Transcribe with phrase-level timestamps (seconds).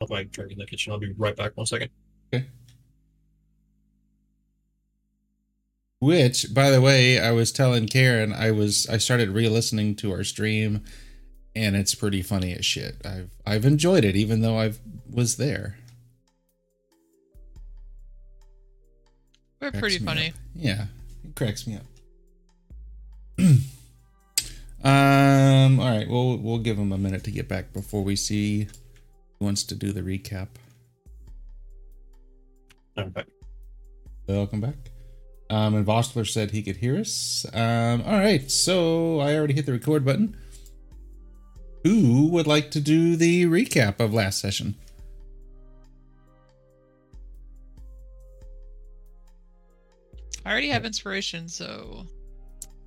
[0.00, 0.92] I'll my drink in the kitchen.
[0.92, 1.56] I'll be right back.
[1.56, 1.90] One second.
[2.32, 2.46] Okay.
[5.98, 10.24] Which, by the way, I was telling Karen, I was I started re-listening to our
[10.24, 10.84] stream,
[11.54, 12.96] and it's pretty funny as shit.
[13.04, 14.72] I've I've enjoyed it, even though I
[15.10, 15.76] was there.
[19.60, 20.28] We're pretty funny.
[20.28, 20.34] up.
[20.54, 20.86] Yeah,
[21.22, 21.84] it cracks me up.
[24.86, 25.78] um.
[25.78, 26.08] All right.
[26.08, 28.68] We'll we'll give him a minute to get back before we see
[29.40, 30.48] who wants to do the recap.
[32.96, 33.26] I'm back.
[34.28, 34.76] Welcome back.
[35.48, 37.46] Um, and Vostler said he could hear us.
[37.52, 40.36] Um, all right, so I already hit the record button.
[41.84, 44.76] Who would like to do the recap of last session?
[50.44, 52.06] I already have inspiration, so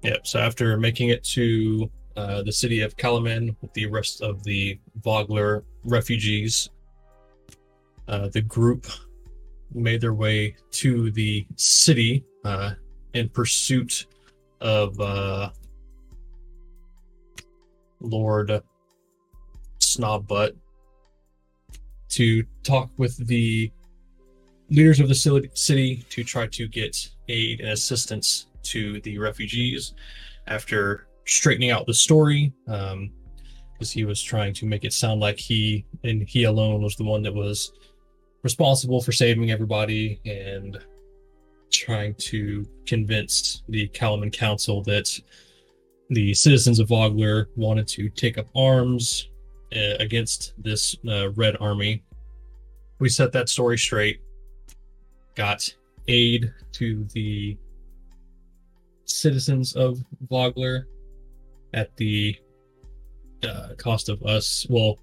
[0.03, 0.27] Yep.
[0.27, 4.79] So after making it to uh, the city of Kalaman with the rest of the
[5.03, 6.69] Vogler refugees,
[8.07, 8.87] uh, the group
[9.73, 12.73] made their way to the city uh,
[13.13, 14.05] in pursuit
[14.61, 15.49] of uh,
[17.99, 18.61] Lord
[19.79, 20.55] Snobbutt
[22.09, 23.71] to talk with the
[24.69, 29.93] leaders of the city to try to get aid and assistance to the refugees
[30.47, 33.11] after straightening out the story um
[33.73, 37.03] because he was trying to make it sound like he and he alone was the
[37.03, 37.73] one that was
[38.43, 40.79] responsible for saving everybody and
[41.71, 45.09] trying to convince the Kalaman Council that
[46.09, 49.29] the citizens of Vogler wanted to take up arms
[49.75, 52.03] uh, against this uh, Red Army.
[52.99, 54.21] We set that story straight,
[55.35, 55.73] got
[56.07, 57.57] aid to the
[59.05, 60.87] citizens of Vogler
[61.73, 62.35] at the
[63.43, 64.99] uh, cost of us, well,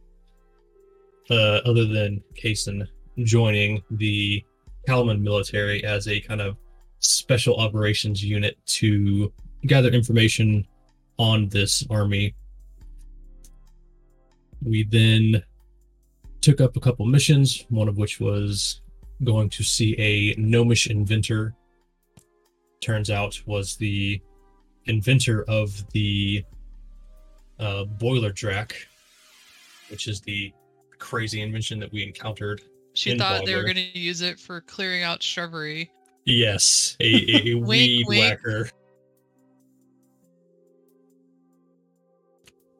[1.31, 2.87] uh, other than Kason
[3.25, 4.45] joining the
[4.89, 6.57] Kalaman military as a kind of
[7.01, 9.33] special operations unit to
[9.67, 10.67] gather information
[11.19, 12.35] on this army.
[14.63, 15.43] We then
[16.41, 18.81] took up a couple missions, one of which was
[19.25, 21.55] going to see a gnomish inventor.
[22.81, 24.21] Turns out was the
[24.87, 26.45] inventor of the
[27.61, 28.73] uh, boilerdrak,
[29.91, 30.53] which is the
[30.99, 32.63] crazy invention that we encountered.
[32.95, 35.91] she thought they were going to use it for clearing out shrubbery.
[36.25, 38.21] Yes, a, a, a Wink, weed wink.
[38.21, 38.71] whacker.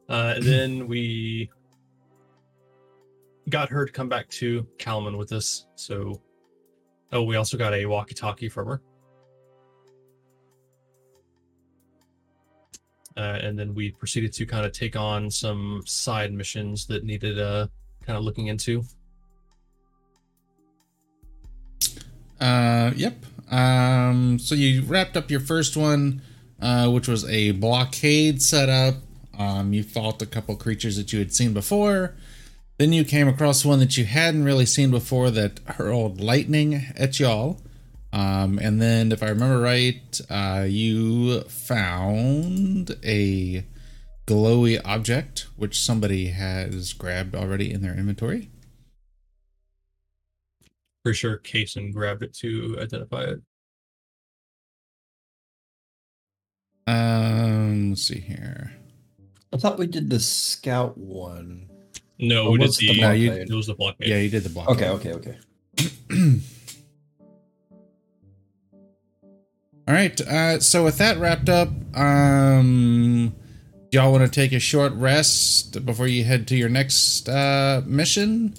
[0.09, 1.49] Uh, and then we
[3.49, 5.67] got her to come back to Kalaman with us.
[5.77, 6.21] So,
[7.13, 8.83] oh, we also got a walkie-talkie from her.
[13.21, 17.39] Uh, and then we proceeded to kind of take on some side missions that needed
[17.39, 17.67] uh,
[18.07, 18.83] kind of looking into.
[22.41, 23.17] Uh, yep.
[23.51, 26.23] Um, so you wrapped up your first one,
[26.63, 28.95] uh, which was a blockade setup.
[29.39, 32.15] Um, you fought a couple creatures that you had seen before.
[32.79, 37.21] Then you came across one that you hadn't really seen before that hurled lightning at
[37.21, 37.61] y'all.
[38.13, 43.65] Um, and then, if I remember right, uh, you found a
[44.27, 48.51] glowy object, which somebody has grabbed already in their inventory.
[51.05, 53.41] Pretty sure Kason grabbed it to identify it.
[56.87, 58.73] Um, let's see here.
[59.53, 61.69] I thought we did the scout one.
[62.19, 63.51] No, we did was it the, the No, you- blockade?
[63.51, 64.09] it was the blockade.
[64.09, 64.69] Yeah, you did the block.
[64.71, 65.39] Okay, okay, okay.
[69.91, 70.21] All right.
[70.21, 73.35] Uh, so with that wrapped up, um,
[73.91, 77.83] do y'all want to take a short rest before you head to your next uh,
[77.85, 78.55] mission,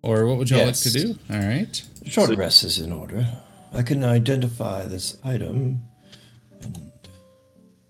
[0.00, 0.86] or what would y'all Yes.
[0.86, 1.18] like to do?
[1.30, 1.82] All right.
[2.06, 3.28] Short So- rest is in order.
[3.74, 5.82] I can identify this item.
[6.62, 6.90] And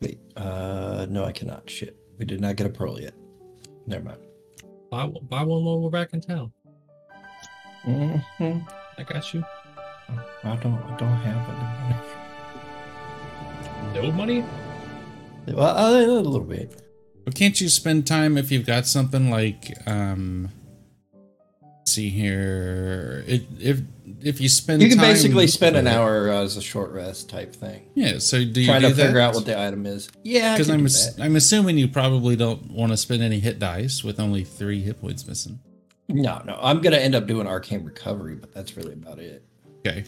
[0.01, 1.71] wait, uh, no, I cannot.
[1.71, 3.15] Shit, we did not get a pearl yet.
[3.87, 4.19] Never mind.
[4.91, 6.51] Buy, one- buy one while we're back in town.
[7.85, 8.17] hmm
[8.99, 9.45] I got you.
[10.43, 10.75] I don't.
[10.83, 12.12] I don't have any money.
[13.95, 14.45] No money?
[15.49, 16.83] Well, uh, a little bit.
[17.25, 20.51] But can't you spend time if you've got something like um?
[21.85, 23.81] see here, it, if
[24.21, 27.55] if you spend You can basically spend an hour uh, as a short rest type
[27.55, 28.19] thing, Yeah.
[28.19, 30.09] So do you try to figure out what the item is.
[30.23, 31.23] Yeah, Because I'm ass- that.
[31.23, 35.01] I'm assuming you probably don't want to spend any hit dice with only three hit
[35.01, 35.59] points missing.
[36.09, 39.45] No, no, I'm gonna end up doing arcane recovery, but that's really about it.
[39.87, 40.05] Okay.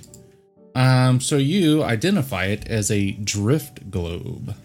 [0.75, 4.57] Um, so you identify it as a drift globe.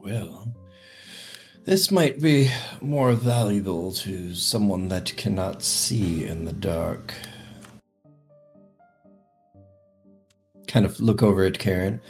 [0.00, 0.48] Well,
[1.64, 7.14] This might be more valuable to someone that cannot see in the dark.
[10.66, 12.00] Kind of look over at Karen.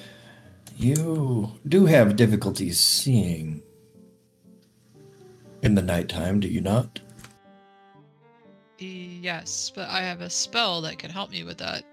[0.79, 3.63] You do have difficulties seeing
[5.63, 7.01] in the nighttime, do you not?
[8.79, 11.85] Yes, but I have a spell that can help me with that.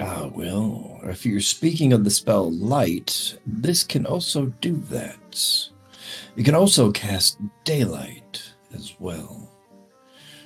[0.00, 5.68] Ah, well, if you're speaking of the spell Light, this can also do that.
[6.36, 9.50] You can also cast Daylight as well.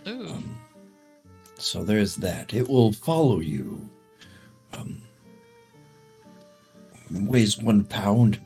[0.07, 0.27] Ooh.
[0.27, 0.59] Um,
[1.59, 2.55] so there's that.
[2.55, 3.89] It will follow you.
[4.73, 5.03] Um,
[7.11, 8.41] weighs one pound.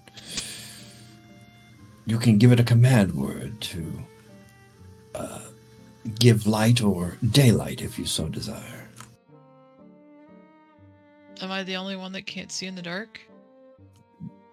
[2.05, 3.93] You can give it a command word to
[5.15, 5.41] uh,
[6.19, 8.76] give light or daylight if you so desire.
[11.43, 13.21] Am I the only one that can't see in the dark?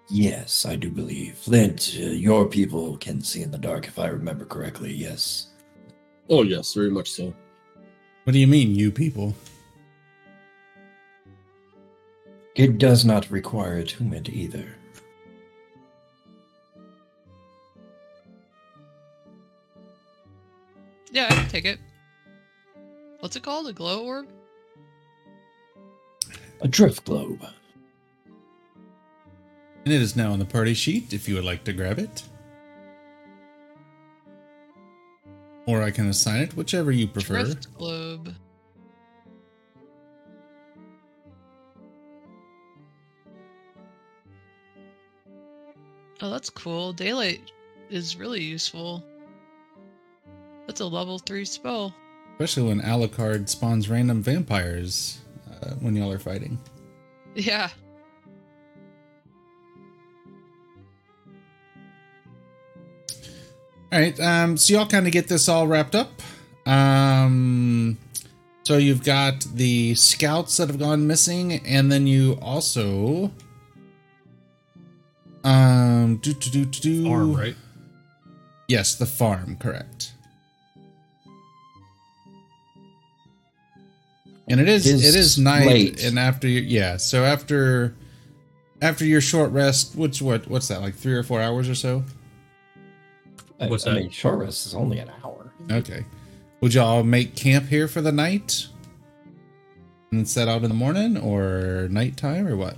[0.09, 1.37] Yes, I do believe.
[1.37, 4.93] Flint, uh, your people can see in the dark, if I remember correctly.
[4.93, 5.47] Yes.
[6.29, 7.33] Oh yes, very much so.
[8.23, 9.33] What do you mean, you people?
[12.55, 14.67] It does not require attunement either.
[21.11, 21.79] Yeah, I can take it.
[23.19, 23.67] What's it called?
[23.67, 24.27] A glow orb?
[26.63, 27.45] A drift globe.
[29.83, 32.23] And it is now on the party sheet if you would like to grab it.
[35.67, 37.43] Or I can assign it, whichever you prefer.
[37.43, 38.33] Drift globe.
[46.21, 46.93] Oh, that's cool.
[46.93, 47.51] Daylight
[47.89, 49.03] is really useful.
[50.65, 51.93] That's a level 3 spell.
[52.31, 55.19] Especially when Alucard spawns random vampires
[55.63, 56.57] uh, when y'all are fighting.
[57.35, 57.69] Yeah.
[63.91, 66.09] All right, um, so y'all kind of get this all wrapped up.
[66.65, 67.97] Um,
[68.63, 73.31] so you've got the scouts that have gone missing, and then you also,
[75.43, 77.03] um, do do do do do.
[77.07, 77.55] Farm, right?
[78.67, 80.13] Yes, the farm, correct.
[84.53, 86.03] And it is It is it is night, late.
[86.03, 86.97] and after you, yeah.
[86.97, 87.95] So after
[88.83, 92.03] after your short rest, which what what's that like three or four hours or so?
[93.59, 93.99] I- What's I that?
[94.01, 95.51] mean, short rest is only an hour.
[95.71, 96.05] Okay.
[96.61, 98.67] Would y'all make camp here for the night?
[100.11, 102.77] And set out in the morning or nighttime or what?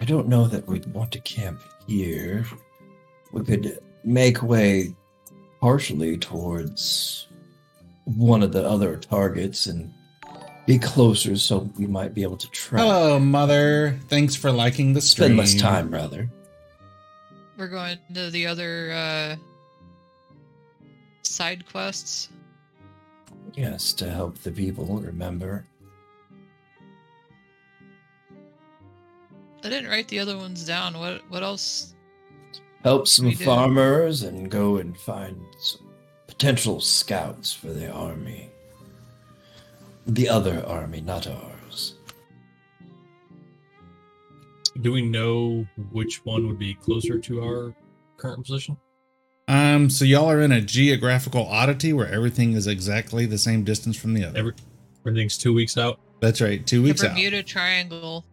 [0.00, 2.46] I don't know that we'd want to camp here.
[3.32, 4.94] We could make way
[5.60, 7.26] partially towards
[8.04, 9.92] one of the other targets and
[10.66, 12.80] be closer so we might be able to track.
[12.82, 13.98] Hello, mother.
[14.08, 15.26] Thanks for liking the stream.
[15.26, 16.28] Spend less time, rather.
[17.56, 19.36] We're going to the other uh,
[21.22, 22.28] side quests.
[23.54, 25.66] Yes, to help the people remember.
[29.64, 30.98] I didn't write the other ones down.
[30.98, 31.94] What what else?
[32.82, 33.44] Help some We did.
[33.44, 35.86] farmers and go and find some
[36.26, 38.50] potential scouts for the army.
[40.06, 41.94] The other army, not ours.
[44.80, 47.74] Do we know which one would be closer to our
[48.16, 48.76] current position?
[49.48, 53.96] Um, so y'all are in a geographical oddity where everything is exactly the same distance
[53.96, 54.38] from the other.
[54.38, 54.54] Every
[55.00, 56.00] everything's two weeks out.
[56.20, 57.10] That's right, two The weeks out.
[57.10, 58.24] Bermuda Triangle.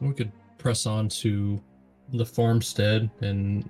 [0.00, 1.60] We could press on to
[2.12, 3.68] the farmstead and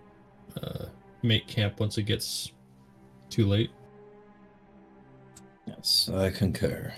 [0.62, 0.86] uh,
[1.22, 2.52] make camp once it gets
[3.30, 3.70] too late.
[5.66, 6.92] Yes, I concur.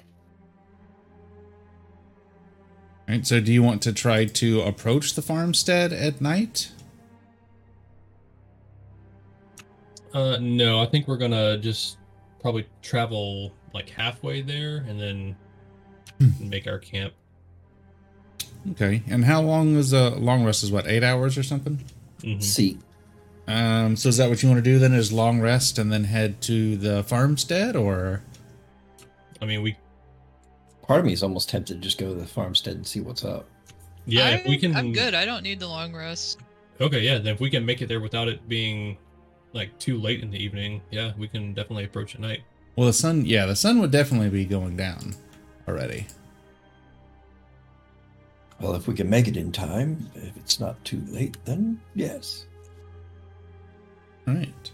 [3.09, 6.73] All right, so do you want to try to approach the farmstead at night?
[10.13, 11.99] Uh, no, I think we're gonna just
[12.41, 15.37] probably travel like halfway there and then
[16.41, 17.13] make our camp.
[18.73, 20.65] Okay, and how long is a long rest?
[20.65, 21.85] Is what eight hours or something?
[22.23, 22.43] Mhm.
[22.43, 22.79] See,
[23.49, 24.93] Um, so is that what you want to do then?
[24.93, 28.23] Is long rest and then head to the farmstead, or
[29.41, 29.77] I mean, we
[30.83, 33.25] part of me is almost tempted to just go to the farmstead and see what's
[33.25, 33.47] up.
[34.07, 34.75] yeah, if we can.
[34.75, 35.15] I'm good.
[35.15, 36.41] I don't need the long rest.
[36.81, 37.19] Okay, yeah.
[37.19, 38.99] Then if we can make it there without it being
[39.53, 42.43] like too late in the evening, yeah, we can definitely approach at night.
[42.77, 43.25] well, the sun?
[43.25, 45.15] Yeah, the sun would definitely be going down
[45.69, 46.07] already.
[48.61, 52.47] Well, if we can make it in time, if it's not too late, then yes.
[54.27, 54.71] All right.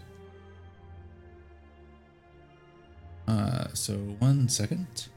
[3.27, 5.07] Uh, so one second.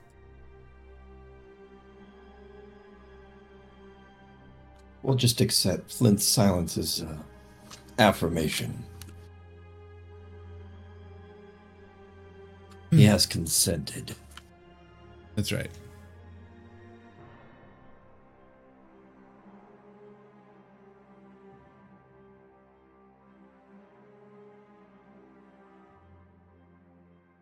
[5.02, 7.16] We'll just accept Flint's silence as uh,
[7.99, 8.85] affirmation.
[12.90, 13.11] He hmm.
[13.11, 14.14] has consented.
[15.35, 15.71] That's right.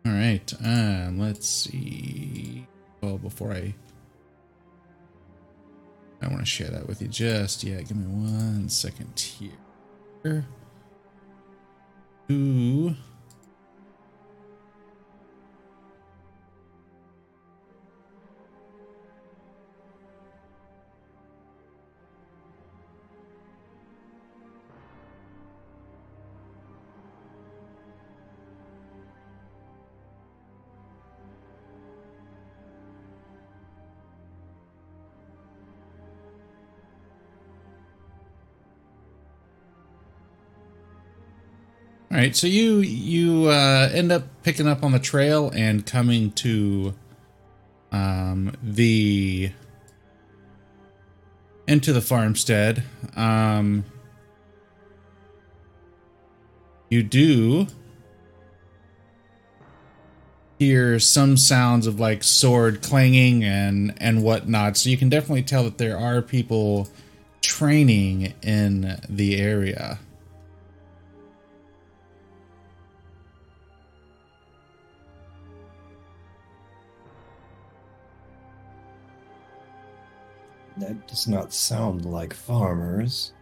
[0.05, 0.53] All right.
[0.63, 2.67] Um, let's see.
[3.01, 3.73] Well, before I,
[6.21, 7.07] I want to share that with you.
[7.07, 10.45] Just yeah, give me one second here.
[12.31, 12.95] Ooh.
[42.15, 46.31] All right, so you you uh, end up picking up on the trail and coming
[46.31, 46.93] to
[47.91, 49.51] um, the
[51.67, 52.83] into the farmstead.
[53.17, 53.83] Um,
[56.89, 57.67] you do
[60.57, 65.65] hear some sounds of like sword clanging and and whatnot, so you can definitely tell
[65.65, 66.87] that there are people
[67.41, 69.99] training in the area.
[80.77, 83.33] That does not sound like farmers.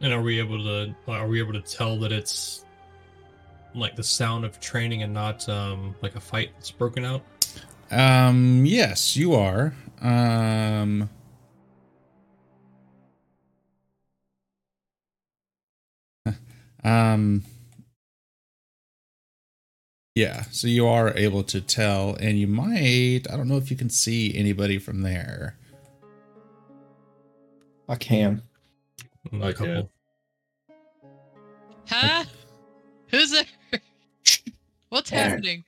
[0.00, 2.64] And are we able to are we able to tell that it's
[3.74, 7.22] like the sound of training and not um like a fight that's broken out?
[7.90, 9.72] Um, yes, you are.
[10.02, 11.08] Um,
[16.84, 17.44] um,
[20.18, 23.76] yeah, so you are able to tell, and you might, I don't know if you
[23.76, 25.56] can see anybody from there.
[27.88, 28.42] I can.
[29.32, 29.90] A I couple.
[31.86, 32.24] Huh?
[33.12, 33.44] Who's there?
[34.88, 35.30] What's There.
[35.30, 35.64] happening?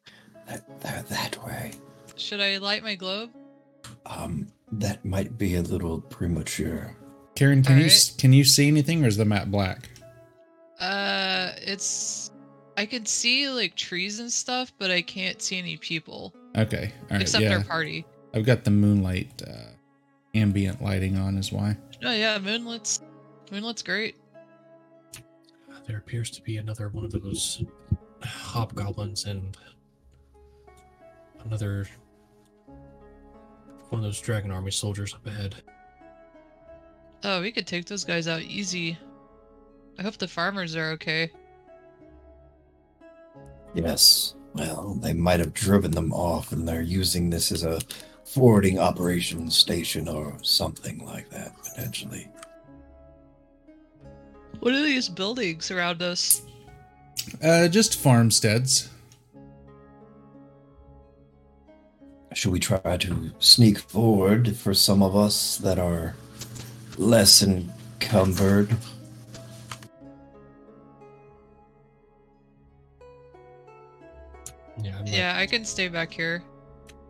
[0.49, 1.71] That, they're that way.
[2.17, 3.31] Should I light my globe?
[4.05, 6.97] Um, that might be a little premature.
[7.37, 7.93] Karen, can you Alright.
[7.93, 9.89] s can you see anything, or is the map black?
[10.81, 12.33] Uh, it's.
[12.81, 17.09] I can see like trees and stuff, but I can't see any people Okay, all
[17.11, 18.05] right, except yeah, our party.
[18.35, 19.71] I've got the moonlight uh,
[20.35, 21.77] ambient lighting on, is why.
[22.03, 23.03] Oh yeah, moonlight's
[23.53, 24.17] moonlight's great.
[25.87, 27.65] There appears to be another one of those
[28.23, 29.57] hobgoblins and
[31.45, 31.87] another
[33.89, 35.55] one of those dragon army soldiers up ahead.
[37.25, 38.99] Oh, we could take those guys out easy.
[39.99, 41.31] I hope the farmers are okay.
[43.75, 44.35] Yes.
[44.55, 47.81] Well, they might have driven them off and they're using this as a
[48.25, 52.29] forwarding operations station or something like that, potentially.
[54.61, 56.43] What are these buildings around us?
[57.43, 58.91] Uh, just farmsteads.
[62.35, 66.15] Should we try to sneak forward for some of us that are
[66.97, 68.77] less encumbered?
[74.83, 76.43] Yeah, I'm not- Yeah, I can stay back here.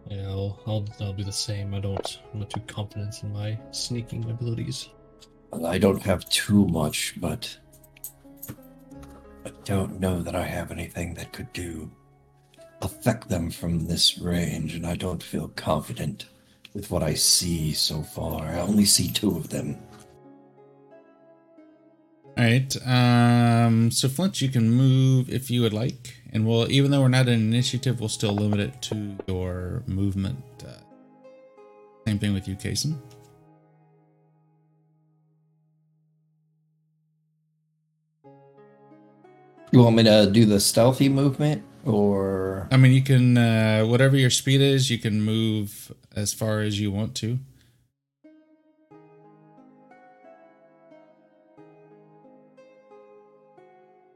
[0.09, 1.75] yeah, I'll, I'll I'll do the same.
[1.75, 4.89] I don't I'm not too confident in my sneaking abilities.
[5.50, 7.57] Well, I don't have too much, but
[9.45, 11.91] I don't know that I have anything that could do
[12.83, 16.27] affect them from this range, and I don't feel confident
[16.73, 18.45] with what I see so far.
[18.47, 19.77] I only see two of them.
[22.39, 22.75] All right.
[22.87, 27.09] Um, so Flint, you can move if you would like, and we'll even though we're
[27.09, 30.43] not an initiative, we'll still limit it to your movement.
[30.67, 30.73] Uh,
[32.07, 32.97] same thing with you, Kason.
[39.73, 44.17] You want me to do the stealthy movement, or I mean, you can uh, whatever
[44.17, 47.39] your speed is, you can move as far as you want to.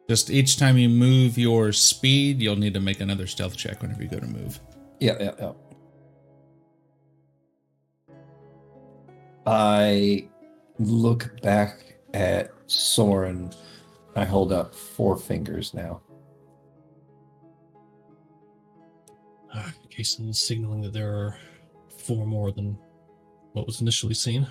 [0.08, 4.02] Just each time you move your speed, you'll need to make another stealth check whenever
[4.02, 4.61] you go to move.
[5.00, 5.52] yeah, yeah, yeah.
[9.46, 10.28] I
[10.78, 13.50] look back at Soren.
[14.16, 16.00] I hold up four fingers now.
[19.52, 21.37] Uh, Kason signaling that there are
[21.99, 22.78] four more than
[23.52, 24.46] what was initially seen.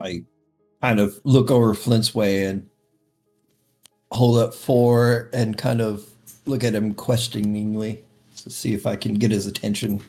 [0.00, 0.24] I
[0.82, 2.68] kind of look over Flint's way and
[4.10, 6.06] hold up four and kind of
[6.46, 8.04] look at him questioningly
[8.42, 10.02] to see if I can get his attention.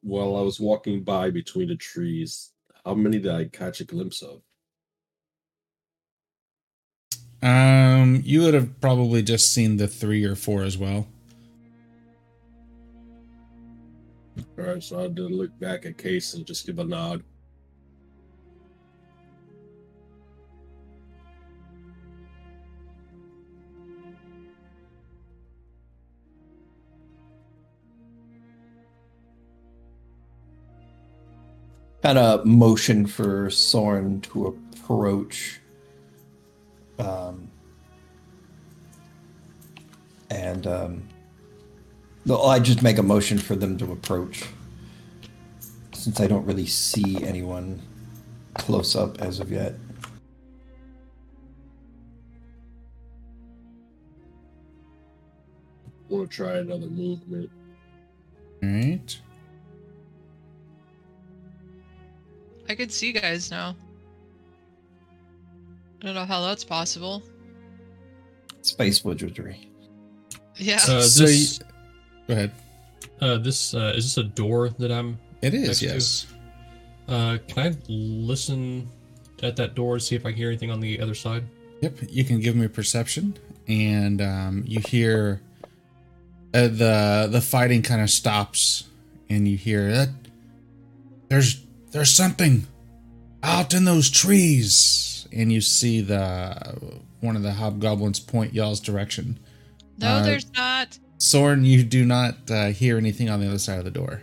[0.00, 2.52] While I was walking by between the trees,
[2.84, 4.40] how many did I catch a glimpse of?
[7.42, 11.06] Um, you would have probably just seen the three or four as well.
[14.58, 17.22] All right, so I did look back at Case and just give a nod.
[32.02, 35.60] Kind of motion for Soren to approach.
[36.98, 37.50] Um,
[40.30, 41.08] and um,
[42.24, 44.44] no, I just make a motion for them to approach.
[45.92, 47.80] Since I don't really see anyone
[48.54, 49.74] close up as of yet.
[56.08, 57.50] Want to try another movement?
[58.62, 59.20] All right.
[62.68, 63.74] I can see guys now.
[66.02, 67.22] I don't know how that's possible.
[68.62, 69.68] Space wizardry.
[70.56, 70.76] Yeah.
[70.76, 71.64] Uh, So this, you-
[72.28, 72.52] Go ahead.
[73.20, 75.18] uh, this uh, is this a door that I'm.
[75.42, 76.26] It is, Next to- yes.
[77.08, 78.86] Uh, can I listen
[79.42, 81.44] at that door to see if I can hear anything on the other side?
[81.80, 85.40] Yep, you can give me perception, and um, you hear
[86.52, 88.84] uh, the the fighting kind of stops,
[89.30, 90.08] and you hear that
[91.28, 92.66] there's there's something
[93.42, 99.38] out in those trees, and you see the one of the hobgoblins point y'all's direction.
[99.98, 100.98] no, uh, there's not.
[101.18, 104.22] Soren, you do not uh, hear anything on the other side of the door.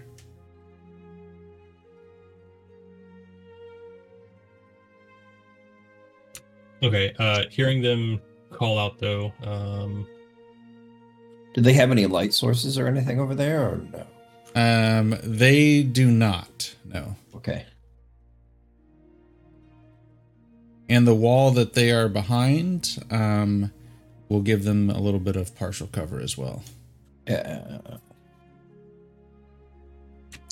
[6.84, 7.13] Okay.
[7.17, 9.34] Uh, hearing them call out though.
[9.43, 10.08] Um,
[11.54, 14.06] Do they have any light sources or anything over there, or no?
[14.56, 16.75] Um, they do not.
[16.86, 17.15] No.
[17.47, 17.65] Okay.
[20.89, 23.71] and the wall that they are behind um,
[24.29, 26.63] will give them a little bit of partial cover as well.
[27.27, 27.79] Yeah.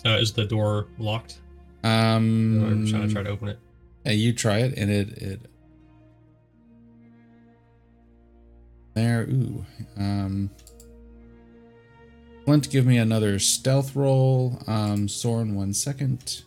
[0.05, 1.39] uh, is the door locked?
[1.83, 3.59] Um, I'm trying to try to open it.
[4.05, 5.39] Yeah, you try it, and it it
[8.95, 9.21] there.
[9.23, 9.65] Ooh,
[9.97, 10.49] um,
[12.45, 14.61] Flint, give me another stealth roll.
[14.67, 16.43] Um, Soren, one second.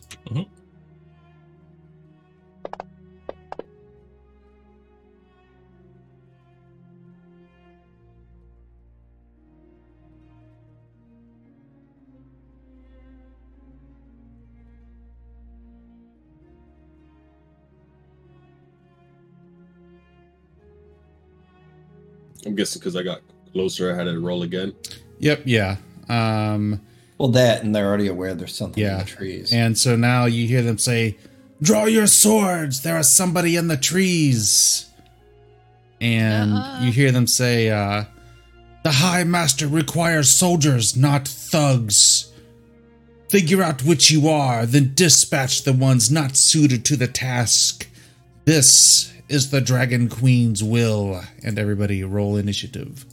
[22.47, 23.21] I'm guessing because I got
[23.53, 24.73] closer, I had to roll again.
[25.19, 25.77] Yep, yeah.
[26.09, 26.81] Um,
[27.17, 29.51] Well, that, and they're already aware there's something in the trees.
[29.51, 31.17] and so now you hear them say,
[31.61, 32.81] "Draw your swords!
[32.81, 34.85] There is somebody in the trees."
[35.99, 36.83] And Uh-uh.
[36.83, 38.05] you hear them say, uh,
[38.83, 42.31] "The High Master requires soldiers, not thugs.
[43.29, 47.87] Figure out which you are, then dispatch the ones not suited to the task.
[48.45, 53.05] This is the Dragon Queen's will." And everybody roll initiative.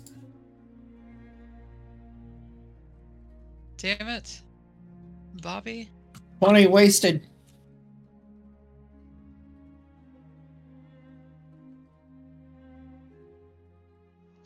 [3.77, 4.40] Damn it.
[5.42, 5.90] Bobby?
[6.40, 7.27] 20 wasted.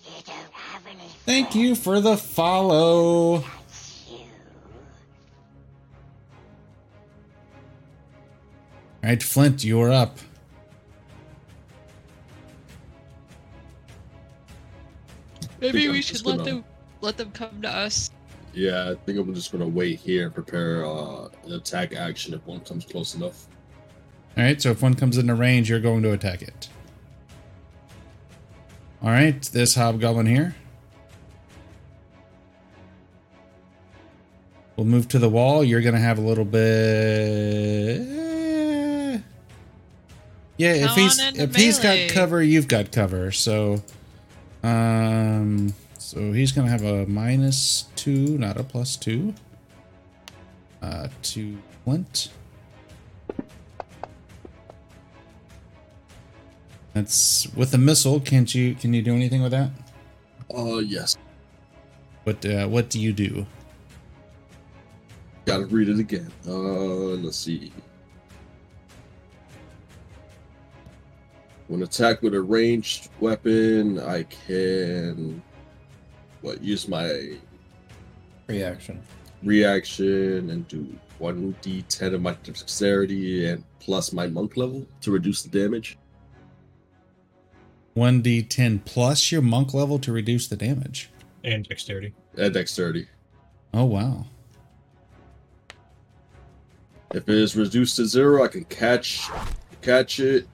[0.05, 3.41] You don't have any Thank you for the follow.
[3.41, 4.19] friends, you.
[9.05, 10.19] All right, Flint, you're up.
[15.75, 16.65] Maybe I'm we should let gonna- them
[17.01, 18.11] let them come to us.
[18.55, 22.45] Yeah, I think I'm just gonna wait here and prepare uh, an attack action if
[22.47, 23.47] one comes close enough.
[24.37, 26.69] All right, so if one comes into range, you're going to attack it.
[29.03, 30.55] All right, this hobgoblin here.
[34.77, 35.65] We'll move to the wall.
[35.65, 37.99] You're going to have a little bit.
[40.57, 43.33] Yeah, if he's on into if he's got cover, you've got cover.
[43.33, 43.83] So,
[44.69, 49.35] um, so he's going to have a minus two, not a plus two.
[50.81, 52.31] Uh, to Flint.
[56.95, 58.21] That's with the missile.
[58.21, 58.75] Can't you?
[58.75, 59.71] Can you do anything with that?
[60.55, 61.17] Uh, yes.
[62.25, 63.47] What uh, What do you do?
[65.45, 66.31] Gotta read it again.
[66.47, 67.73] Uh, let's see.
[71.69, 75.43] When attacked with a ranged weapon, I can
[76.41, 77.37] what use my
[78.47, 79.03] Reaction.
[79.43, 85.43] reaction and do one d10 of my dexterity and plus my monk level to reduce
[85.43, 85.99] the damage.
[87.93, 91.11] One d10 plus your monk level to reduce the damage.
[91.45, 92.15] And dexterity.
[92.39, 93.09] And dexterity.
[93.75, 94.25] Oh wow.
[97.13, 99.29] If it is reduced to zero, I can catch
[99.83, 100.49] catch it,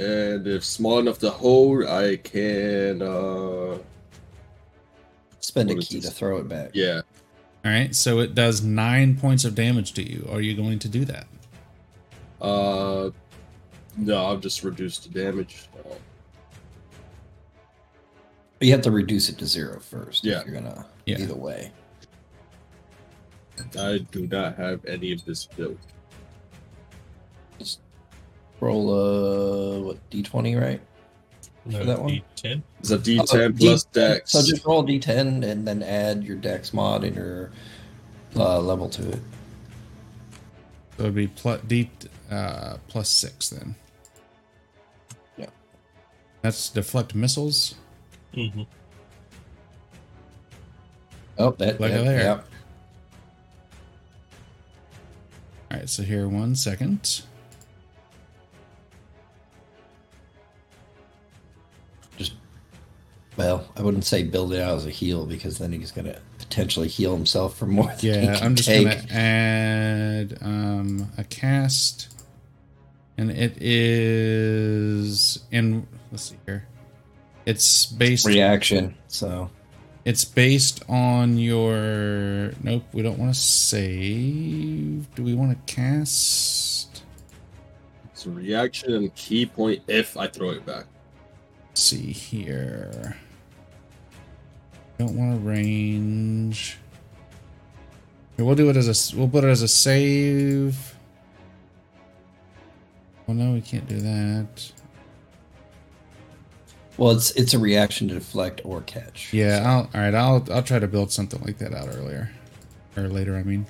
[0.00, 3.78] and if small enough to hold, I can uh
[5.40, 6.70] Spend a key to throw it back.
[6.74, 7.00] yeah.
[7.64, 10.26] All right, so it does nine points of damage to you.
[10.30, 11.26] Are you going to do that?
[12.40, 13.10] Uh
[13.96, 15.68] no, I've just reduced the damage.
[15.78, 15.94] Uh,
[18.58, 20.24] But you have to reduce it to zero first.
[20.24, 20.40] Yeah.
[20.40, 21.18] If you're gonna Yeah.
[21.18, 21.72] either way.
[23.78, 25.76] I do not have any of this built.
[28.60, 30.80] Roll uh what D twenty, right?
[31.66, 32.10] No, that one?
[32.36, 32.62] D10.
[32.80, 34.32] It's a Oh, D10 D- plus dex.
[34.32, 37.50] So just roll D ten and then add your dex mod and your
[38.36, 39.20] uh, level to it.
[40.96, 41.90] So it'd be plus d
[42.30, 43.74] uh, plus six then.
[45.36, 45.46] Yeah.
[46.42, 47.74] That's deflect missiles.
[48.34, 48.62] Mm-hmm.
[51.38, 52.20] Oh that, Look that at there.
[52.22, 52.40] yeah.
[55.70, 57.22] All right, so here one second.
[63.40, 66.88] Well, I wouldn't say build it out as a heal because then he's gonna potentially
[66.88, 72.08] heal himself for more than he Yeah, can I'm just gonna add um, a cast,
[73.16, 75.86] and it is in.
[76.10, 76.66] Let's see here.
[77.46, 78.26] It's based.
[78.26, 78.94] reaction.
[79.08, 79.50] So
[80.04, 82.52] It's based on your.
[82.62, 85.14] Nope, we don't want to save.
[85.14, 87.02] Do we want to cast?
[88.12, 90.84] It's a reaction and key point if I throw it back.
[91.68, 93.16] Let's see here.
[95.00, 96.76] Don't want to range.
[98.36, 99.16] Here, we'll do it as a.
[99.16, 100.94] We'll put it as a save.
[103.26, 104.72] Well, no, we can't do that.
[106.98, 109.32] well, it's it's a reaction to deflect or catch.
[109.32, 110.14] Yeah, I'll, all right.
[110.14, 112.30] I'll I'll try to build something like that out earlier,
[112.94, 113.36] or later.
[113.36, 113.64] I mean.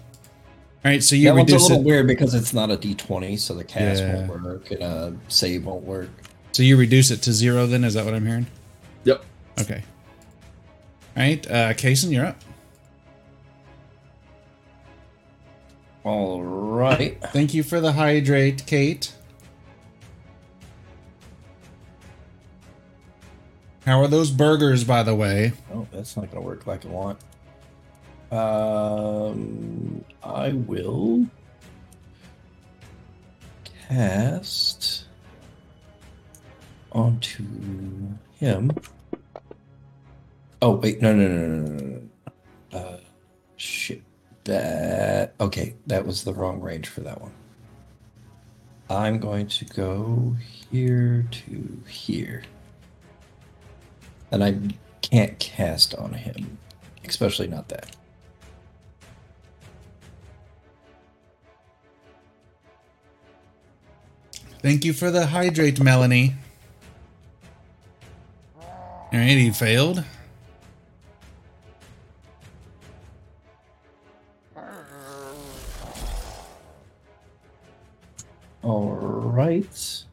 [0.84, 1.84] All right, so you that one's a little it.
[1.84, 4.26] weird because it's not a D twenty, so the cast Yeah.
[4.26, 6.10] won't work and uh save won't work.
[6.50, 7.68] So you reduce it to zero.
[7.68, 8.48] Then is that what I'm hearing?
[9.04, 9.24] Yep.
[9.60, 9.84] Okay.
[11.16, 12.40] Right, uh, Kason, you're up.
[16.04, 17.20] All right.
[17.28, 19.12] Thank you for the hydrate, Kate.
[23.84, 25.52] How are those burgers, by the way?
[25.72, 27.18] Oh, that's not gonna work like I want.
[28.30, 31.26] Um, I will
[33.88, 35.06] cast
[36.92, 37.44] onto
[38.38, 38.70] him.
[40.62, 42.00] Oh wait, no, no, no, no, no,
[42.72, 42.78] no.
[42.78, 42.96] Uh,
[43.56, 44.02] shit.
[44.44, 45.74] That okay?
[45.86, 47.32] That was the wrong range for that one.
[48.88, 50.34] I'm going to go
[50.70, 52.42] here to here.
[54.32, 54.56] And I
[55.02, 56.58] can't cast on him,
[57.06, 57.96] especially not that.
[64.62, 66.34] Thank you for the hydrate, Melanie.
[68.60, 70.04] All right, he failed.
[78.62, 80.04] All right.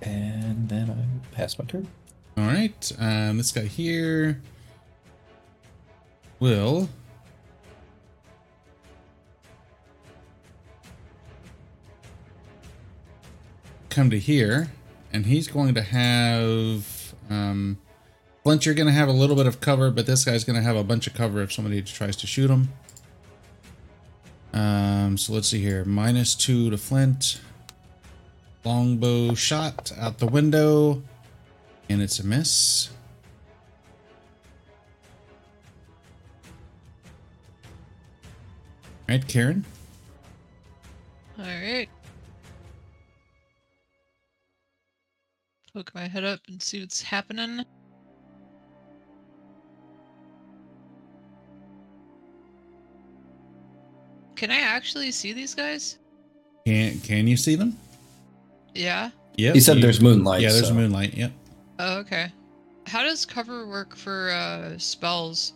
[0.00, 1.88] And then I pass my turn.
[2.36, 4.40] All right, um, this guy here
[6.40, 6.88] will
[13.90, 14.68] come to here,
[15.12, 17.78] and he's going to have um,
[18.44, 18.64] Flint.
[18.64, 20.74] You're going to have a little bit of cover, but this guy's going to have
[20.76, 22.70] a bunch of cover if somebody tries to shoot him.
[24.52, 25.84] Um, so let's see here.
[25.84, 27.40] Minus two to Flint.
[28.64, 31.02] Longbow shot out the window.
[31.88, 32.90] And it's a miss.
[39.08, 39.64] Right, Karen?
[41.38, 41.88] All right.
[45.74, 47.64] Poke my head up and see what's happening.
[54.42, 55.98] Can I actually see these guys?
[56.66, 57.78] Can can you see them?
[58.74, 59.10] Yeah.
[59.36, 59.52] Yeah.
[59.52, 60.40] He said there's moonlight.
[60.40, 60.74] Yeah, there's so.
[60.74, 61.14] moonlight.
[61.14, 61.30] Yep.
[61.78, 62.32] Oh, okay.
[62.88, 65.52] How does cover work for uh, spells?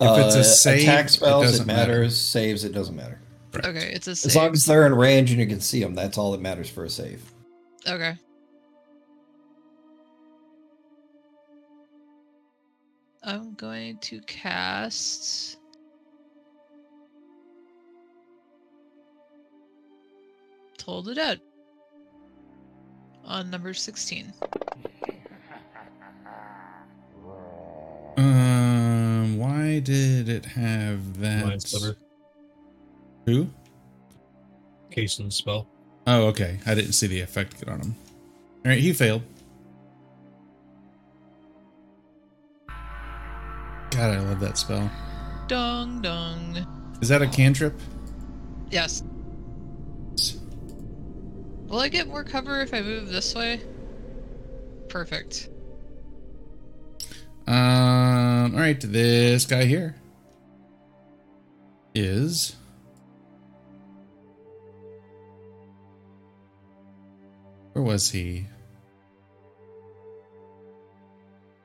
[0.00, 1.92] If it's a Uh, save, attack it spells, it, doesn't matter.
[1.92, 2.20] matters.
[2.20, 3.20] Saves, it doesn't matter.
[3.52, 3.68] Correct.
[3.68, 4.30] Okay, it's a save.
[4.30, 6.68] As long as they're in range and you can see them, that's all that matters
[6.68, 7.22] for a save.
[7.86, 8.16] Okay.
[13.22, 15.58] I'm going to cast.
[20.84, 21.40] Toll the Dead
[23.24, 24.32] on number 16.
[28.16, 31.46] Um, why did it have that?
[31.46, 31.96] Mind sliver.
[33.26, 33.48] Who?
[34.92, 35.66] Kason spell.
[36.06, 36.60] Oh, okay.
[36.64, 37.96] I didn't see the effect get on him.
[38.64, 39.22] All right, he failed.
[42.68, 44.88] God, I love that spell.
[45.48, 46.94] Dong dong.
[47.02, 47.74] Is that a cantrip?
[48.70, 49.02] Yes.
[51.74, 53.60] Will I get more cover if I move this way?
[54.88, 55.48] Perfect.
[57.48, 59.96] Um, all right, this guy here
[61.92, 62.54] is
[67.72, 68.46] where was he?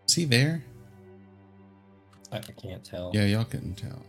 [0.07, 0.63] Is he there?
[2.31, 3.11] I can't tell.
[3.13, 4.03] Yeah, y'all couldn't tell.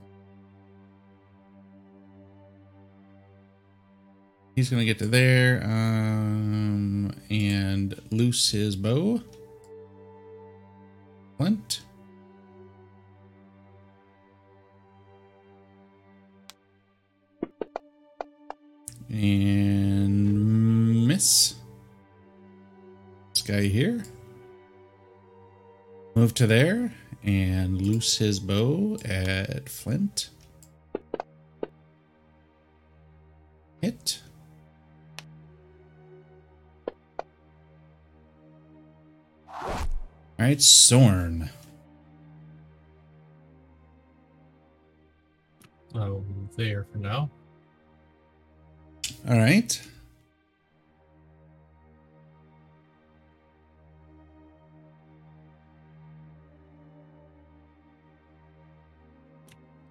[4.57, 9.23] He's gonna get to there, um, and loose his bow.
[11.39, 11.81] Flint.
[19.09, 21.55] And miss.
[23.35, 24.05] This guy here.
[26.15, 30.31] Move to there and loose his bow at Flint.
[33.81, 34.21] Hit.
[40.41, 41.51] Right, Sorn.
[45.95, 46.25] Oh,
[46.57, 47.31] there for now.
[49.29, 49.81] All right.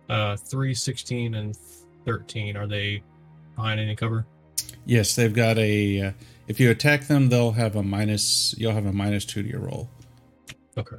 [0.09, 1.55] Uh, 3, 16, and
[2.05, 2.57] 13.
[2.57, 3.03] Are they
[3.55, 4.25] behind any cover?
[4.85, 6.01] Yes, they've got a.
[6.01, 6.11] Uh,
[6.47, 8.55] if you attack them, they'll have a minus.
[8.57, 9.87] You'll have a minus two to your roll.
[10.77, 10.95] Okay.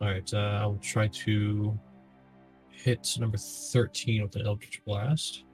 [0.00, 1.78] All right, uh, I'll try to
[2.70, 5.44] hit number 13 with an Eldritch Blast.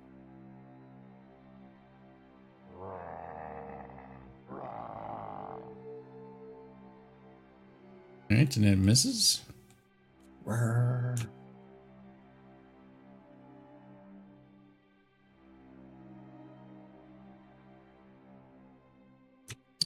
[8.31, 9.43] All right, and it misses.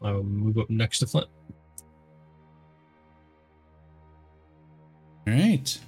[0.03, 1.29] I'll move up next to Flint.
[5.27, 5.79] All right.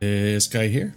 [0.00, 0.94] This guy here.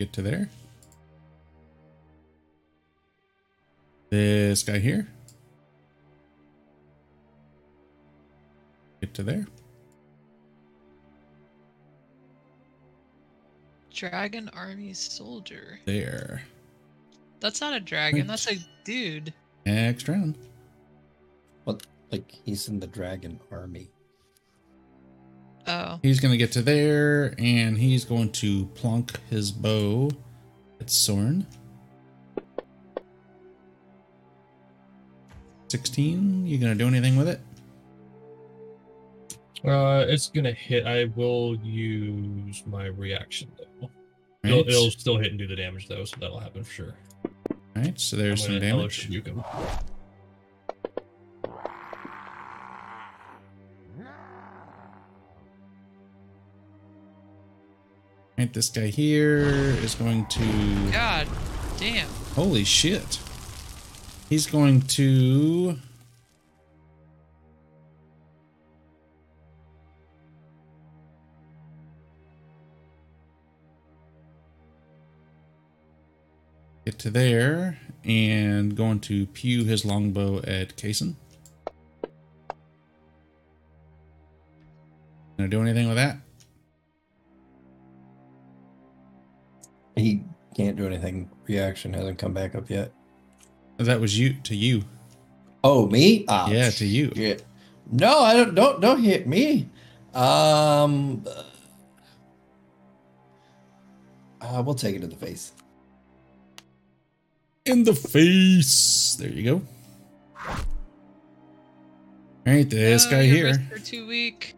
[0.00, 0.48] Get to there.
[4.08, 5.06] This guy here.
[9.02, 9.46] Get to there.
[13.92, 15.80] Dragon Army Soldier.
[15.84, 16.44] There.
[17.40, 19.34] That's not a dragon, that's a dude.
[19.66, 20.38] Next round.
[21.64, 21.86] What?
[22.10, 23.90] Like he's in the dragon army.
[25.70, 26.00] Oh.
[26.02, 30.10] He's going to get to there and he's going to plunk his bow
[30.80, 31.46] at Sorn.
[35.68, 36.46] 16.
[36.46, 37.40] You going to do anything with it?
[39.64, 40.86] Uh, it's gonna hit.
[40.86, 43.90] I will use my reaction though.
[44.42, 44.52] Right.
[44.52, 46.94] It'll, it'll still hit and do the damage though, so that'll happen for sure.
[47.76, 48.00] right.
[48.00, 49.26] So there's I'm some gonna Hellish damage.
[58.40, 58.54] Right.
[58.54, 59.44] This guy here
[59.84, 60.90] is going to.
[60.90, 61.28] God
[61.78, 62.08] damn.
[62.34, 63.20] Holy shit.
[64.30, 65.76] He's going to.
[76.86, 81.16] Get to there and going to pew his longbow at Kason.
[85.36, 86.20] Gonna do anything with that?
[89.96, 90.22] He
[90.54, 91.30] can't do anything.
[91.46, 92.92] Reaction hasn't come back up yet.
[93.78, 94.82] That was you to you.
[95.64, 96.24] Oh, me?
[96.28, 97.12] Ah, Yeah, to you.
[97.14, 97.44] shit.
[97.90, 98.54] No, I don't.
[98.54, 99.68] Don't don't hit me.
[100.14, 101.24] Um,
[104.40, 105.52] uh, we'll take it to the face.
[107.66, 109.16] In the face.
[109.18, 109.62] There you go.
[110.46, 110.56] All
[112.46, 114.54] right, this Oh, guy your here wrists are too weak.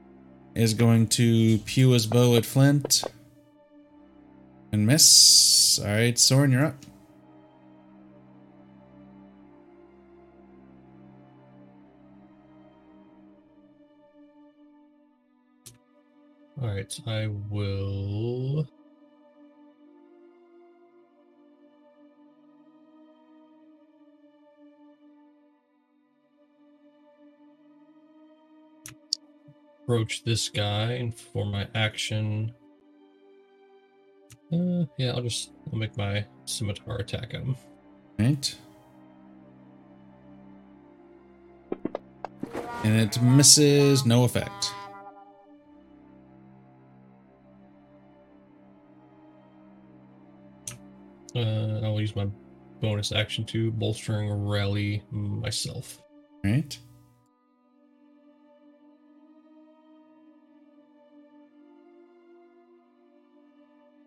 [0.54, 3.02] is going to pew his bow at Flint
[4.72, 5.78] and miss.
[5.78, 6.76] All right, Soren, you're up.
[16.60, 18.66] All right, I will.
[29.82, 32.54] Approach this guy, and for my action,
[34.52, 37.56] uh, yeah, I'll just I'll make my scimitar attack him.
[38.18, 38.54] Right.
[42.84, 44.72] And it misses, no effect.
[51.34, 52.26] Uh, I'll use my
[52.80, 56.02] bonus action to bolstering rally myself.
[56.44, 56.78] All right.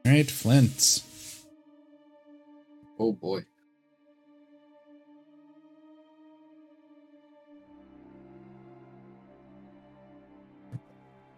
[0.05, 1.01] All right, Flint.
[2.99, 3.43] Oh boy.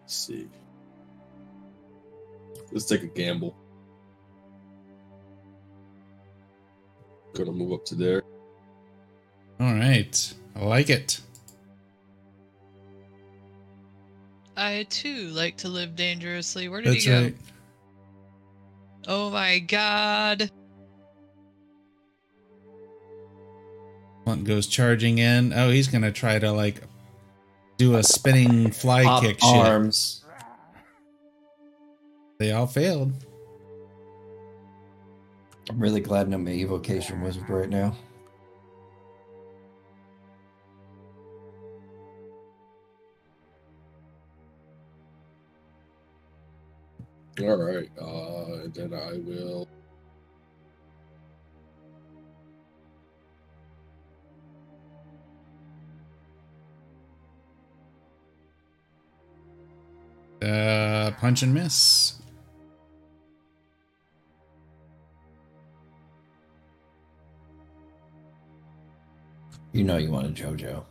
[0.02, 0.48] Let's see.
[2.70, 3.56] Let's take a gamble.
[7.34, 8.22] Gonna move up to there.
[9.60, 10.34] All right.
[10.54, 11.20] I like it.
[14.56, 16.68] I too like to live dangerously.
[16.68, 17.22] Where did That's he go?
[17.22, 17.36] right.
[19.10, 20.50] Oh my god.
[24.24, 25.54] Flint goes charging in.
[25.54, 26.82] Oh, he's gonna try to like
[27.78, 29.48] do a spinning fly Pop kick shit.
[29.48, 30.24] arms.
[32.38, 33.14] They all failed.
[35.70, 37.96] I'm really glad I'm an evocation wizard right now.
[47.40, 47.88] All right.
[48.00, 49.68] Uh, and then I will.
[60.42, 62.14] Uh, punch and miss.
[69.72, 70.84] You know you want a JoJo.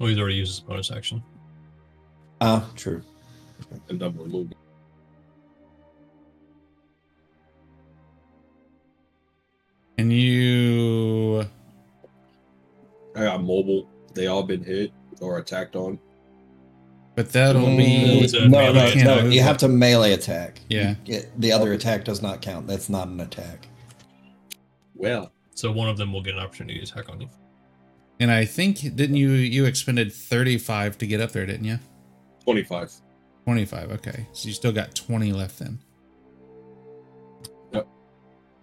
[0.00, 1.22] Oh, he's already used his bonus action.
[2.40, 3.02] Ah, true.
[3.88, 4.52] And double move.
[9.96, 11.40] And you
[13.16, 13.88] I got mobile.
[14.14, 15.98] They all been hit or attacked on.
[17.16, 19.28] but that'll Mm, be no, no, no.
[19.28, 20.60] You have to melee attack.
[20.68, 20.94] Yeah.
[21.04, 22.68] It- the other attack does not count.
[22.68, 23.66] That's not an attack.
[24.94, 27.28] Well, So one of them will get an opportunity to attack on you.
[28.20, 31.80] And I think didn't you you expended 35 to get up there, didn't you?
[32.52, 32.90] 25.
[33.44, 33.90] 25.
[33.92, 34.26] Okay.
[34.32, 35.78] So you still got 20 left then.
[37.74, 37.86] Yep.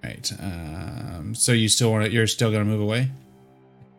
[0.04, 0.32] Right.
[0.39, 3.12] Um so you still want to you're still going to move away?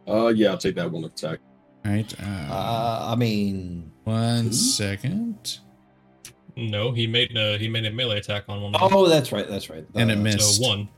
[0.08, 1.38] Uh, yeah, I'll take that one attack.
[1.84, 2.14] All right.
[2.20, 4.52] Uh, Uh, I mean, one two?
[4.54, 5.58] second.
[6.56, 8.74] No, he made a he made a melee attack on one.
[8.74, 8.90] of them.
[8.92, 9.48] oh, that's right.
[9.48, 9.84] That's right.
[9.94, 10.56] And it Uh, missed.
[10.62, 10.88] So one.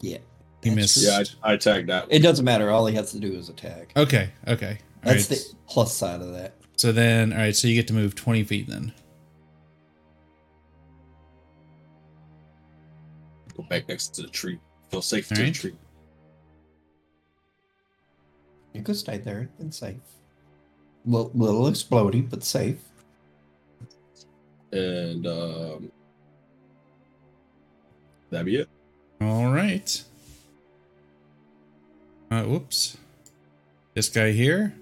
[0.00, 0.18] Yeah.
[0.64, 0.94] He missed.
[0.98, 1.08] true.
[1.12, 2.06] Yeah, I, I attacked that.
[2.10, 2.70] It doesn't matter.
[2.70, 3.92] All he has to do is attack.
[3.96, 4.30] Okay.
[4.48, 4.78] Okay.
[5.04, 5.38] All That's right.
[5.38, 6.54] the plus side of that.
[6.78, 8.92] So then all right, so you get to move 20 feet then.
[13.56, 14.60] Go back next to the tree.
[14.88, 15.54] Feel safe to Alright.
[15.54, 15.74] the tree.
[18.74, 19.96] You could stay there and safe.
[21.04, 22.78] Little, little explodey, but safe.
[24.70, 25.90] And um,
[28.30, 28.68] that be it.
[29.20, 30.00] All right.
[32.30, 32.96] Uh, whoops.
[33.94, 34.74] This guy here.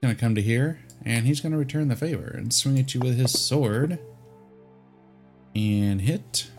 [0.00, 3.16] Gonna come to here, and he's gonna return the favor and swing at you with
[3.16, 3.98] his sword.
[5.56, 6.50] And hit.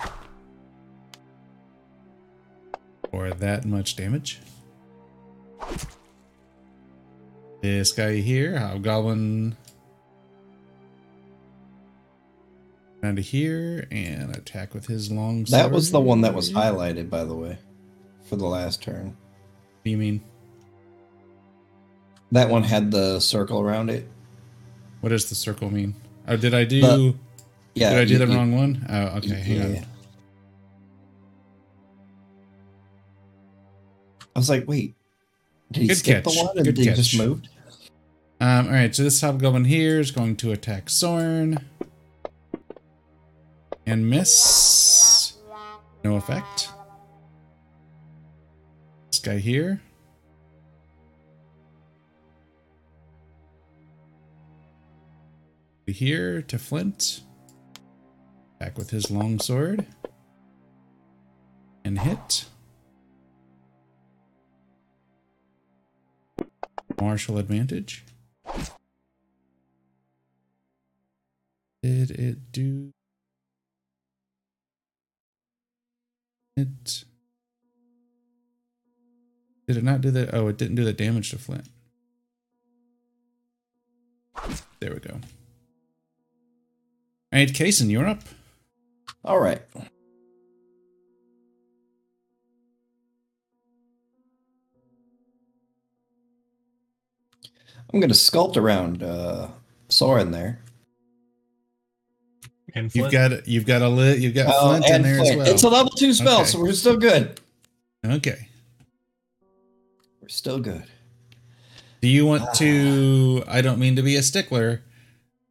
[3.10, 4.40] For that much damage.
[7.62, 9.56] This guy here, Hobgoblin.
[13.02, 15.64] Down to here and attack with his long sword.
[15.64, 17.58] That was the one that was highlighted, by the way,
[18.24, 19.06] for the last turn.
[19.06, 20.22] What do you mean?
[22.32, 24.07] That one had the circle around it.
[25.01, 25.95] What does the circle mean?
[26.27, 27.17] Oh, did I do?
[27.75, 27.89] Yeah.
[27.91, 28.86] did I do you- the you- wrong one?
[28.89, 29.30] Oh, okay.
[29.36, 29.86] Hang on.
[34.36, 34.95] I was like, wait,
[35.71, 36.34] did he Good skip catch.
[36.36, 37.49] the one and Good he just moved?
[38.41, 41.57] Um, all right, so this hobgoblin here is going to attack Soren
[43.86, 45.34] and miss.
[46.05, 46.69] No effect.
[49.11, 49.82] This guy here.
[55.92, 57.22] Here to Flint.
[58.60, 59.86] Back with his long sword.
[61.84, 62.46] And hit.
[67.00, 68.04] Martial advantage.
[71.82, 72.92] Did it do
[76.58, 77.06] it?
[79.68, 80.34] Did it not do that?
[80.34, 81.70] Oh, it didn't do the damage to Flint.
[84.80, 85.20] There we go.
[87.32, 88.21] All right, Kason, you're up.
[89.23, 89.61] All right.
[97.93, 99.49] I'm gonna sculpt around uh
[99.89, 100.59] Soren there.
[102.75, 104.19] And You've got you've got a lit.
[104.19, 105.47] You've got Oh, Flint in and there as well.
[105.47, 106.49] It's a level two spell, Okay.
[106.49, 107.39] so we're still good.
[108.05, 108.47] okay.
[110.21, 110.84] We're still good.
[112.01, 113.43] Do you want to?
[113.47, 114.82] I don't mean to be a stickler.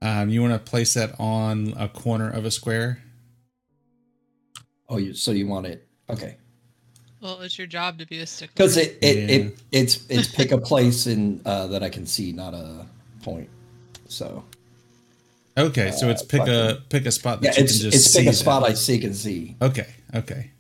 [0.01, 3.03] Um, you want to place that on a corner of a square?
[4.89, 5.87] Oh, you so you want it?
[6.09, 6.37] Okay,
[7.21, 8.53] Well, it's your job to be a stickler.
[8.55, 9.37] because it it, Yeah.
[9.47, 12.87] it it's it's pick a place in uh, that I can see, not a
[13.23, 13.49] point.
[14.09, 14.45] So
[15.59, 17.97] Okay, so it's pick a fucking- pick a spot yeah, that you it's can just
[18.07, 18.71] it's pick see a spot that.
[18.71, 19.57] I see can see.
[19.61, 20.53] Okay, okay.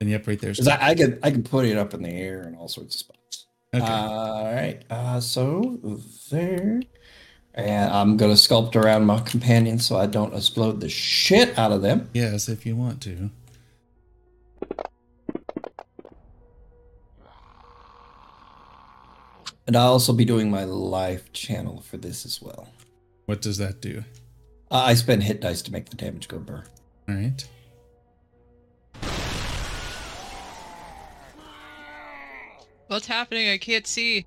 [0.00, 0.56] And yep, right there's.
[0.58, 2.94] 'Cause I, I can I can put it up in the air and all sorts
[2.96, 3.46] of spots.
[3.74, 3.84] Okay.
[3.84, 4.82] All right.
[4.90, 5.78] Uh, so
[6.30, 6.80] there,
[7.56, 11.82] and I'm gonna sculpt around my companions so I don't explode the shit out of
[11.82, 12.10] them.
[12.12, 13.30] yes, if you want to.
[19.66, 22.68] And I'll also be doing my live channel for this as well.
[23.24, 24.04] What does that do?
[24.70, 26.62] Uh, I spend hit dice to make the damage go burr.
[27.08, 27.48] All right.
[32.86, 33.48] What's happening?
[33.48, 34.26] I can't see.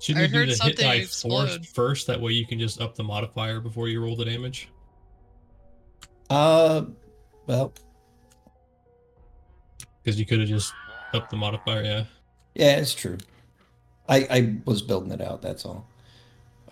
[0.00, 1.50] Shouldn't I you do the hit something die explode.
[1.50, 2.06] force first?
[2.06, 4.68] That way you can just up the modifier before you roll the damage.
[6.30, 6.84] Uh,
[7.46, 7.72] well,
[10.02, 10.72] Because you could have just
[11.14, 12.04] upped the modifier, yeah.
[12.54, 13.18] yeah, it's true.
[14.08, 15.42] I I was building it out.
[15.42, 15.86] That's all.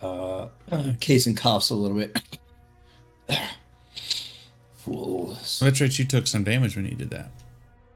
[0.02, 2.20] Uh, uh Kason coughs a little bit.
[4.74, 5.58] Fools.
[5.60, 5.98] That's right.
[5.98, 7.30] You took some damage when you did that.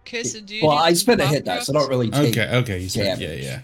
[0.01, 2.37] Okay, so do you Well, I spent a hit die, so I don't really take.
[2.37, 2.57] Okay.
[2.57, 2.79] Okay.
[2.81, 3.33] You said yeah.
[3.33, 3.61] Yeah.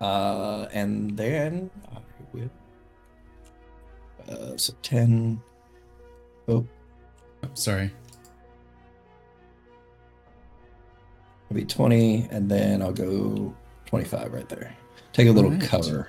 [0.00, 1.98] Uh, and then I
[2.32, 2.50] will.
[4.28, 5.40] Uh, so ten.
[6.48, 6.66] Oh,
[7.42, 7.90] Oh, sorry.
[11.50, 13.54] it'll be twenty, and then I'll go
[13.86, 14.74] twenty-five right there.
[15.12, 15.68] Take a little Alright.
[15.68, 16.08] cover.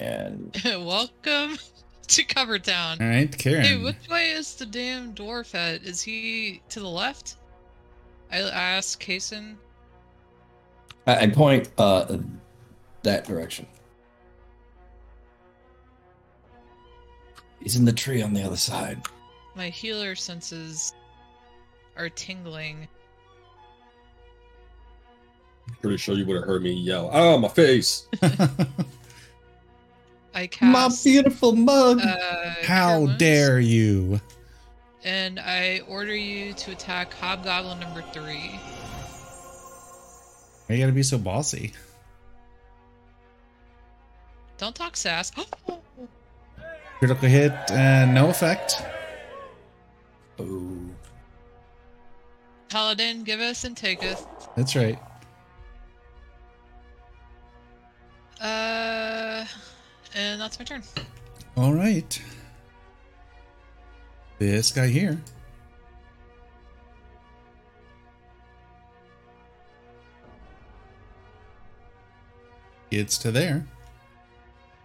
[0.00, 1.56] And Welcome
[2.08, 2.98] to Cover Town.
[3.00, 3.64] All right, Karen.
[3.64, 5.82] Hey, which way is the damn dwarf at?
[5.82, 7.36] Is he to the left?
[8.30, 9.56] I I asked Kason.
[11.06, 12.16] I, I point uh
[13.02, 13.66] that direction.
[17.60, 19.02] He's in the tree on the other side.
[19.54, 20.92] My healer senses
[21.96, 22.86] are tingling.
[25.80, 28.28] Pretty sure you would have heard me yell, "Oh, my face!" I
[30.34, 31.02] My cast.
[31.04, 32.00] beautiful mug.
[32.00, 34.20] Uh, How Wounds, dare you?
[35.02, 38.60] And I order you to attack Hobgoblin number three.
[40.66, 41.72] Why you gotta be so bossy?
[44.58, 45.30] Don't talk sass.
[46.98, 48.82] Critical hit, uh, no effect.
[50.38, 50.78] Oh.
[52.68, 54.26] Paladine, give us and take us.
[54.56, 54.98] That's right.
[58.40, 59.44] Uh,
[60.14, 60.82] and that's my turn.
[61.56, 62.20] All right.
[64.38, 65.18] This guy here.
[72.90, 73.66] Gets to there.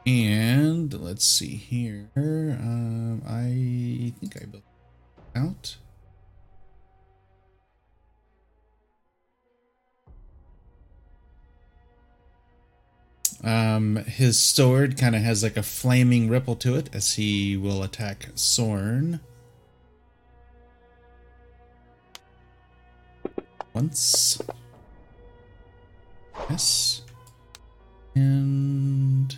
[0.06, 2.10] And let's see here.
[2.16, 4.64] Um, I think I built
[5.36, 5.78] out.
[13.44, 17.82] Um, his sword kind of has like a flaming ripple to it as he will
[17.82, 19.20] attack Sorn.
[23.74, 24.40] Once.
[26.50, 27.02] Miss.
[28.16, 29.38] And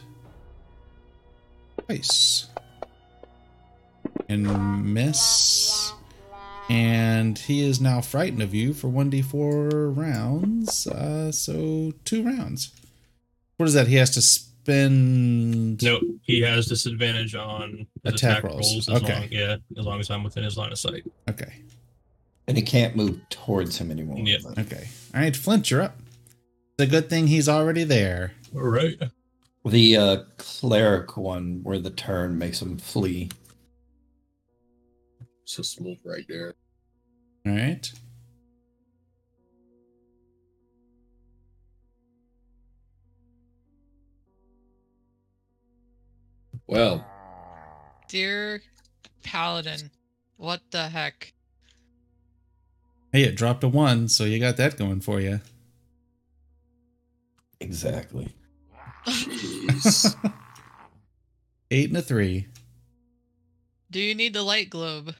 [1.86, 2.48] twice.
[4.30, 5.92] And miss.
[6.70, 10.88] And he is now frightened of you for 1d4 rounds.
[10.88, 12.72] Uh, so two rounds.
[13.58, 13.88] What is that?
[13.88, 15.84] He has to spend.
[15.84, 18.74] No, he has disadvantage on Attack attack, rolls.
[18.74, 18.90] rolls.
[18.90, 19.14] as Okay.
[19.14, 21.04] long, yeah, as long as I'm within his line of sight.
[21.30, 21.54] Okay.
[22.48, 24.18] And he can't move towards him anymore.
[24.20, 24.38] Yeah.
[24.58, 24.88] Okay.
[25.14, 25.98] All right, Flint, you're up.
[26.78, 28.34] It's a good thing he's already there.
[28.56, 29.02] All right.
[29.66, 33.30] The uh, cleric one, where the turn makes him flee.
[35.46, 36.54] So smooth right there.
[37.46, 37.92] All right.
[46.68, 47.06] Well,
[48.08, 48.62] Dear
[49.24, 49.90] Paladine,
[50.38, 51.34] what the heck?
[53.12, 55.42] Hey, it dropped a one, so you got that going for you.
[57.60, 58.34] Exactly.
[59.08, 60.16] Jeez.
[61.72, 62.48] Eight and a three.
[63.90, 65.16] Do you need the light globe?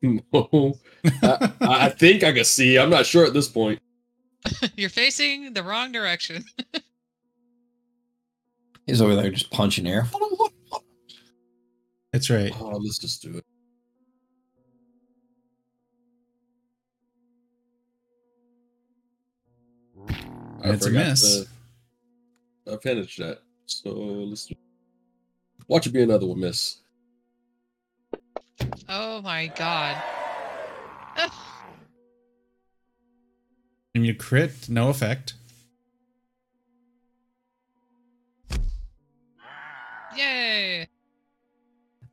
[0.02, 0.78] no.
[1.22, 2.78] I, I think I can see.
[2.78, 3.80] I'm not sure at this point.
[4.76, 6.44] You're facing the wrong direction.
[8.86, 10.08] He's over there just punching air.
[12.12, 12.52] That's right.
[12.58, 13.44] Oh, let's just do it.
[20.62, 21.44] I That's a forgot miss.
[22.66, 23.38] to- I finished that.
[23.66, 24.54] So let's do
[25.68, 26.78] Watch it be another one miss.
[28.88, 30.02] Oh my god.
[33.92, 35.34] And you crit, no effect.
[40.16, 40.86] Yay!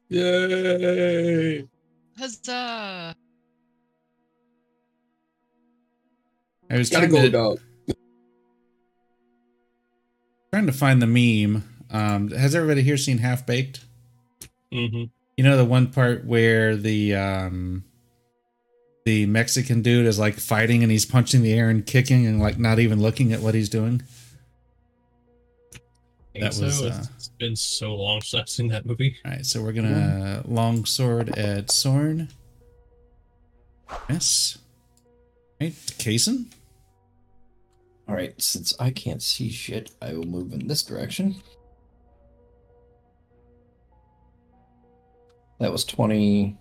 [0.10, 1.68] Yay!
[2.18, 3.16] Huzzah!
[6.70, 7.60] I was Gotta trying go, to, dog.
[10.58, 11.64] Trying to find the meme.
[11.92, 13.86] Um, has everybody here seen Half Baked?
[14.74, 15.04] Mm-hmm.
[15.38, 17.84] You know the one part where the um
[19.06, 22.58] the Mexican dude is like fighting and he's punching the air and kicking and like
[22.58, 24.02] not even looking at what he's doing.
[26.40, 26.66] That so.
[26.66, 29.16] was, It's- uh, it's been so long since I've seen that movie.
[29.26, 32.30] All right, so we're gonna longsword at Sorn.
[34.10, 34.58] Yes.
[35.62, 36.48] Right, Kason.
[38.08, 41.36] All right, since I can't see shit, I will move in this direction.
[45.60, 46.56] That was 20.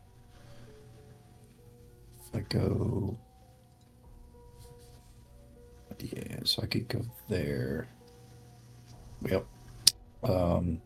[2.18, 3.16] If I go.
[5.98, 7.88] Yeah, so I could go there.
[9.22, 9.46] Yep.
[10.24, 10.82] Um,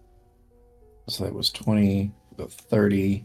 [1.09, 3.25] so that was 20, go 30.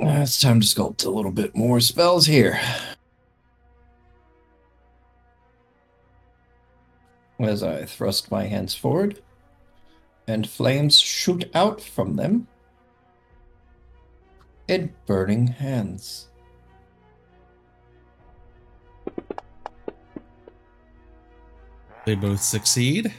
[0.00, 2.60] Uh, it's time to sculpt a little bit more spells here.
[7.40, 9.20] As I thrust my hands forward,
[10.28, 12.46] and flames shoot out from them
[14.68, 16.28] in burning hands.
[22.06, 23.12] They both succeed.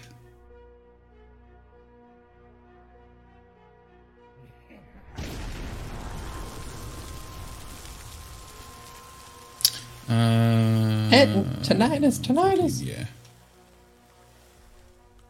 [10.10, 11.30] Uh, Hit
[11.62, 12.84] tinnitus, tinnitus.
[12.84, 13.06] Yeah.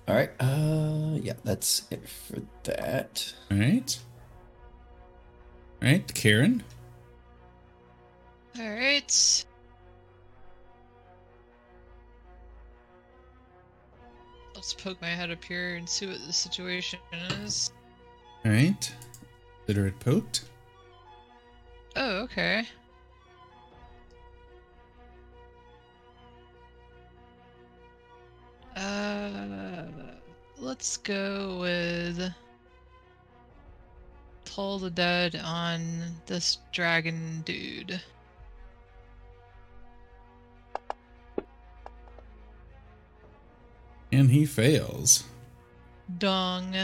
[0.08, 0.32] All right.
[0.40, 3.34] Uh, yeah, that's it for that.
[3.52, 4.00] All right.
[5.82, 6.64] All right, Karen.
[8.58, 9.46] Alright.
[14.56, 17.00] Let's poke my head up here and see what the situation
[17.44, 17.72] is.
[18.46, 18.94] All right.
[19.66, 20.46] Consider it poked.
[21.96, 22.66] Oh, okay.
[28.76, 29.86] Uh,
[30.58, 32.32] let's go with
[34.46, 35.82] Toll the Dead on
[36.26, 38.02] this dragon dude.
[44.12, 45.24] And he fails.
[46.18, 46.76] Dong.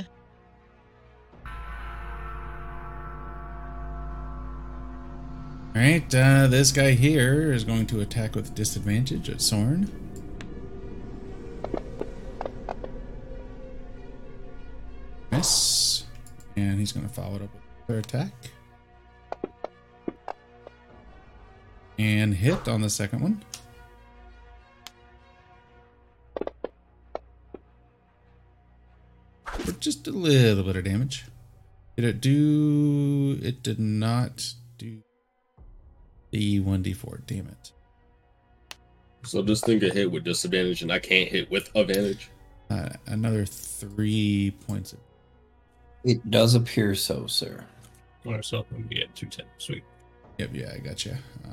[5.76, 10.05] All right, uh, this guy here is going to attack with disadvantage at Sorn.
[15.46, 16.04] Miss.
[16.56, 18.32] And he's going to follow it up with another attack.
[22.00, 23.44] And hit on the second one.
[29.46, 31.26] For just a little bit of damage.
[31.96, 33.40] Did it do.
[33.42, 35.02] It did not do
[36.32, 37.22] D four.
[37.28, 37.72] Damn it.
[39.24, 42.30] So this thing get hit with disadvantage, and I can't hit with advantage.
[42.70, 44.94] Uh, another three points.
[44.94, 45.00] Of,
[46.06, 47.66] It does appear so, sir.
[48.26, 49.46] Alright, so I'm gonna be at 210.
[49.58, 49.84] Sweet.
[50.38, 50.52] yep.
[50.54, 51.14] Yeah, I got you.
[51.44, 51.50] Uh,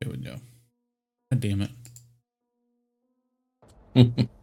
[0.00, 0.36] There we go.
[1.30, 1.68] God damn
[3.94, 4.28] it.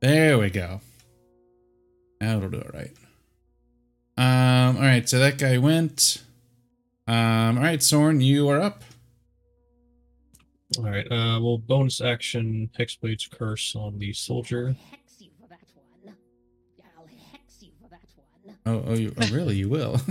[0.00, 0.80] There we go.
[2.20, 2.92] That'll do it right.
[4.16, 6.22] Um, all right, so that guy went.
[7.06, 8.82] Um, all right, Soren, you are up.
[10.76, 14.76] Alright, uh, well, bonus action Hexblade's Curse on the soldier.
[14.90, 15.58] hex you for that
[16.02, 16.14] one.
[16.98, 18.00] I'll hex you for that
[18.44, 18.56] one.
[18.66, 19.56] Oh, oh, you, oh really?
[19.56, 20.00] You will.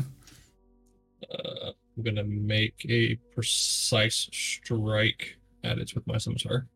[1.29, 5.35] Uh, I'm gonna make a precise strike
[5.65, 6.67] at it with my scimitar.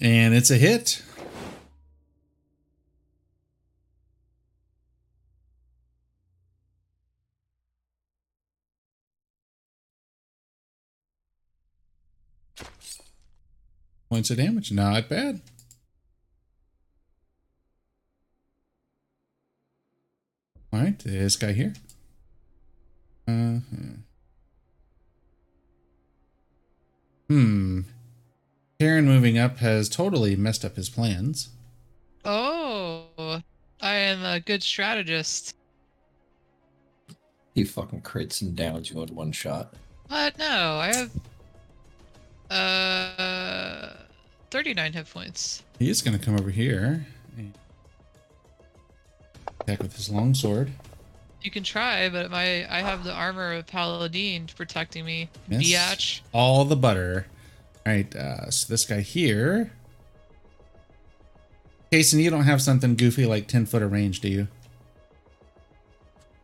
[0.00, 1.02] And it's a hit.
[14.08, 15.40] Points of damage, not bad.
[20.72, 21.74] All right, this guy here.
[23.26, 23.58] Uh,
[27.28, 27.80] hmm.
[28.78, 31.48] Karen moving up has totally messed up his plans.
[32.24, 33.06] Oh,
[33.80, 35.56] I am a good strategist.
[37.54, 39.72] He fucking crits and downs you in one shot.
[40.08, 40.38] What?
[40.38, 40.44] No,
[40.78, 41.10] I have
[42.50, 43.92] uh
[44.50, 45.62] 39 hit points.
[45.78, 47.06] He is going to come over here.
[47.38, 47.52] and
[49.60, 50.70] Attack with his longsword.
[51.42, 55.30] You can try, but my I have the armor of Paladine protecting me.
[55.48, 55.62] Miss.
[55.66, 56.20] Biatch.
[56.32, 57.26] All the butter.
[57.86, 59.70] All right, uh, so this guy here.
[61.92, 64.48] Jason, you don't have something goofy like 10 foot of range, do you?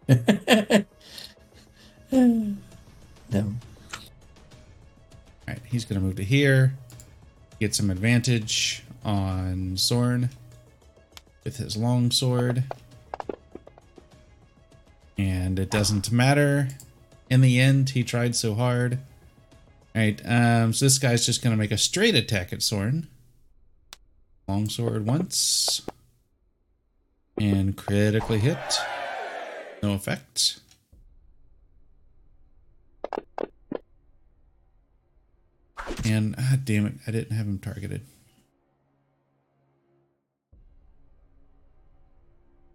[2.13, 2.47] no.
[3.33, 3.45] All
[5.49, 6.75] right, he's going to move to here.
[7.59, 10.31] Get some advantage on Zorn
[11.43, 12.63] with his longsword.
[15.19, 16.69] And it doesn't matter.
[17.29, 19.01] In the end, he tried so hard.
[19.95, 23.09] All right, um, so this guy's just going to make a straight attack at Soren.
[24.49, 25.83] Longsword once.
[27.39, 28.59] And critically hit.
[29.83, 30.61] No effect.
[36.05, 38.03] And ah, damn it, I didn't have him targeted.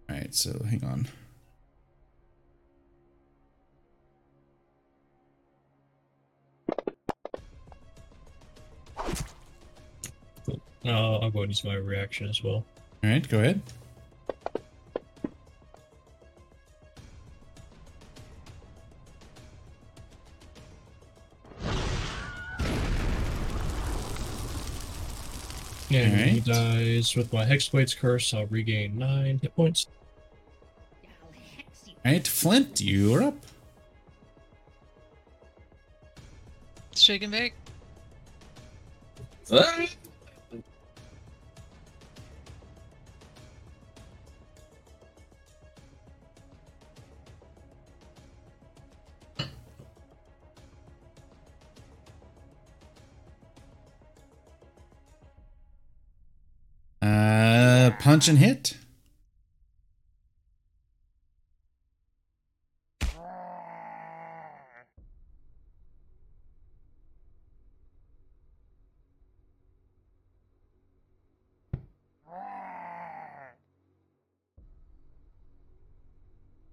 [0.10, 1.08] All right, so hang on.
[10.88, 12.64] Uh, I'll go ahead and use my reaction as well.
[13.04, 13.62] All right, go ahead.
[25.90, 28.34] And he dies with my Hexblade's Curse.
[28.34, 29.88] I'll regain 9 hit points.
[31.04, 31.94] I'll hex you.
[32.06, 33.36] All right, Flint, you're up.
[36.96, 37.54] Shake and bake.
[58.08, 58.78] Punch and hit.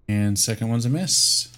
[0.07, 1.53] And second one's a miss.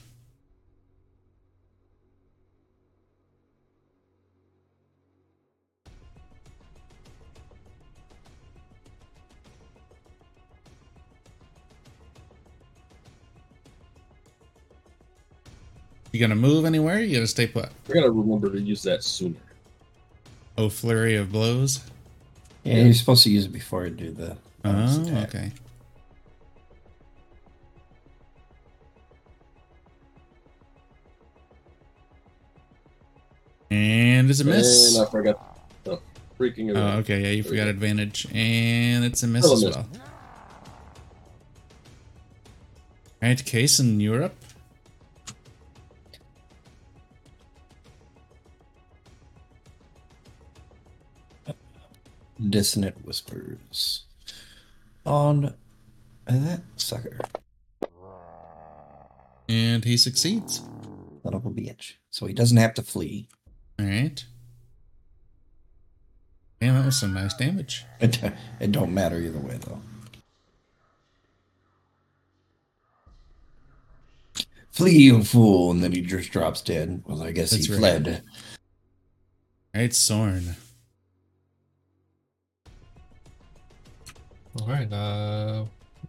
[16.16, 16.98] You gonna move anywhere?
[17.02, 17.66] You gotta stay put.
[17.90, 19.36] I gotta remember to use that sooner.
[20.56, 21.80] Oh, flurry of blows.
[22.64, 24.30] Yeah, you're supposed to use it before you do the
[24.64, 25.28] um, Oh, attack.
[25.34, 25.52] okay.
[33.70, 34.96] And it's a miss.
[34.96, 35.58] And I forgot.
[36.38, 39.64] freaking it Oh, okay, yeah, you forgot advantage, and it's a miss Still a as
[39.64, 39.76] miss.
[39.76, 39.88] well.
[43.22, 44.34] All right, Kason Europe.
[52.51, 54.05] Dissonant whispers
[55.05, 55.55] on
[56.26, 57.18] that sucker.
[59.49, 60.62] And he succeeds.
[61.24, 61.95] Of a bitch.
[62.11, 63.26] So he doesn't have to flee.
[63.80, 64.24] All right.
[66.61, 67.84] Man, that was some nice damage.
[68.01, 68.20] It,
[68.61, 69.80] it don't matter either way though.
[74.70, 75.70] Flee, you fool!
[75.70, 77.03] And then he just drops dead.
[77.07, 77.78] Well, I guess That's he right.
[77.78, 78.22] fled.
[79.74, 80.55] All right, Sorn.
[84.61, 84.90] All right.
[84.92, 85.64] Uh,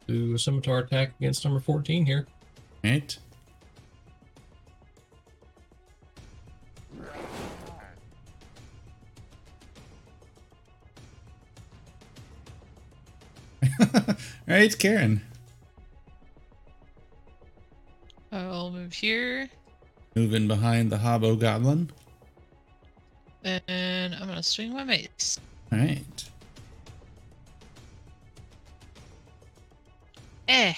[0.08, 2.26] do a scimitar attack against number 14 here.
[2.84, 3.18] All right.
[13.80, 14.16] All
[14.48, 15.22] right, it's Karen.
[18.32, 19.50] I'll move here,
[20.16, 21.92] Moving behind the Hobo Goblin.
[23.44, 25.40] and I'm gonna swing my mace.
[25.72, 26.24] All right.
[30.48, 30.74] Eh.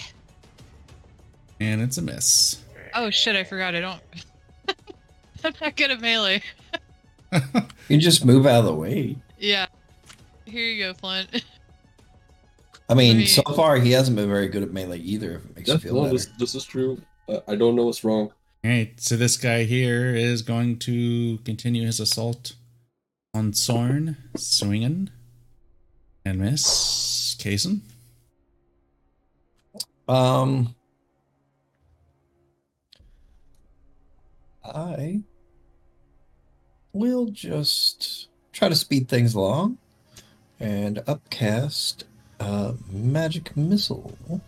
[1.59, 2.61] And it's a miss.
[2.93, 3.35] Oh shit!
[3.35, 3.75] I forgot.
[3.75, 4.01] I don't.
[5.43, 6.41] I'm not good at melee.
[7.89, 9.15] You just move out of the way.
[9.39, 9.65] Yeah.
[10.45, 11.43] Here you go, Flint.
[12.89, 15.33] I mean, I mean- so far he hasn't been very good at melee either.
[15.33, 16.13] If it makes Yeah, you feel no, better.
[16.13, 17.01] this, this is true.
[17.27, 18.31] Uh, I don't know what's wrong.
[18.63, 22.53] All right, so this guy here is going to continue his assault
[23.33, 25.09] on Sorn, swinging
[26.25, 27.35] and miss.
[27.39, 27.81] Kason.
[30.09, 30.73] Um,
[34.65, 35.21] I
[36.93, 39.77] will just try to speed things along
[40.59, 42.05] and upcast
[42.39, 44.41] a magic missile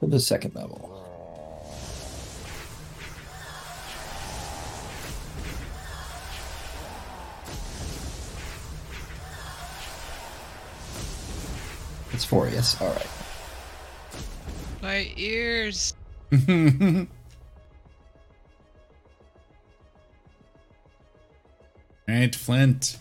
[0.00, 1.05] to the second level.
[12.16, 12.80] It's four, yes.
[12.80, 13.06] All right.
[14.80, 15.92] My ears.
[16.32, 16.48] All
[22.08, 22.96] right, Flint.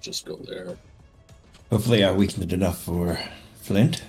[0.00, 0.76] Just go there.
[1.70, 3.20] Hopefully, I weakened it enough for
[3.60, 4.02] Flint.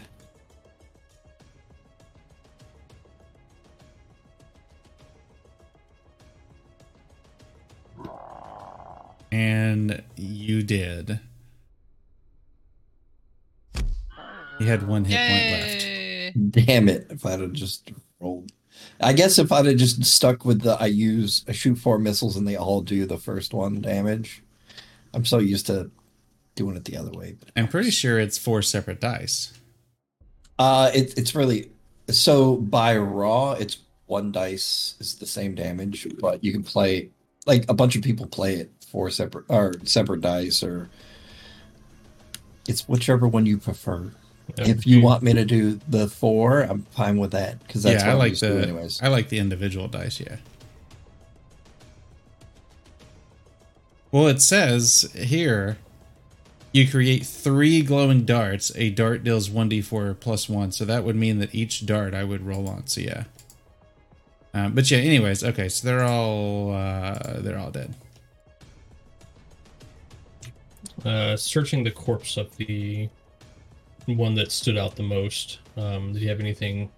[9.32, 11.20] And you did.
[14.62, 16.52] He had one hit point left.
[16.68, 17.08] Damn it!
[17.10, 18.52] If I'd have just rolled,
[19.00, 22.38] I guess if I'd have just stuck with the I use I shoot four missiles
[22.38, 24.44] and they all do the first one damage.
[25.14, 25.90] I'm so used to
[26.56, 27.36] doing it the other way.
[27.40, 29.52] But I'm pretty sure it's four separate dice.
[30.60, 31.72] uh, it, it's really
[32.10, 37.10] so by raw, it's one dice is the same damage, but you can play
[37.48, 40.90] like a bunch of people play it four separate or separate dice or
[42.68, 44.12] it's whichever one you prefer.
[44.58, 48.12] If you want me to do the four, I'm fine with that because that's yeah,
[48.12, 49.02] I what I'm like used to the anyways.
[49.02, 50.20] I like the individual dice.
[50.20, 50.38] Yeah.
[54.12, 55.78] Well, it says here
[56.74, 58.72] you create three glowing darts.
[58.76, 62.24] A dart deals one d4 plus one, so that would mean that each dart I
[62.24, 62.88] would roll on.
[62.88, 63.26] So yeah.
[64.54, 67.94] Um, but yeah, anyways, okay, so they're all uh, they're all dead.
[71.06, 73.10] Uh, searching the corpse of the
[74.06, 75.60] one that stood out the most.
[75.78, 76.90] Um, did he have anything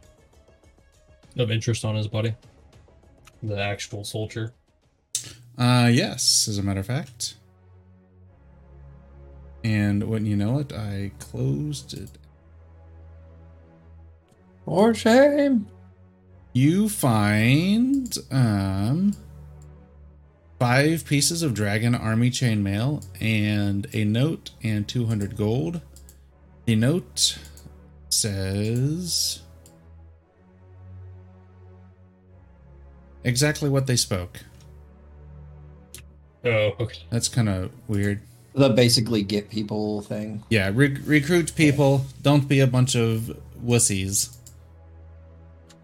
[1.37, 2.35] of interest on his body?
[3.41, 4.53] The actual soldier.
[5.57, 7.35] Uh, yes, as a matter of fact.
[9.63, 12.09] And wouldn't you know it, I closed it.
[14.65, 15.67] For shame.
[16.53, 19.13] You find um
[20.59, 25.81] five pieces of dragon army chainmail and a note and 200 gold.
[26.65, 27.37] The note
[28.09, 29.41] says
[33.23, 34.39] exactly what they spoke.
[36.45, 36.99] Oh, okay.
[37.09, 38.21] That's kind of weird.
[38.55, 40.43] The basically get people thing.
[40.49, 42.05] Yeah, re- recruit people.
[42.21, 43.35] Don't be a bunch of
[43.65, 44.37] wussies.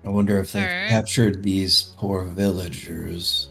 [0.06, 0.90] I wonder if they Alright.
[0.90, 3.50] captured these poor villagers.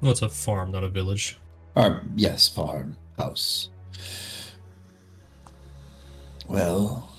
[0.00, 1.38] Well, it's a farm, not a village.
[1.76, 3.68] Or yes, farm house.
[6.48, 7.10] Well,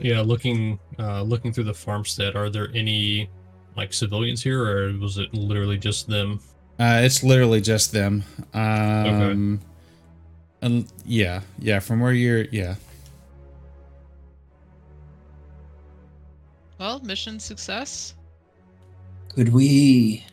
[0.00, 3.30] Yeah, looking uh looking through the farmstead, are there any
[3.76, 6.40] like civilians here or was it literally just them?
[6.78, 8.24] Uh, it's literally just them.
[8.54, 9.60] Um,
[10.62, 11.78] and yeah, yeah.
[11.78, 12.74] From where you're, yeah.
[16.78, 18.14] Well, mission success.
[19.34, 20.24] Could we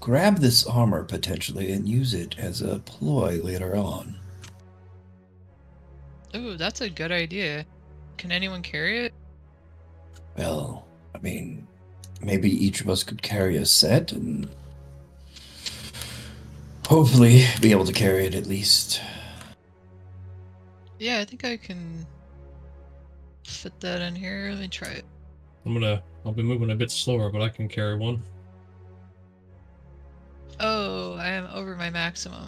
[0.00, 4.16] grab this armor potentially and use it as a ploy later on?
[6.34, 7.66] Ooh, that's a good idea.
[8.16, 9.14] Can anyone carry it?
[10.36, 11.66] Well, I mean,
[12.22, 14.48] maybe each of us could carry a set and
[16.86, 19.00] hopefully be able to carry it at least.
[20.98, 22.06] Yeah, I think I can
[23.44, 24.50] fit that in here.
[24.50, 25.04] Let me try it.
[25.66, 28.22] I'm gonna I'll be moving a bit slower, but I can carry one.
[30.60, 32.46] Oh, I am over my maximum.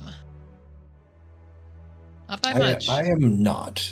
[2.34, 2.88] Not by I, much.
[2.88, 3.88] I am not.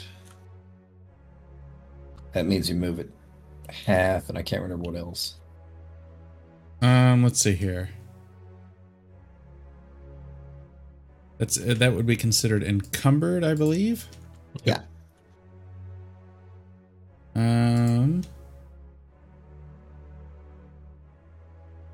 [2.32, 3.08] That means you move it
[3.68, 5.36] half, and I can't remember what else.
[6.80, 7.90] Um, let's see here.
[11.38, 14.08] That's uh, that would be considered encumbered, I believe.
[14.64, 14.80] Yeah.
[17.36, 18.22] Um.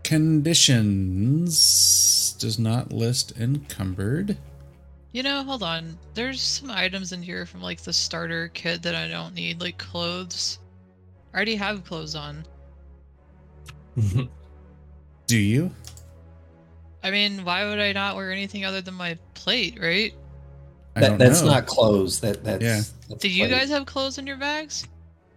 [0.03, 1.53] Conditions
[2.41, 4.39] does not list encumbered.
[5.13, 5.99] You know, hold on.
[6.15, 9.79] There's some items in here from like the starter kit that I don't need, like
[9.79, 10.59] clothes.
[11.33, 12.45] I already have clothes on.
[15.27, 15.71] Do you?
[17.03, 20.13] I mean, why would I not wear anything other than my plate, right?
[20.95, 21.49] That, that's know.
[21.53, 22.21] not clothes.
[22.21, 22.63] That that's.
[22.63, 22.81] Yeah.
[23.09, 23.57] that's Do you plate.
[23.57, 24.87] guys have clothes in your bags?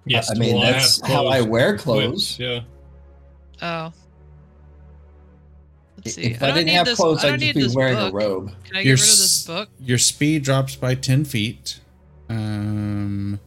[0.05, 2.39] yes, I mean, well, have that's how I wear equipped, clothes.
[2.39, 2.61] Yeah.
[3.61, 3.93] Oh.
[6.04, 6.22] Let's see.
[6.24, 8.14] If I, don't didn't have this, clothes, I I'd just be wearing book.
[8.14, 8.52] a robe.
[8.64, 9.70] Can I get Your rid of this book?
[9.80, 11.80] Your speed drops by ten feet.
[12.30, 13.39] Um.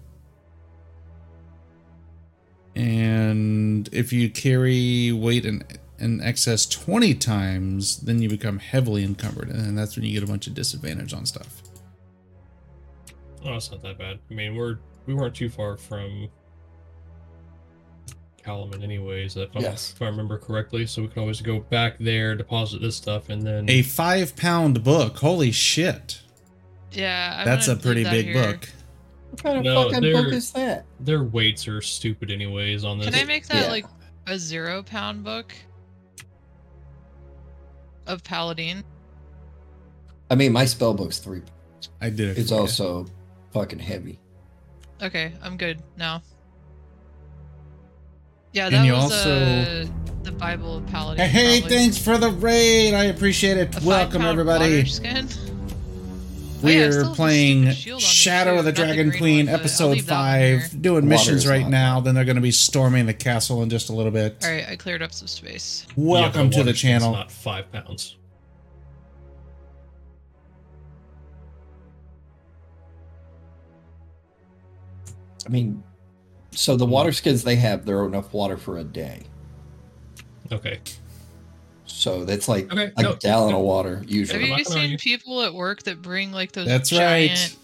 [2.76, 5.62] And if you carry weight in,
[5.98, 9.48] in excess 20 times, then you become heavily encumbered.
[9.48, 11.62] And that's when you get a bunch of disadvantage on stuff.
[13.44, 14.18] Oh, it's not that bad.
[14.30, 16.28] I mean, we're we weren't too far from
[18.44, 19.36] Kalaman, anyways.
[19.36, 19.92] If, I'm, Yes.
[19.94, 23.42] if I remember correctly, so we can always go back there, deposit this stuff, and
[23.42, 25.16] then A five pound book.
[25.18, 26.20] Holy shit.
[26.92, 28.52] Yeah, I'm That's a pretty that big here.
[28.52, 28.68] book.
[29.30, 30.84] What kind of No, fucking they're- book is that?
[31.00, 32.84] their weights are stupid, anyways.
[32.84, 33.70] On this, Can I make that Yeah.
[33.70, 33.86] like
[34.26, 35.52] a zero pound book
[38.06, 38.84] of Paladine?
[40.30, 41.42] I mean, my spell book's three.
[42.00, 42.38] I did it.
[42.38, 42.60] It's for you.
[42.60, 43.06] also
[43.52, 44.18] fucking heavy.
[45.02, 46.22] Okay, I'm good now.
[48.54, 49.86] Yeah, And that you was also- uh,
[50.22, 51.26] the Bible of Paladine.
[51.28, 51.76] Hey, probably.
[51.76, 52.94] thanks for the raid.
[52.94, 53.82] I appreciate it.
[53.82, 54.76] A Welcome, everybody.
[54.78, 55.28] water skin?
[56.62, 59.46] Oh, yeah, We're playing stupid shield on me, Shadow of the not the Dragon Queen,
[59.46, 60.80] one, episode leave that one five.
[60.80, 62.00] Doing Water missions right not now.
[62.00, 64.38] Then they're going to be storming the castle in just a little bit.
[64.42, 65.86] All right, I cleared up some space.
[65.94, 67.12] Welcome but to the channel.
[67.12, 68.16] Not five pounds.
[75.46, 75.82] I mean,
[76.54, 77.16] so the water mm-hmm.
[77.16, 79.22] skins they have, they're enough water for a day.
[80.52, 80.80] Okay.
[81.86, 83.58] So that's like Okay, a no, gallon no.
[83.58, 84.40] of water usually.
[84.40, 84.50] Have usually.
[84.50, 84.98] you not seen argue.
[84.98, 87.56] people at work that bring like those That's giant right.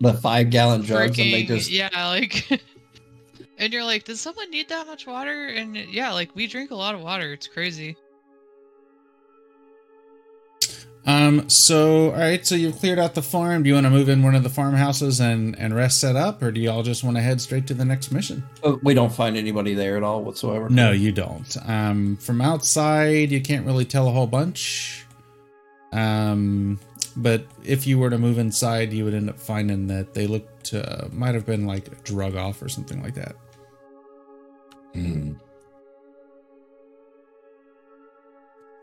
[0.00, 2.62] The five gallon jugs, and they just yeah, like,
[3.58, 5.48] and you're like, does someone need that much water?
[5.48, 7.32] And yeah, like we drink a lot of water.
[7.32, 7.96] It's crazy.
[11.06, 11.48] Um.
[11.48, 12.46] So, all right.
[12.46, 13.62] So you've cleared out the farm.
[13.62, 16.42] Do you want to move in one of the farmhouses and and rest set up,
[16.42, 18.42] or do y'all just want to head straight to the next mission?
[18.62, 20.68] oh, we don't find anybody there at all whatsoever.
[20.68, 21.56] No, you don't.
[21.66, 25.06] Um, from outside, you can't really tell a whole bunch.
[25.92, 26.78] Um,
[27.16, 30.74] but if you were to move inside, you would end up finding that they looked
[30.74, 33.34] uh, might have been like drug off or something like that.
[34.94, 35.32] Hmm.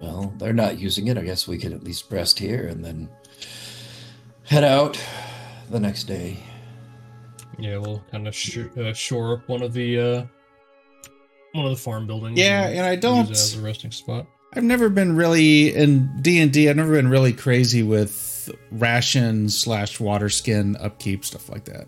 [0.06, 1.18] Well, they're not using it.
[1.18, 3.10] I guess we could at least rest here and then
[4.44, 5.04] head out
[5.72, 6.38] the next day.
[7.58, 10.26] Yeah, we'll kind of sh- uh, shore up one of the uh,
[11.54, 12.38] one of the farm buildings.
[12.40, 14.28] Yeah, and I don't- use it as a resting spot.
[14.54, 16.70] I've never been really in D and D.
[16.70, 21.88] I've never been really crazy with ration slash water skin upkeep stuff like that.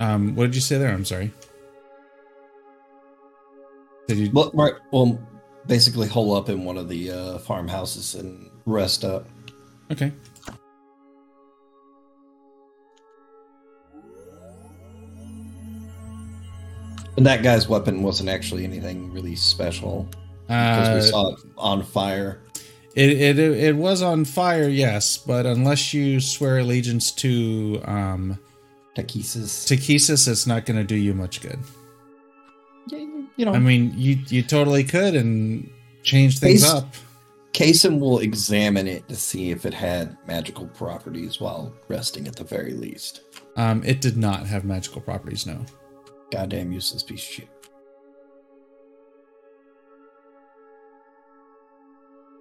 [0.00, 0.92] Um, what did you say there?
[0.92, 1.30] I'm sorry.
[4.08, 4.30] You?
[4.32, 4.74] Well, right.
[4.90, 5.20] Well,
[5.66, 9.26] basically, hole up in one of the uh, farmhouses and rest up.
[9.92, 10.12] Okay.
[17.16, 20.08] And that guy's weapon wasn't actually anything really special
[20.46, 22.40] because we Uh, saw it on fire.
[22.94, 28.38] It, it it was on fire, yes, but unless you swear allegiance to um
[28.96, 29.66] Takhisis.
[29.66, 31.58] to Kesis, it's not going to do you much good.
[33.38, 35.70] You know, I mean, you you totally could and
[36.02, 36.94] change things Based- up.
[37.54, 42.44] Kasim will examine it to see if it had magical properties while resting at the
[42.44, 43.22] very least.
[43.56, 45.64] Um, it did not have magical properties, no.
[46.30, 47.48] Goddamn useless piece of shit.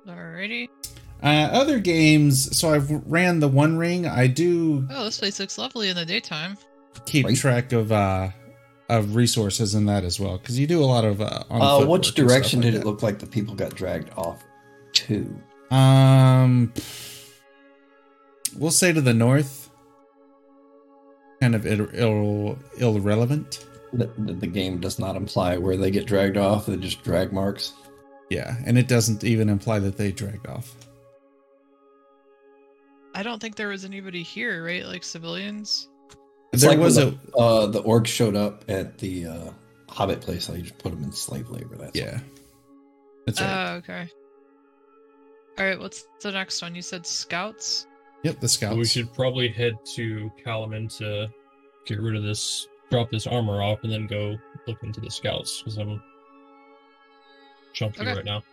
[0.08, 0.70] Alrighty.
[1.24, 4.06] Uh, other games, so I've ran the One Ring.
[4.06, 6.58] I do Oh, this place looks lovely in the daytime.
[7.06, 7.36] keep Right.
[7.38, 8.30] track of uh
[8.90, 11.80] of resources in that as well because you do a lot of uh, on Uh,
[11.80, 14.44] foot which direction like did it look like the people got dragged off
[14.94, 15.42] to?
[15.72, 16.72] Um,
[18.58, 19.70] we'll say to the north.
[21.42, 23.66] Kind of Ill, Ill, irrelevant.
[23.94, 27.32] The, the, the game does not imply where they get dragged off, they're just drag
[27.32, 27.74] marks.
[28.30, 30.76] Yeah, and it doesn't even imply that they dragged off.
[33.14, 34.86] I don't think there was anybody here, right?
[34.86, 35.90] Like civilians.
[36.54, 39.50] It's there like was when a the, uh, the orcs showed up at the uh,
[39.90, 40.50] Hobbit place.
[40.50, 41.76] I just put them in slave labor.
[41.78, 42.06] That's all.
[42.06, 42.20] yeah.
[43.26, 44.08] That's Oh, okay.
[45.60, 46.76] All right, what's the next one?
[46.76, 47.88] You said scouts.
[48.24, 48.78] yep, the So scouts.
[48.78, 51.28] we should probably head to Kalaman to
[51.86, 54.38] get rid of this, drop this armor off, and then go
[54.68, 56.02] look into the scouts because I'm
[57.74, 58.14] chunky Okay.
[58.16, 58.44] right now.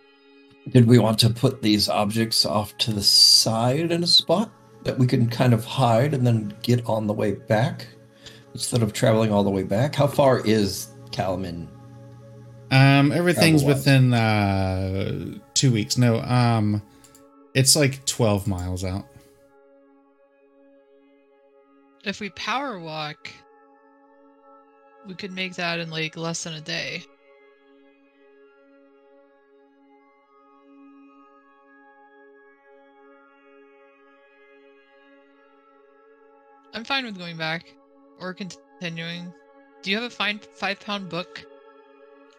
[0.70, 4.50] Did we want to put these objects off to the side in a spot
[4.84, 7.86] that we can kind of hide and then get on the way back
[8.52, 9.94] instead of traveling all the way back?
[9.94, 11.66] How far is Kalaman?
[12.70, 15.96] Um, everything's within uh two weeks.
[15.98, 16.82] No, um,
[17.54, 19.06] it's like twelve miles out.
[22.04, 23.30] If we power walk,
[25.06, 27.04] we could make that in like less than a day.
[36.74, 37.72] I'm fine with going back
[38.18, 39.32] or continuing.
[39.82, 41.46] Do you have a fine five pound book,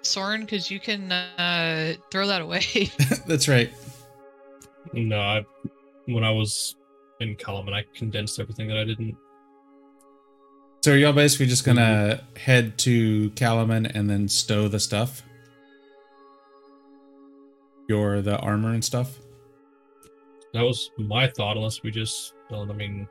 [0.01, 0.41] Soren?
[0.41, 2.61] Because you can uh, throw that away.
[3.27, 3.71] That's right.
[4.91, 5.45] No, I,
[6.05, 6.75] when I was
[7.21, 9.15] in Kalaman, I condensed everything that I didn't.
[10.83, 15.23] So are y'all basically just gonna head to Kalaman and then stow the stuff?
[17.88, 19.17] Your the armor and stuff?
[20.53, 22.33] That was my thought, unless we just.
[22.49, 23.07] Well, I mean,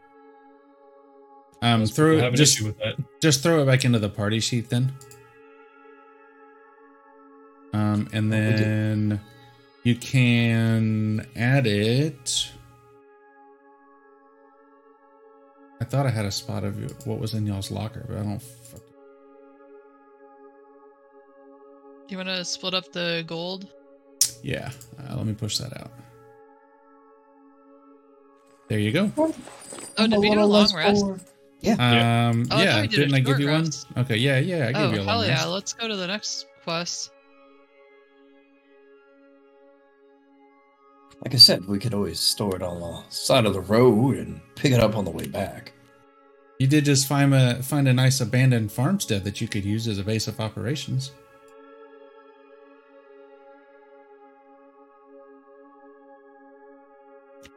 [1.64, 2.96] Um unless throw have an just issue with that.
[3.22, 4.92] just throw it back into the party sheet then.
[7.72, 9.20] Um and What we do- then
[9.82, 12.50] you can add it.
[15.80, 18.40] I thought I had a spot of what was in y'all's locker, but I don't.
[18.40, 18.80] Fuck.
[22.08, 23.66] you want to split up the gold?
[24.42, 25.90] Yeah, uh, let me push that out.
[28.68, 29.10] There you go.
[29.18, 31.04] Oh, did we do a long rest?
[31.06, 31.16] Yeah.
[31.64, 32.28] Yeah.
[32.28, 33.86] Um, Oh, yeah, we did Didn't I give you rest.
[33.94, 34.04] one?
[34.04, 35.34] Okay, yeah, yeah, I gave Oh, you a long hell yeah.
[35.36, 35.48] rest.
[35.48, 37.10] Let's go to the next quest.
[41.24, 44.40] Like I said, we could always store it on the side of the road and
[44.56, 45.72] pick it up on the way back.
[46.58, 49.98] You did just find a find a nice abandoned farmstead that you could use as
[49.98, 51.12] a base of operations.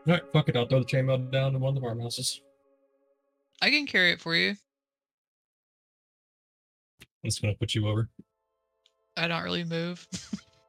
[0.08, 0.56] All right, fuck it.
[0.56, 2.42] I'll throw the chainmail down in one of the farmhouses.
[3.62, 4.52] I can carry it for you.
[7.02, 8.10] I'm just gonna put you over.
[9.16, 10.08] I don't really move.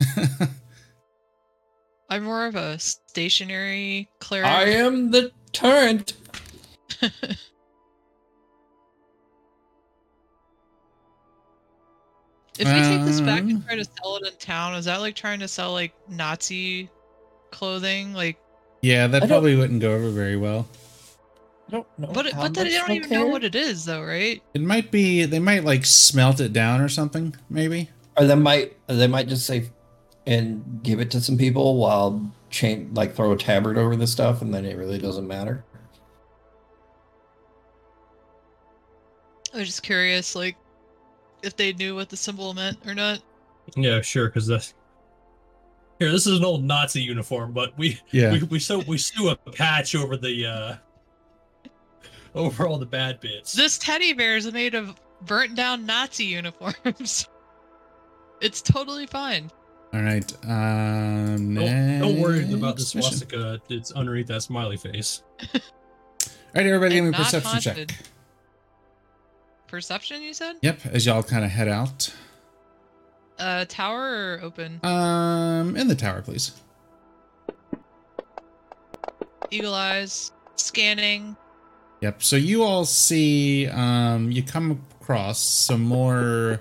[2.10, 4.46] I'm more of a stationary cleric.
[4.46, 6.14] I am the turret.
[12.58, 14.96] If we take this back Um, and try to sell it in town, is that
[14.96, 16.90] like trying to sell like Nazi
[17.52, 18.14] clothing?
[18.14, 18.36] Like,
[18.82, 20.66] yeah, that I probably wouldn't go over very well.
[21.68, 22.08] I don't know.
[22.12, 24.42] but it, how but they don't they'll even know what it is, though, right?
[24.54, 27.90] It might be they might like smelt it down or something, maybe.
[28.16, 29.70] Or they might they might just say
[30.26, 34.40] and give it to some people while chain like throw a tabard over the stuff
[34.42, 35.64] and then it really doesn't matter.
[39.54, 40.56] I was just curious, like,
[41.42, 43.22] if they knew what the symbol meant or not.
[43.76, 44.28] Yeah, sure.
[44.28, 44.74] Because that's
[45.98, 46.10] here.
[46.10, 48.32] This is an old Nazi uniform, but we Yeah.
[48.32, 50.76] we we sew we sew a patch over the uh
[52.38, 53.52] over all the bad bits.
[53.52, 54.94] This teddy bear is made of
[55.26, 57.28] burnt down Nazi uniforms.
[58.40, 59.50] it's totally fine.
[59.92, 60.30] All right.
[60.44, 63.10] Um, Don't, don't worry about the next mission.
[63.12, 63.60] swastika.
[63.68, 65.22] It's underneath that smiley face.
[65.54, 65.60] All
[66.54, 67.88] right, everybody, give me a perception haunted.
[67.90, 67.98] check.
[69.66, 70.56] Perception, you said?
[70.62, 72.14] Yep, as y'all kind of head out.
[73.38, 74.80] Uh, tower or open?
[74.82, 76.52] Um, in the tower, please.
[79.50, 81.36] Eagle eyes, scanning.
[82.00, 82.22] Yep.
[82.22, 86.60] So you all see, um, you come across some more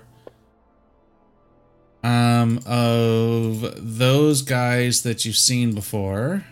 [2.02, 6.44] um, of those guys that you've seen before,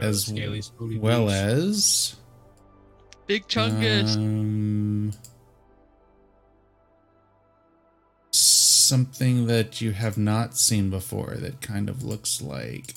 [0.00, 2.16] as scaly, well as
[3.26, 4.16] Big chungus.
[4.16, 5.12] um,
[8.30, 12.94] something that you have not seen before that kind of looks like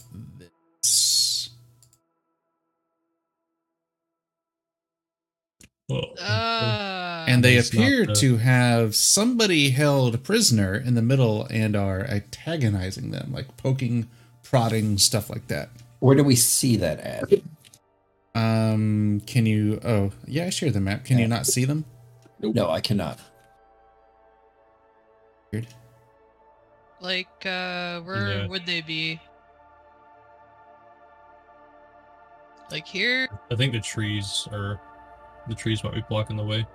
[6.20, 12.06] uh, and they appear the- to have somebody held prisoner in the middle and are
[12.06, 14.10] antagonizing them, like poking,
[14.44, 15.70] prodding, stuff like that.
[16.00, 17.24] Where do we see that at?
[18.34, 19.80] Um, can you?
[19.84, 21.06] Oh, yeah, I share the map.
[21.06, 21.86] Can you not see them?
[22.40, 23.20] No, I cannot.
[25.52, 25.68] Weird.
[27.02, 28.48] like, uh, where Yeah.
[28.48, 29.20] would they be?
[32.72, 33.28] Like here?
[33.52, 34.80] I think the trees are
[35.48, 36.66] the trees might be blocking the way.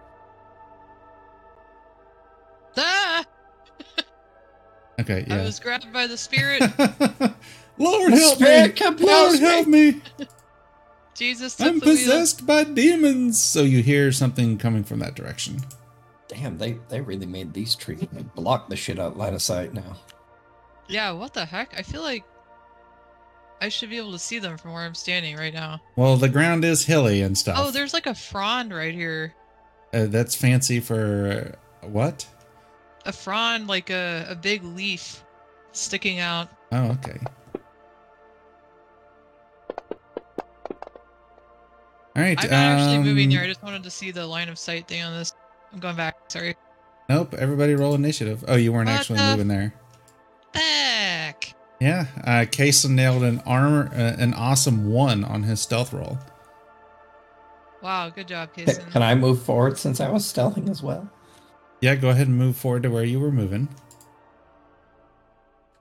[2.77, 3.25] Ah!
[4.99, 5.37] Okay, yeah.
[5.37, 6.63] I was grabbed by the spirit.
[7.79, 8.73] Lord help Spirit, me!
[8.73, 9.47] compels Lord me.
[9.47, 10.01] help me!
[11.15, 13.39] Jesus I'm possessed by demons.
[13.43, 15.59] So you hear something coming from that direction.
[16.29, 19.97] Damn, they they really made these trees block the shit out line of sight now.
[20.89, 21.79] Yeah, what the heck?
[21.79, 22.25] I feel like
[23.61, 25.81] I should be able to see them from where I'm standing right now.
[25.97, 27.57] Well, the ground is hilly and stuff.
[27.59, 29.35] Oh, there's like a frond right here.
[29.95, 32.27] Uh, that's fancy for uh, what?
[33.07, 35.25] A frond, like a, a big leaf
[35.73, 36.49] sticking out.
[36.73, 37.19] Oh, okay.
[42.15, 42.39] All right.
[42.43, 43.45] I'm not actually moving um, there.
[43.45, 45.33] I just wanted to see the line of sight thing on this.
[45.73, 46.17] I'm going back.
[46.29, 46.57] Sorry.
[47.09, 47.35] Nope.
[47.35, 48.45] Everybody roll initiative.
[48.49, 49.75] Oh, you weren't What actually moving there.
[50.53, 51.55] Back.
[51.81, 52.07] Yeah.
[52.25, 56.19] Uh, Kason nailed an armor, uh, an awesome one on his stealth roll.
[57.83, 58.91] Wow, good job, Can Kason.
[58.91, 61.09] can I move forward since I was stealthing as well?
[61.81, 61.95] Yeah.
[61.95, 63.69] Go ahead and move forward to where you were moving.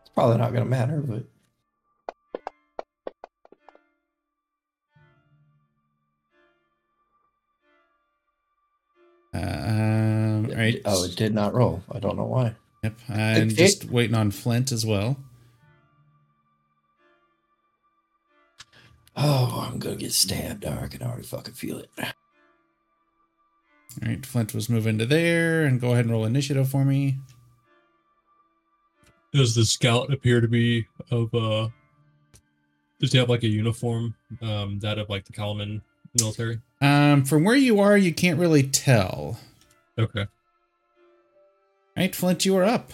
[0.02, 1.24] It's probably not gonna matter, but
[9.34, 10.82] Uh, um, all right.
[10.86, 11.84] oh, it did not roll.
[11.92, 12.56] I don't know why.
[12.84, 12.94] Yep.
[13.10, 15.18] And It- just waiting on Flint as well.
[19.18, 20.66] Oh, I'm gonna get stabbed.
[20.66, 21.90] Oh, I can already fucking feel it.
[21.98, 22.06] All
[24.02, 24.26] right.
[24.26, 27.18] Flint was moving to there, and go ahead and roll initiative for me.
[29.34, 31.70] Does the scout appear to be of uh
[33.00, 34.16] does he have like a uniform?
[34.42, 35.82] Um that of like the Kalaman
[36.20, 36.60] military?
[36.82, 39.40] Um, from where you are, you can't really tell.
[39.98, 40.22] Okay.
[40.22, 40.28] All
[41.98, 42.92] right, Flint, you are up.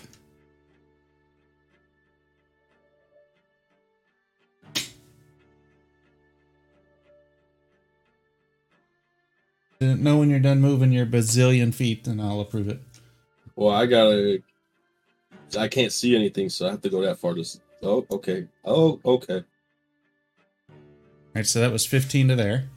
[9.81, 12.79] Didn't know when you're done moving your bazillion feet, and I'll approve it.
[13.55, 14.43] Well, I gotta.
[15.57, 17.41] I can't see anything, so I have to go that far to.
[17.41, 18.45] s- Oh, okay.
[18.63, 19.37] Oh, okay.
[19.37, 20.75] All
[21.33, 22.69] right, so that was 15 to there.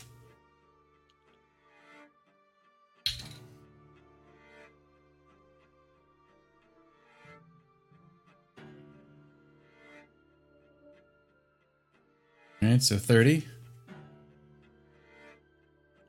[12.63, 13.47] All right, so 30.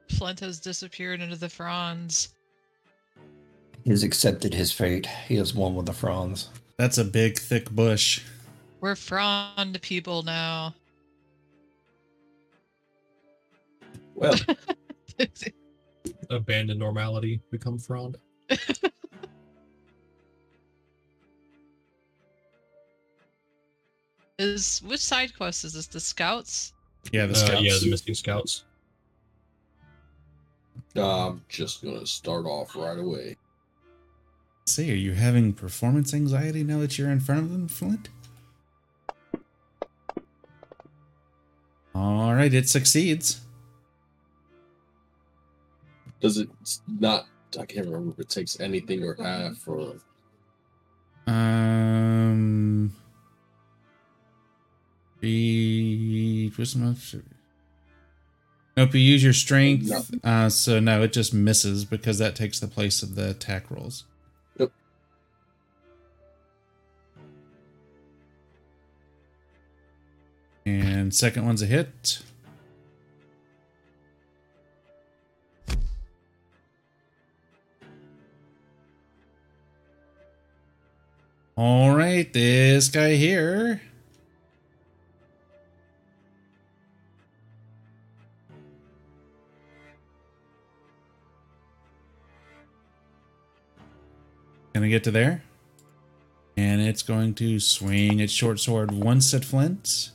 [0.10, 2.30] Flint has disappeared into the fronds.
[3.84, 5.06] He's accepted his fate.
[5.28, 6.50] He is one with the fronds.
[6.78, 8.22] That's a big, thick bush.
[8.82, 10.74] We're frond people now.
[14.16, 14.36] Well,
[16.30, 18.18] Abandoned normality become frond.
[24.40, 25.88] is which side quest is this?
[25.88, 26.74] The scouts?
[27.12, 27.62] Yeah, the Uh, scouts.
[27.62, 28.64] yeah, the missing scouts.
[30.98, 33.38] I'm just gonna start off right away.
[34.68, 38.10] Say, are you having performance anxiety now that you're in front of them, Flint?
[41.94, 43.42] All right, it succeeds.
[46.20, 46.50] Does it
[47.00, 47.28] not?
[47.60, 49.96] I can't remember if it takes anything or half or.
[51.28, 52.94] Um,
[55.20, 57.35] be of-
[58.78, 59.90] Nope, you use your strength.
[60.24, 64.04] Uh, so no, it just misses because that takes the place of the attack rolls.
[70.66, 72.24] And second one's a hit.
[81.56, 83.82] All right, this guy here.
[94.76, 95.42] Gonna get to there.
[96.58, 100.10] And it's going to swing its short sword once at Flint.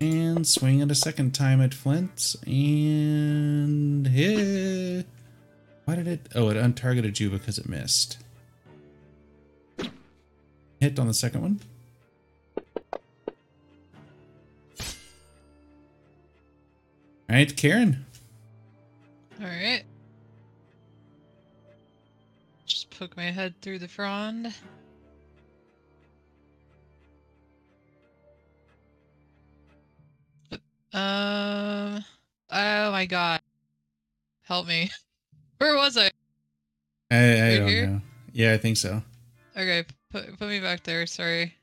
[0.00, 2.36] And swing it a second time at Flint.
[2.46, 5.06] And hit.
[5.86, 6.28] Why did it?
[6.36, 8.18] Oh, it untargeted you because it missed.
[10.78, 11.60] Hit on the second one.
[17.28, 18.06] All right, Karen.
[19.40, 19.82] All right.
[22.98, 24.52] Poke my head through the frond.
[30.92, 32.04] Um.
[32.50, 33.40] Oh my god.
[34.42, 34.90] Help me.
[35.58, 36.10] Where was I?
[37.10, 37.86] I, I don't here?
[37.86, 38.00] know.
[38.32, 39.02] Yeah, I think so.
[39.56, 41.06] Okay, put put me back there.
[41.06, 41.54] Sorry.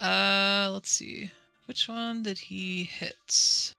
[0.00, 1.30] Uh, let's see.
[1.66, 3.73] Which one did he hit?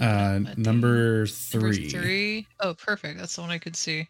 [0.00, 1.88] Uh, I think number Number three.
[1.90, 2.46] three.
[2.60, 3.18] Oh, perfect.
[3.18, 4.08] That's the one I could see.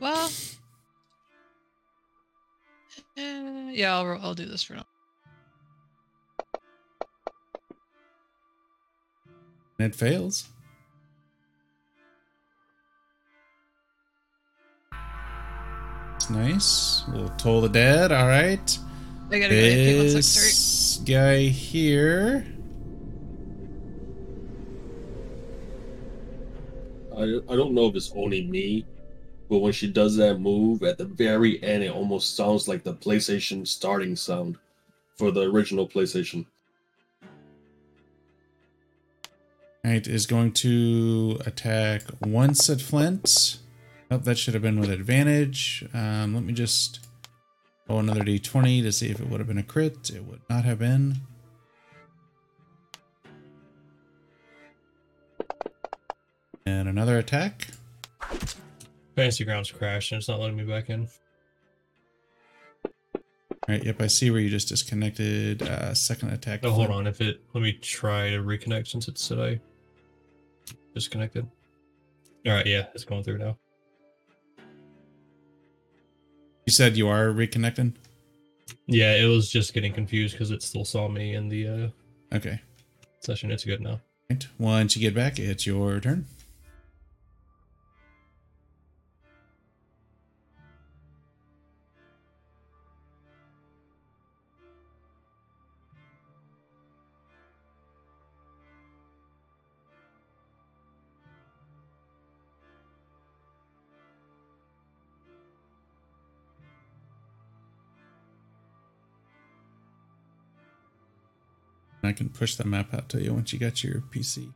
[0.00, 0.30] Well,
[3.16, 4.84] eh, yeah, I'll I'll do this for now.
[9.80, 10.48] And It fails.
[16.16, 17.02] It's nice.
[17.12, 18.10] We'll toll the dead.
[18.12, 18.78] All right.
[19.30, 19.60] I gotta go.
[19.60, 20.16] Okay, one sec.
[20.22, 22.46] This guy here.
[27.14, 28.86] I, I don't know if it's only me,
[29.50, 32.94] but when she does that move at the very end, it almost sounds like the
[32.94, 34.56] PlayStation starting sound
[35.16, 36.46] for the original PlayStation.
[39.84, 43.58] Right, is going to attack once at Flint.
[44.10, 45.84] Oh, that should have been with advantage.
[45.92, 47.07] Um, let me just
[47.88, 50.10] roll another d20 to see if it would have been a crit.
[50.10, 51.16] It would not have been.
[56.66, 57.68] And another attack.
[59.16, 61.08] Fantasy grounds crashed and it's not letting me back in.
[63.68, 65.62] All right, yep, I see where you just disconnected.
[65.62, 66.60] Uh, second attack.
[66.62, 67.06] Oh, hold on.
[67.06, 69.60] If it let me try to reconnect since it said I
[70.94, 71.46] disconnected.
[72.46, 73.58] All right, yeah, it's going through now.
[76.68, 77.94] You said you are reconnecting?
[78.86, 82.60] Yeah, it was just getting confused because it still saw me in the uh, Okay.
[83.20, 83.50] session.
[83.50, 84.02] It's good now.
[84.28, 84.46] Right.
[84.58, 86.26] Once you get back, it's your turn.
[112.02, 114.52] I can push the map out to you once you got your PC.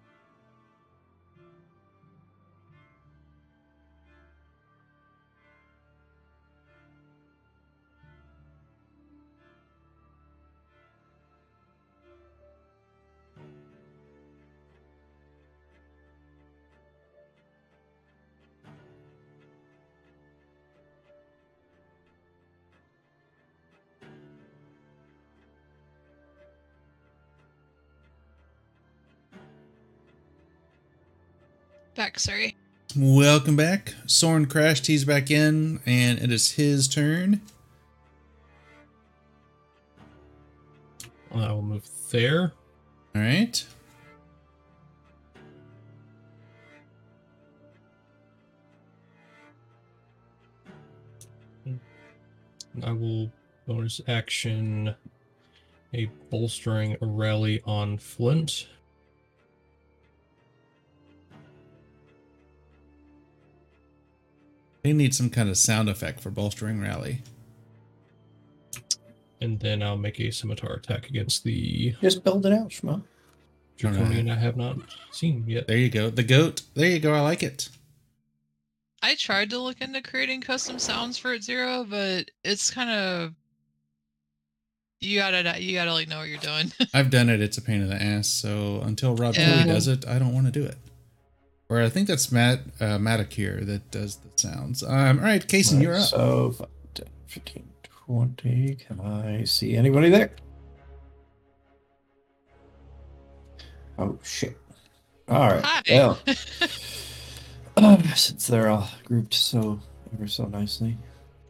[32.22, 32.54] Sorry.
[32.94, 33.94] Welcome back.
[34.06, 34.86] Soren crashed.
[34.86, 37.40] He's back in, and it is his turn.
[41.34, 42.52] I will move there.
[43.16, 43.64] All right.
[52.84, 53.32] I will
[53.66, 54.94] bonus action
[55.92, 58.68] a bolstering rally on Flint.
[64.82, 67.22] They need some kind of sound effect for bolstering rally.
[69.40, 73.02] And then I'll make a scimitar attack against the Just build it out, Shmo.
[73.76, 74.76] Draconian I have not
[75.10, 75.66] seen yet.
[75.66, 76.10] There you go.
[76.10, 76.62] The goat.
[76.74, 77.12] There you go.
[77.12, 77.68] I like it.
[79.02, 83.34] I tried to look into creating custom sounds for it zero, but it's kind of
[85.00, 86.70] you gotta you gotta like know what you're doing.
[86.94, 87.40] I've done it.
[87.40, 88.28] It's a pain in the ass.
[88.28, 89.62] So until Rob Yeah.
[89.62, 90.76] Kelly does it, I don't want to do it.
[91.68, 92.98] Or I think that's Matt uh,
[93.30, 94.82] here that does the sounds.
[94.82, 96.02] Um, all right, Kason, you're up.
[96.02, 97.68] So, 5, 10, 15,
[98.06, 98.76] 20.
[98.86, 100.32] Can I see anybody there?
[103.98, 104.58] Oh, shit.
[105.28, 105.64] All right.
[105.64, 105.82] Hi.
[105.88, 106.18] Well,
[107.76, 109.80] uh, since they're all grouped so
[110.12, 110.98] ever so nicely.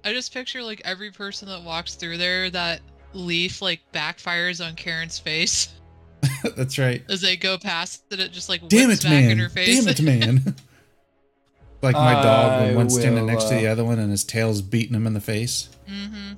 [0.05, 2.81] I just picture like every person that walks through there, that
[3.13, 5.75] leaf like backfires on Karen's face.
[6.57, 7.03] That's right.
[7.09, 9.31] As they go past it, it just like Damn whips it, back man.
[9.33, 9.85] in her face.
[9.85, 10.37] Damn it, man.
[11.83, 14.11] like my dog when I one's standing will, next to the uh, other one and
[14.11, 15.69] his tail's beating him in the face.
[15.89, 16.35] mm-hmm.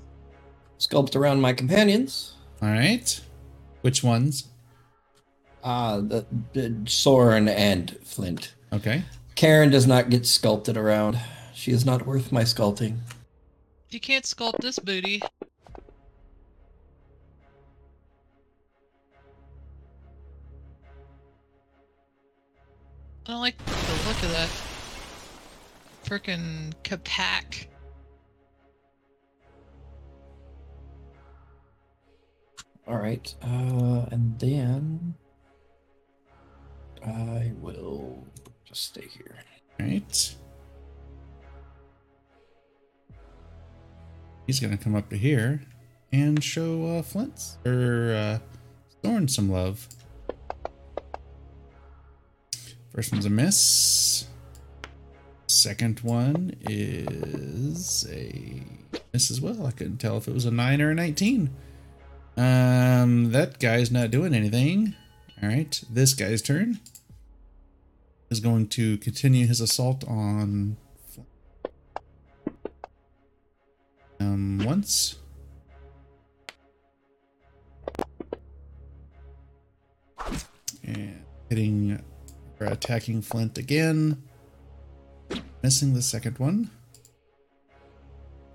[0.79, 2.35] Sculpt around my companions.
[2.61, 3.21] All right.
[3.83, 4.49] Which ones?
[5.63, 8.55] Uh, the, the Soren and Flint.
[8.73, 9.05] Okay.
[9.35, 11.19] Karen does not get sculpted around.
[11.55, 12.99] She is not worth my sculpting.
[13.91, 15.23] You can't sculpt this booty.
[23.27, 23.73] I don't like the
[24.07, 24.51] look of that.
[26.05, 27.67] Frickin' Kapak.
[32.87, 33.35] All right.
[33.43, 35.15] Uh, and then
[37.03, 38.27] I will
[38.67, 39.37] just stay here.
[39.81, 40.37] All right.
[44.47, 45.63] He's gonna come up to here
[46.13, 48.39] and show uh, Flint's or uh,
[49.03, 49.89] Thorn some love.
[52.95, 54.27] First one's a miss.
[55.49, 58.63] Second one is a
[59.13, 59.67] miss as well.
[59.67, 61.51] I couldn't tell if it was a nine or a nineteen.
[62.37, 64.95] Um, that guy's not doing anything.
[65.43, 66.79] All right, this guy's turn
[68.31, 70.77] is going to continue his assault on
[74.21, 75.17] um once.
[80.85, 82.01] And hitting
[82.61, 84.23] or attacking Flint again.
[85.63, 86.71] Missing the second one.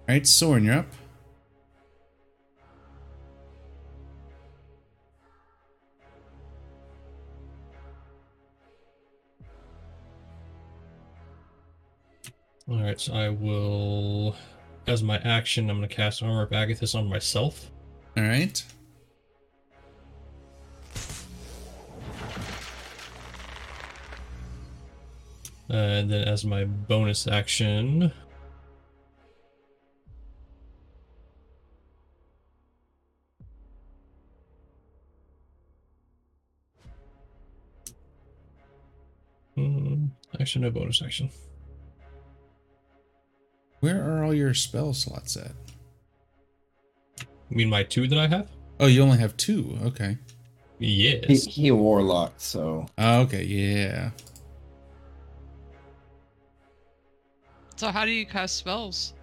[0.08, 0.94] Alright, Soren, you're up.
[12.68, 14.36] All right, so I will,
[14.86, 17.72] as my action, I'm going to cast Armor of Agathys on myself.
[18.16, 18.64] Alright.
[25.70, 28.12] And then as my bonus action,
[39.56, 40.06] Hmm,
[40.40, 41.30] actually, no bonus action.
[43.82, 45.52] Where are all your spell slots at?
[47.50, 48.50] You mean my two that I have?
[48.80, 49.78] Oh, you only have two.
[49.84, 50.18] Okay.
[50.80, 51.46] He, Yes.
[51.46, 54.12] he a warlock, so Oh, okay, yeah.
[57.80, 59.14] So how do you cast spells?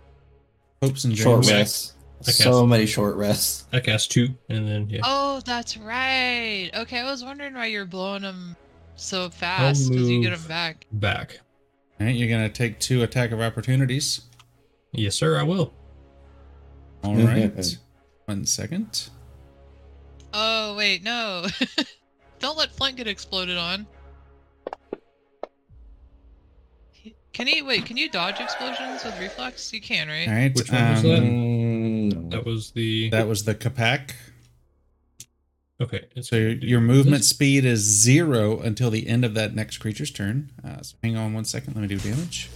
[0.83, 1.53] Hopes and short dreams.
[1.53, 1.93] rests.
[2.23, 3.67] So many short rests.
[3.71, 5.03] I cast two, and then yeah.
[5.05, 6.71] Oh, that's right.
[6.75, 8.57] Okay, I was wondering why you're blowing them
[8.95, 10.87] so fast because you get them back.
[10.91, 11.41] Back.
[12.01, 14.23] All right, you're gonna take two attack of opportunities.
[14.93, 15.39] Yes, sir.
[15.39, 15.75] I will.
[17.05, 17.79] All right.
[18.25, 19.11] One second.
[20.33, 21.45] Oh wait, no.
[22.39, 23.87] Don't let Flint get exploded on.
[27.37, 27.85] Can he wait?
[27.85, 29.71] Can you dodge explosions with reflex?
[29.71, 30.27] You can, right?
[30.27, 30.55] All right.
[30.55, 31.23] Which one was that?
[31.23, 32.31] Mm.
[32.31, 33.11] That was the.
[33.11, 34.13] That was the Kapak.
[35.79, 36.07] Okay.
[36.23, 40.51] So your, your movement speed is zero until the end of that next creature's turn.
[40.65, 41.75] Uh, so hang on one second.
[41.75, 42.49] Let me do damage.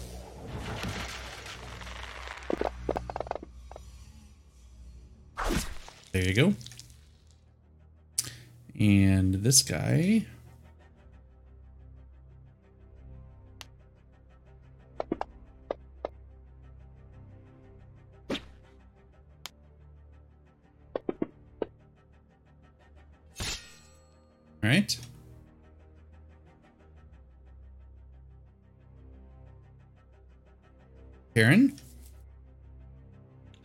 [6.13, 6.55] There you go.
[8.79, 10.25] And this guy.
[24.71, 24.97] Right.
[31.35, 31.77] Karen.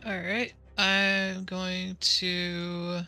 [0.04, 0.52] All right.
[0.78, 3.00] I'm going to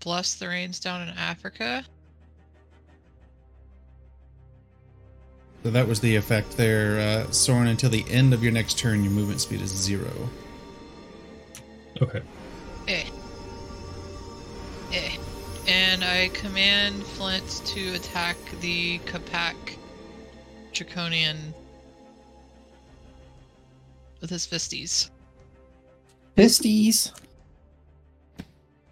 [0.00, 1.84] bless the rains down in Africa.
[5.64, 7.66] So that was the effect there, uh, Soren.
[7.66, 10.12] Until the end of your next turn, your movement speed is zero.
[12.00, 12.22] okay.
[12.86, 13.04] Eh.
[14.92, 15.16] Eh.
[15.66, 19.54] And I command Flint to attack the Kapak
[20.72, 21.52] Draconian
[24.20, 25.10] with his fisties.
[26.36, 27.12] Fisties.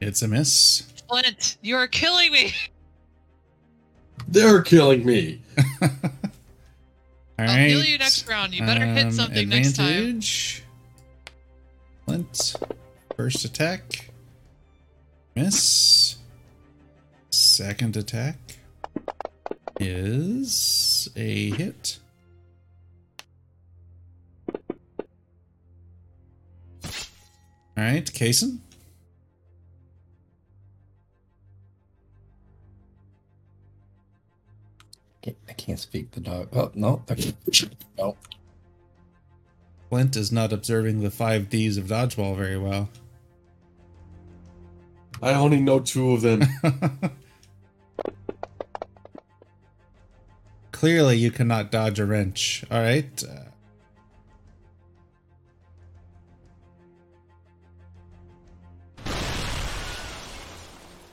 [0.01, 0.83] It's a miss.
[1.09, 2.53] Flint, you are killing me!
[4.29, 5.41] They're killing me.
[5.83, 5.89] All
[7.39, 7.69] I'll right.
[7.69, 8.53] heal you next round.
[8.55, 10.21] You better hit Um, something next time.
[12.05, 12.57] Flint.
[13.17, 14.06] First attack.
[15.37, 16.17] Miss.
[17.29, 18.39] Second attack
[19.79, 21.99] is a hit.
[27.77, 28.61] All right, Kason.
[35.49, 36.49] I can't speak the dog.
[36.53, 37.03] Oh, no.
[37.99, 38.17] no.
[39.91, 42.89] Flint is not observing the five Ds of dodgeball very well.
[45.23, 46.43] I only know two of them.
[50.73, 52.65] Clearly, you cannot dodge a wrench.
[52.71, 53.25] All right.
[53.25, 53.45] Uh,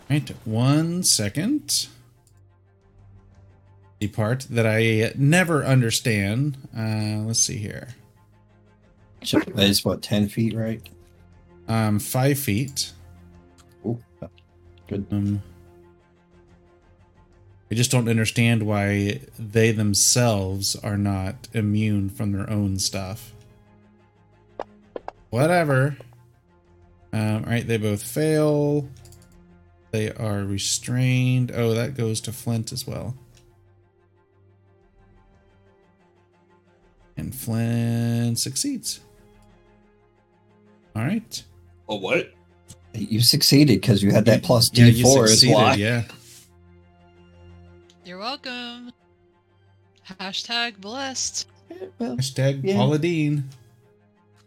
[0.09, 0.29] right.
[0.45, 1.87] One second.
[3.99, 6.57] The part that I never understand.
[6.77, 7.95] Uh, let's see here.
[9.55, 10.81] That is what ten feet, right?
[11.69, 12.92] Um, five feet.
[14.91, 15.05] Ooh, good.
[15.11, 15.43] Um,
[17.71, 23.33] I just don't understand why they themselves are not immune from their own stuff.
[25.29, 25.97] Whatever.
[27.11, 28.87] Um, right, they both fail.
[29.91, 31.51] They are restrained.
[31.53, 33.15] Oh, that goes to Flint as well.
[37.17, 38.99] And Flint succeeds.
[40.95, 41.43] All right.
[41.89, 42.33] oh, what?
[42.93, 45.75] You succeeded because you had that plus D you four is succeeded, why.
[45.75, 46.03] Yeah.
[48.05, 48.91] You're welcome.
[50.19, 51.47] Hashtag blessed.
[51.97, 52.75] Well, Hashtag Yeah.
[52.75, 53.49] Paula Dean.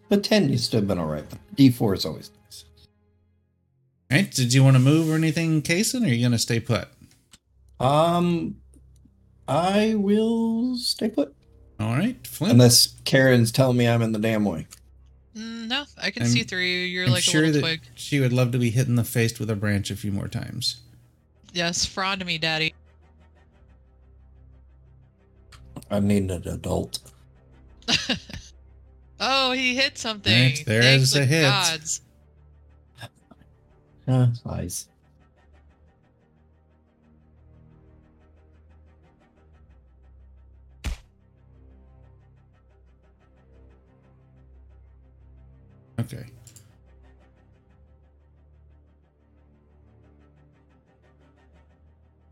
[0.08, 1.24] but ten you still been all right.
[1.54, 2.64] D four is always nice.
[4.10, 4.30] All right.
[4.30, 6.88] Did you want to move or anything, Kason, or are you going to stay put?
[7.80, 8.56] Um,
[9.48, 11.34] I will stay put
[11.80, 12.24] All right.
[12.26, 12.52] Flint.
[12.52, 14.66] unless Karen's telling me I'm in the damn way.
[16.06, 16.78] No, I can I'm- see through you.
[16.78, 17.80] You're I'm like sure a little that twig.
[17.96, 20.28] she would love to be hit in the face with a branch a few more
[20.28, 20.76] times.
[21.52, 22.74] Yes, frond me, daddy.
[25.90, 26.98] I need an adult.
[29.20, 30.32] oh, he hit something.
[30.32, 31.42] Right, there Thank is the a hit.
[31.42, 32.00] Gods.
[34.08, 34.86] Uh, lies.
[45.98, 46.26] Okay.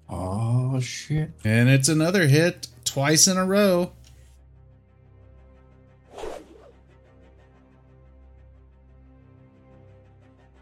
[0.08, 1.30] Oh shit!
[1.44, 3.92] And it's another hit twice in a row.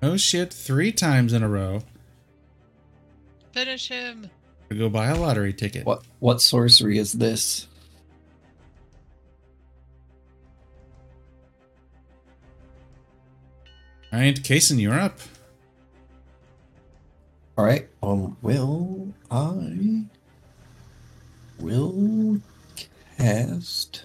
[0.03, 1.83] Oh shit, three times in a row.
[3.53, 4.31] Finish him.
[4.77, 5.85] Go buy a lottery ticket.
[5.85, 7.67] What what sorcery is this?
[14.13, 15.19] All right, Kason, you're up.
[17.57, 17.89] All right.
[18.03, 18.37] Um.
[18.43, 20.05] Will I?
[21.59, 22.41] Will
[23.17, 24.05] cast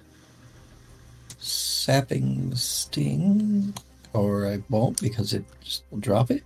[1.40, 3.74] sapping sting,
[4.14, 6.44] or I won't because it just will drop it.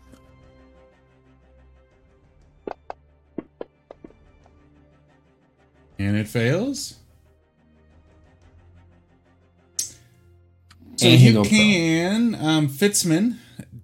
[5.99, 6.95] And it fails.
[10.97, 11.51] So And he you go prone.
[11.51, 13.37] can, um, Fitzman,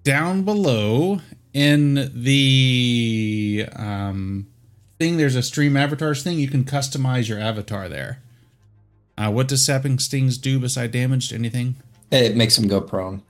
[0.08, 1.20] down below
[1.52, 4.46] in the um,
[4.98, 6.38] thing, there's a stream avatars thing.
[6.38, 8.22] You can customize your avatar there.
[9.18, 11.28] Uh, what does Sapping Stings do beside damage?
[11.28, 11.76] To anything?
[12.10, 13.22] It makes him go prone,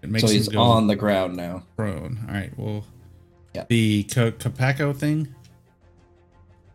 [0.00, 1.64] It makes so him he's go on the ground now.
[1.76, 2.24] prone.
[2.26, 2.56] All right.
[2.56, 2.86] Well,
[3.54, 3.66] Yeah.
[3.68, 5.34] the Capaco thing.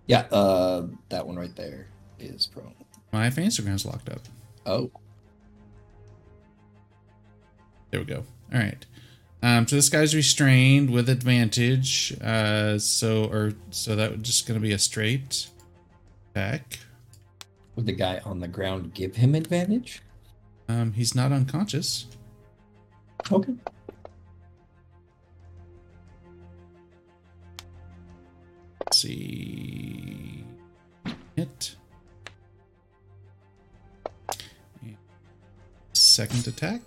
[0.05, 0.27] Yeah.
[0.31, 1.87] Uh, that one right there
[2.19, 2.75] is prone.
[3.11, 4.21] My Instagram's locked up.
[4.67, 4.91] Oh.
[7.89, 8.23] There we go.
[8.53, 8.85] All right.
[9.43, 12.15] Um, so this guy's restrained with advantage.
[12.21, 15.47] Uh, so or so that would just going to be a straight
[16.31, 16.79] attack.
[17.75, 20.01] Would the guy on the ground give him advantage?
[20.67, 22.07] Um, he's not unconscious.
[23.31, 23.53] Okay.
[28.79, 30.43] Let's see.
[31.35, 31.75] Hit.
[35.93, 36.81] Second attack.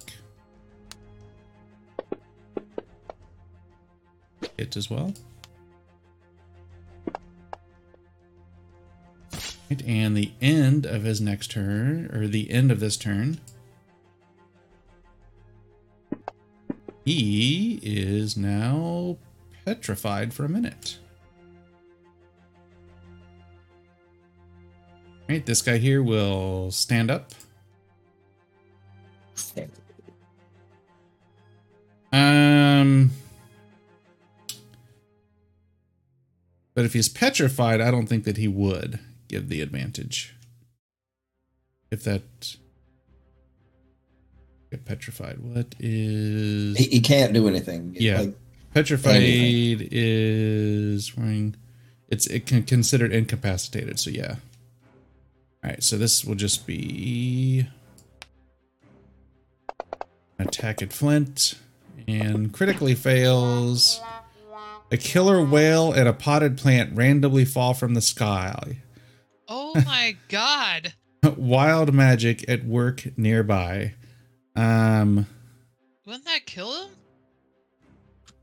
[4.57, 5.15] Hit as well.
[9.71, 13.41] Right, and the end of his next turn, or the end of this turn,
[17.05, 19.17] he is now
[19.65, 20.99] petrified for a minute.
[25.29, 27.31] Right, this guy here will stand up.
[32.13, 33.13] Um,
[36.81, 40.35] but if he's petrified, I don't think that he would give the advantage.
[41.91, 42.57] If that
[44.71, 47.95] get petrified, what is He, he can't do anything.
[48.01, 48.21] Yeah.
[48.21, 48.35] Like,
[48.73, 49.17] petrified?
[49.17, 49.89] anything.
[49.93, 51.55] Is wearing
[52.09, 54.01] it's it can considered incapacitated.
[54.01, 54.37] So yeah,
[55.63, 57.67] All right, so this will just be
[60.39, 61.57] attack at Flint
[62.09, 64.01] and critically fails.
[64.93, 68.79] A killer whale and a potted plant randomly fall from the sky.
[69.49, 70.95] Oh my god.
[71.37, 73.95] Wild magic at work nearby.
[74.57, 75.27] Um,
[76.07, 76.91] Wouldn't that kill him?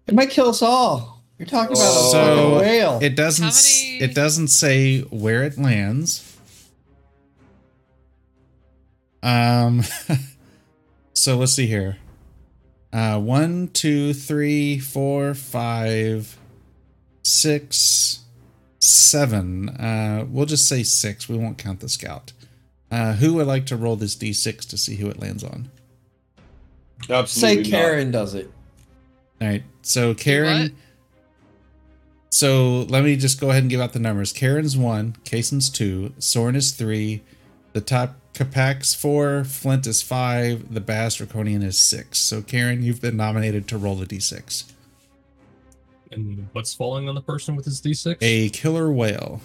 [0.07, 1.21] It might kill us all.
[1.37, 2.99] You're talking about a So, fucking whale.
[3.01, 3.45] it doesn't.
[3.45, 6.37] Many- It doesn't say where it lands.
[9.21, 9.83] Um.
[11.13, 11.97] so let's see here.
[12.93, 16.36] Uh, one, two, three, four, five,
[17.27, 18.19] six,
[18.79, 19.69] seven.
[19.69, 21.27] Uh, we'll just say six.
[21.27, 22.33] We won't count the scout.
[22.89, 25.69] Uh, who would like to roll this d6 to see who it lands on?
[27.05, 27.79] Say Absolutely not.
[27.79, 28.49] Karen does it.
[29.41, 29.63] All right.
[29.81, 30.61] So Karen.
[30.61, 30.71] what?
[32.29, 34.31] So let me just go ahead and give out the numbers.
[34.31, 37.23] Karen's one, Kason's two, Soren is three,
[37.73, 42.19] the top Kapak's four, Flint is five, the Baaz Draconian is six.
[42.19, 44.71] So Karen, you've been nominated to roll the d6.
[46.11, 48.17] And what's falling on the person with his D6?
[48.21, 49.41] A killer whale.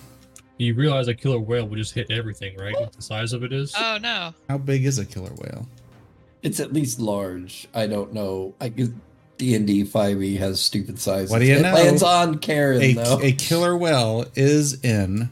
[0.58, 2.74] You realize a killer whale would just hit everything, right?
[2.78, 3.74] What the size of it is.
[3.76, 4.32] Oh no.
[4.48, 5.66] How big is a killer whale?
[6.42, 7.66] It's at least large.
[7.74, 8.54] I don't know.
[8.60, 8.88] I guess
[9.38, 11.30] D and D five E has stupid sizes.
[11.30, 11.72] What do you it know?
[11.74, 13.20] lands on Karen A, though.
[13.20, 15.30] a killer whale is in.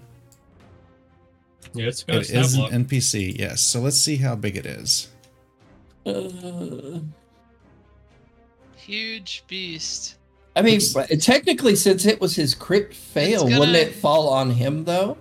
[1.75, 2.73] yeah, it's got a It is block.
[2.73, 3.61] an NPC, yes.
[3.63, 5.09] So let's see how big it is.
[6.07, 7.01] Uh,
[8.77, 10.17] Huge beast.
[10.61, 14.51] I mean, but technically, since it was his crit fail, It's wouldn't it fall on
[14.51, 15.17] him though?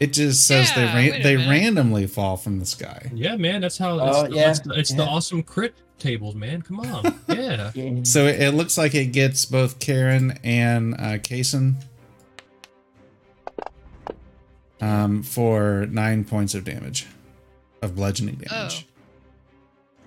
[0.00, 1.50] It just says Yeah, they wait ran- they minute.
[1.50, 3.10] randomly fall from the sky.
[3.12, 3.98] Yeah, man, that's how.
[3.98, 6.62] Oh, It's, yeah, it's, the, it's the awesome crit tables, man.
[6.62, 7.72] Come on, yeah.
[8.04, 11.74] So it, it looks like it gets both Karen and uh, Kason
[14.80, 17.06] um, for nine points of damage,
[17.82, 18.86] of bludgeoning damage.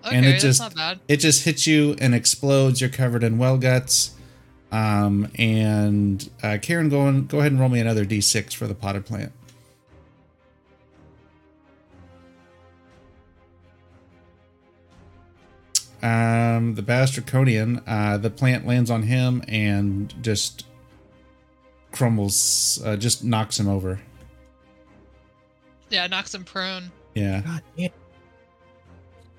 [0.06, 1.00] Okay, And it that's just- not bad.
[1.08, 2.82] It just hits you and explodes.
[2.82, 4.12] You're covered in well guts.
[4.72, 8.74] Um, and uh, Karen, go and go ahead and roll me another d6 for the
[8.76, 9.34] potted plant.
[16.04, 20.66] Um, the Baaz Draconian, uh, the plant lands on him and just
[21.92, 24.00] crumbles, uh, just knocks him over.
[25.90, 26.92] Yeah, knocks him prone.
[27.14, 27.90] Yeah, God damn.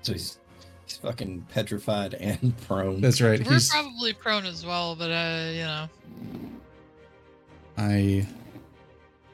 [0.03, 0.37] So he's,
[0.85, 3.01] he's fucking petrified and prone.
[3.01, 3.39] that's right.
[3.45, 5.87] We're He's, probably prone as well, but uh, you know.
[7.77, 8.27] I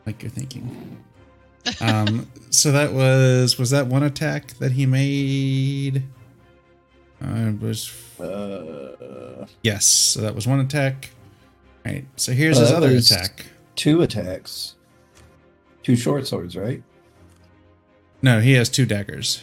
[0.05, 0.97] like your thinking.
[1.81, 6.03] Um, so that was was that one attack that he made?
[7.21, 9.85] Uh, it was Uh, yes.
[9.85, 11.09] So that was one attack.
[11.85, 12.05] All right.
[12.15, 13.45] So here's Uh, his other attack.
[13.75, 14.75] two attacks,
[15.83, 16.81] two short swords, right?
[18.21, 19.41] No, he has two daggers.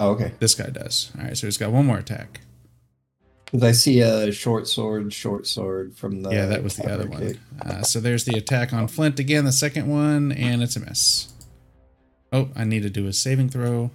[0.00, 0.32] Oh, okay.
[0.38, 1.10] This guy does.
[1.18, 1.36] All right.
[1.36, 2.40] So he's got one more attack.
[3.46, 7.06] Because I see a short sword, short sword from the yeah, that was the other
[7.06, 7.38] one.
[7.62, 11.32] Uh, so there's the attack on Flint again, the second one, and it's a miss.
[12.30, 13.90] Oh, I need to do a saving throw.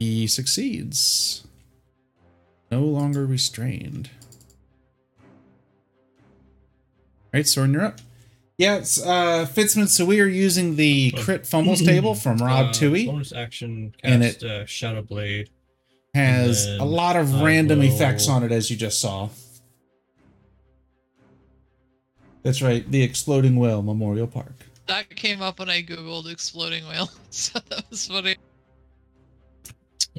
[0.00, 1.46] He succeeds.
[2.70, 4.10] No longer restrained.
[5.20, 5.26] All
[7.32, 8.00] right, Soren, you're up.
[8.58, 9.88] Yeah, it's uh, Fitzman.
[9.88, 13.06] So we are using the crit fumbles table from Rob Uh, Tui.
[13.06, 15.50] Bonus action And cast uh, Shadow Blade.
[16.14, 19.28] has a lot of I random will- effects on it, as you just saw.
[22.42, 24.54] That's right, the Exploding Whale Memorial Park.
[24.86, 28.36] That came up when I googled exploding whale, so that was funny.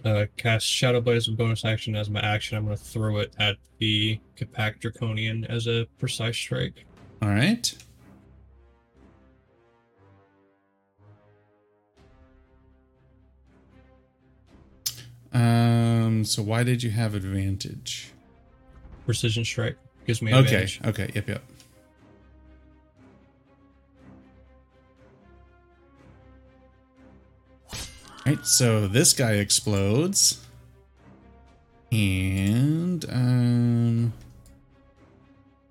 [0.04, 1.96] Uh, cast Shadow Blade as a bonus action.
[1.96, 6.36] As my action, I'm going to throw it at the Kapak Draconian as a precise
[6.38, 6.86] strike.
[7.22, 7.74] All right.
[15.34, 16.24] Um.
[16.26, 18.12] So why did you have advantage?
[19.06, 20.40] Precision strike gives me Okay.
[20.64, 20.80] advantage.
[20.86, 21.04] Okay.
[21.04, 21.12] Okay.
[21.16, 21.28] Yep.
[21.30, 21.44] Yep.
[28.26, 28.46] Right.
[28.46, 30.46] So this guy explodes,
[31.92, 34.14] and um,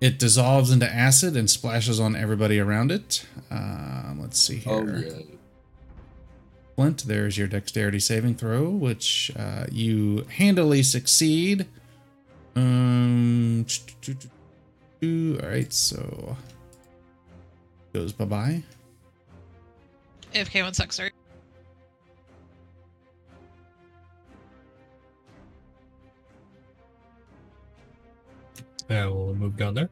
[0.01, 3.25] it dissolves into acid and splashes on everybody around it.
[3.51, 4.73] Um, let's see here.
[4.73, 5.36] Oh yeah.
[6.77, 11.65] Flint, there's your dexterity saving throw, which uh, you handily succeed.
[12.55, 13.65] Um,
[15.01, 16.37] all right, so
[17.93, 18.63] goes bye bye.
[20.35, 21.11] AFK one sec, sorry.
[28.87, 29.89] I will move down there.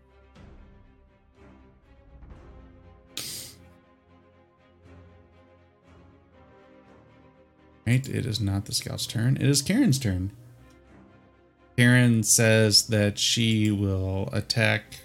[7.85, 9.37] Right, it is not the scout's turn.
[9.37, 10.31] It is Karen's turn.
[11.77, 14.97] Karen says that she will attack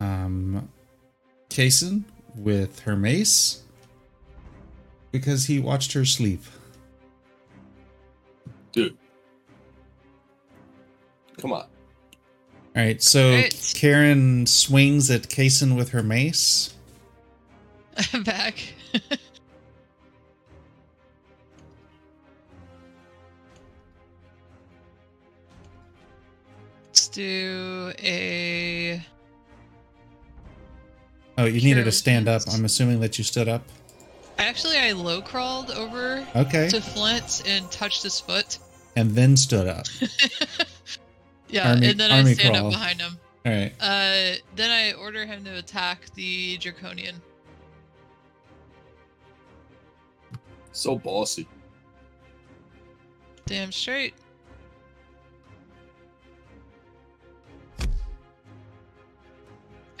[0.00, 0.68] um
[1.50, 2.04] Kason
[2.36, 3.62] with her mace
[5.12, 6.42] because he watched her sleep.
[8.72, 8.96] Dude.
[11.38, 11.62] Come on.
[11.62, 11.66] All
[12.76, 13.72] right, so Right.
[13.74, 16.74] Karen swings at Kason with her mace.
[18.14, 18.62] I'm back.
[27.12, 29.04] do a.
[31.38, 32.42] Oh, you needed to stand up.
[32.52, 33.62] I'm assuming that you stood up.
[34.38, 36.68] Actually, I low crawled over Okay.
[36.68, 38.58] to Flint and touched his foot.
[38.96, 39.86] And then stood up.
[41.48, 42.66] yeah, Army- and then army I stand crawl.
[42.66, 43.18] up behind him.
[43.46, 43.72] All right.
[43.80, 47.16] Uh, then I order him to attack the Draconian.
[50.72, 51.46] So bossy.
[53.46, 54.14] Damn straight.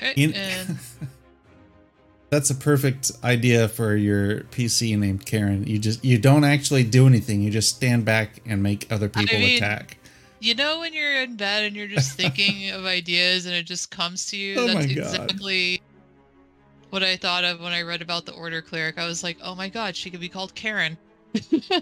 [0.00, 0.78] And
[2.30, 5.66] That's a perfect idea for your PC named Karen.
[5.66, 7.42] You just you don't actually do anything.
[7.42, 9.98] You just stand back and make other people mean- attack.
[10.38, 13.90] you know when you're in bed and you're just thinking of ideas and it just
[13.90, 14.54] comes to you?
[14.58, 15.82] Oh That's exactly
[16.90, 18.98] what I thought of when I read about the Order Cleric.
[18.98, 20.96] I was like, oh my god, she could be called Karen.
[21.52, 21.80] All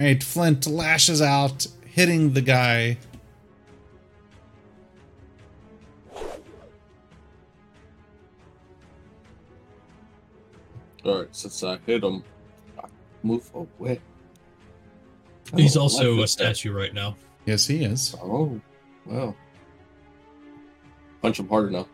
[0.00, 2.98] right, Flint lashes out, hitting the guy.
[11.04, 12.22] Alright, since I hit him,
[12.78, 12.86] I
[13.22, 14.00] move away.
[15.56, 16.44] He's I also like a this guy.
[16.44, 17.16] statue right now.
[17.44, 18.14] Yes, he is.
[18.22, 18.60] Oh,
[19.04, 19.34] wow.
[21.20, 21.86] Punch him harder now.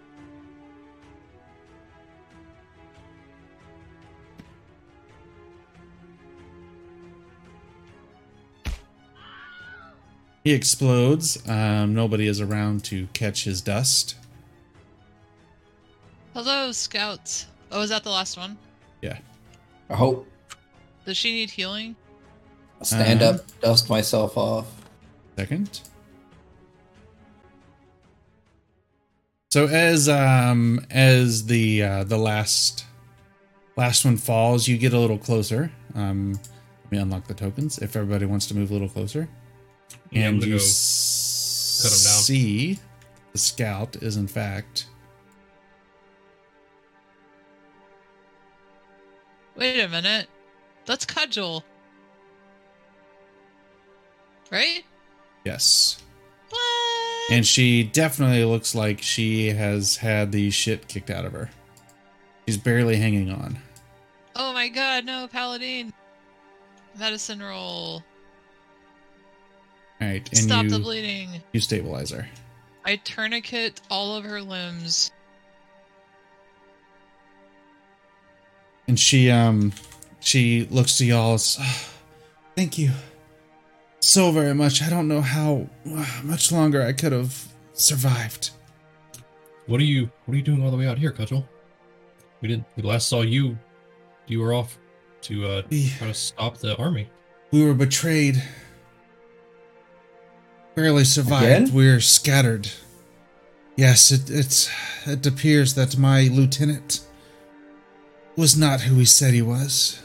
[10.45, 11.47] He explodes.
[11.49, 14.15] Um, nobody is around to catch his dust.
[16.35, 17.47] Hello, scouts.
[17.71, 18.57] Oh, is that the last one?
[19.91, 20.27] I hope
[21.07, 21.97] Does she need healing?
[22.81, 23.37] I stand Uh-huh.
[23.39, 24.67] up, dust myself off.
[25.37, 25.81] Second.
[29.51, 32.85] So as um as the uh, the last
[33.77, 35.73] last one falls, you get a little closer.
[35.95, 36.33] Um,
[36.85, 39.29] let me unlock the tokens if everybody wants to move a little closer.
[40.11, 42.23] Yeah, and you go s- cut 'em down.
[42.23, 42.79] see
[43.33, 44.87] the scout is in fact
[49.59, 50.29] Wait a minute.
[50.87, 51.63] That's Cudgel.
[54.51, 54.85] Right?
[55.45, 56.03] yes,
[56.49, 57.33] What?
[57.33, 61.51] and she definitely looks like she has had the shit kicked out of her.
[62.47, 63.59] She's barely hanging on.
[64.37, 65.93] oh my god, no, Paladine.
[66.99, 68.03] Medicine roll.
[70.01, 71.43] All right, and Stop you the bleeding.
[71.53, 72.27] you stabilize her.
[72.87, 75.11] I tourniquet all of her limbs.
[78.89, 79.73] And she um
[80.21, 81.89] she looks to y'all as "Ah,
[82.57, 82.91] thank you
[84.01, 88.51] so very much i don't know how uh, much longer i could have survived
[89.67, 91.45] What are you What are you doing all the way out here, Cudgel?
[92.41, 92.65] We didn't.
[92.77, 93.59] We last saw you.
[94.27, 94.79] You were off
[95.23, 97.09] to uh, we, try to stop the army.
[97.53, 98.43] we were betrayed
[100.75, 101.75] barely survived Again?
[101.75, 102.71] we're scattered
[103.77, 104.71] yes it it's
[105.07, 107.01] it appears that my lieutenant
[108.39, 110.01] was not who he said he was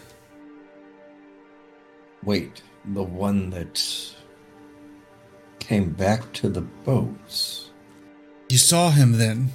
[2.24, 3.82] Wait, the one that
[5.60, 7.70] came back to the boats.
[8.50, 9.50] you saw him then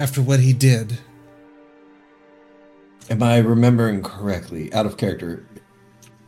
[0.00, 0.98] after what he did
[3.10, 4.72] Am I remembering correctly?
[4.72, 5.44] Out of character.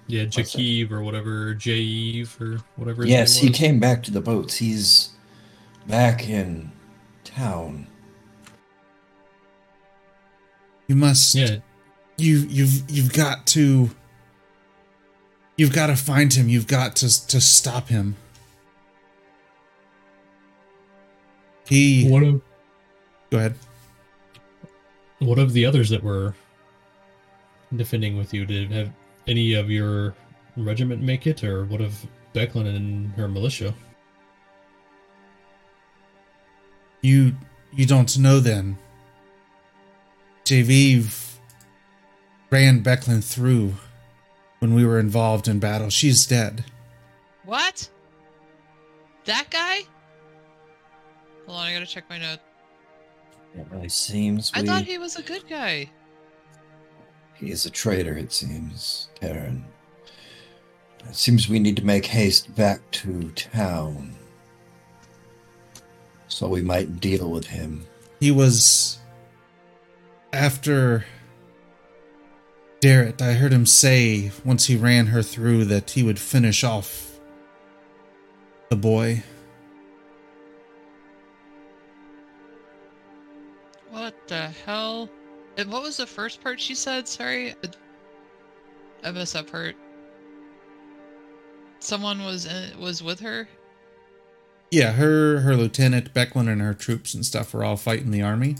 [0.09, 0.37] Yeah, What's?
[0.37, 3.01] Jakeev or whatever, Jaeve or whatever.
[3.03, 4.59] His Yes, name he came back to the boats.
[4.59, 5.09] He's
[5.87, 6.71] back in
[7.25, 7.87] town.
[10.87, 11.57] You must Yeah,
[12.17, 13.91] you you've you've got to
[15.57, 16.49] you've got to find him.
[16.49, 18.17] You've got to to stop him.
[21.69, 22.41] He what of
[23.31, 23.55] go ahead.
[25.19, 26.35] what of the others that were
[27.75, 28.47] defending with you?
[28.47, 28.91] Did have
[29.27, 30.15] any of your
[30.57, 33.75] regiment make it, or what of Declan and her militia?
[37.07, 37.35] you
[37.73, 38.77] you don't know then
[40.47, 41.39] Javiv
[42.51, 43.75] ran Becklin through
[44.61, 46.65] when we were involved in battle she's dead
[47.45, 47.89] What?
[49.25, 49.81] That guy?
[51.47, 52.43] Hold on, I gotta check my notes.
[53.57, 55.91] It really seems I we thought he was a good guy.
[57.35, 59.65] He is a traitor, it seems, Karen.
[61.09, 64.15] It seems we need to make haste back to town.
[66.29, 67.87] So we might deal with him.
[68.21, 68.99] He was
[70.37, 71.07] after
[72.81, 73.23] Darrett.
[73.23, 77.19] I heard him say once he ran her through that he would finish off
[78.69, 79.23] the boy.
[83.91, 85.09] What the hell?
[85.57, 87.09] And what was the first part she said?
[87.09, 87.55] Sorry,
[89.03, 89.75] I missed that part.
[91.79, 93.49] Someone was in, was with her.
[94.71, 98.57] Yeah, her her lieutenant Becklin and her troops and stuff were all fighting the army.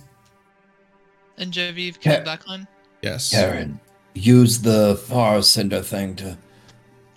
[1.39, 2.67] And Genevieve killed Ca- on.
[3.03, 3.31] Yes.
[3.31, 3.79] Karen,
[4.15, 6.37] use the far sender thing to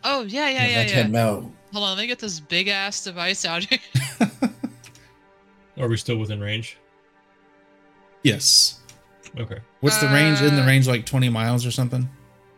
[0.04, 0.96] Oh yeah, yeah, yeah, let yeah.
[1.04, 1.52] him know.
[1.74, 3.80] Hold on, let me get this big ass device out here.
[5.78, 6.78] Are we still within range?
[8.24, 8.80] yes.
[9.38, 9.60] Okay.
[9.82, 10.42] What's the range?
[10.42, 12.10] In the Uh, range like 20 miles or something?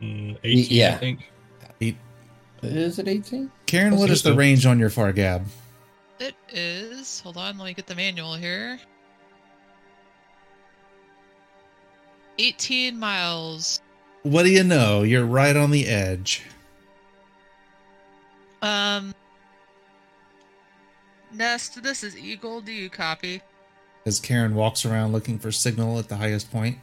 [0.01, 0.97] Mm, 18, I yeah.
[0.97, 1.27] think.
[2.63, 3.51] Is it 18?
[3.65, 5.45] Karen, what Let's is the range on your far gab?
[6.19, 7.19] It is.
[7.21, 8.79] Hold on, let me get the manual here.
[12.37, 13.81] 18 miles.
[14.23, 15.03] What do you know?
[15.03, 16.43] You're right on the edge.
[18.61, 19.13] Um.
[21.33, 22.61] Nest, this is Eagle.
[22.61, 23.41] Do you copy?
[24.05, 26.77] As Karen walks around looking for signal at the highest point,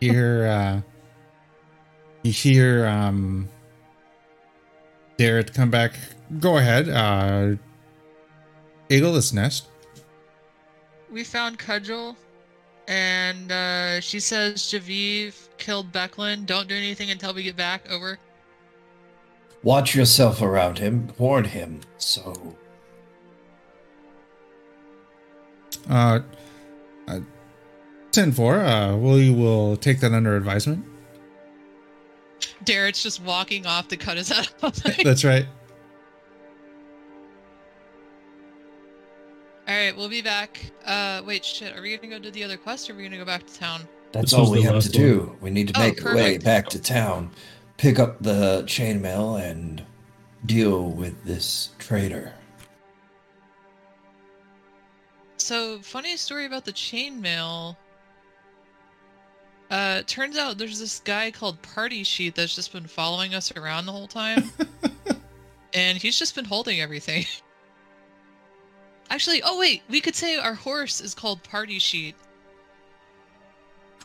[0.00, 0.80] you hear uh,
[2.22, 3.48] you hear um,
[5.18, 5.94] Darrett come back.
[6.38, 7.56] Go ahead, uh,
[8.88, 9.12] Eagle.
[9.12, 9.66] This nest.
[11.10, 12.16] We found Cudgel,
[12.90, 16.44] and uh, she says Javiv killed Becklin.
[16.44, 17.88] Don't do anything until we get back.
[17.88, 18.18] Over.
[19.62, 21.08] Watch yourself around him.
[21.16, 21.80] Warn him.
[21.98, 22.56] So,
[25.88, 26.20] Uh,
[27.08, 27.20] uh,
[28.10, 28.60] ten four.
[28.60, 30.84] Uh, we will take that under advisement.
[32.64, 34.74] Derek's just walking off to cut his head off.
[35.04, 35.46] That's right.
[39.70, 40.58] All right, we'll be back.
[40.84, 41.78] Uh, wait, shit.
[41.78, 43.54] Are we gonna go do the other quest, or are we gonna go back to
[43.54, 43.86] town?
[44.10, 45.36] that's This all was we the have to last do.
[45.40, 46.44] We need to Oh, make our way perfect.
[46.44, 47.30] back to town,
[47.76, 49.84] pick up the chainmail, and
[50.44, 52.34] deal with this traitor.
[55.36, 57.76] So, funny story about the chainmail.
[59.70, 63.86] Uh, turns out there's this guy called Party Sheet that's just been following us around
[63.86, 64.50] the whole time,
[65.74, 67.24] and he's just been holding everything.
[69.10, 72.14] Actually, oh wait, we could say our horse is called Party Sheet.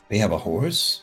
[0.08, 1.02] We have a horse?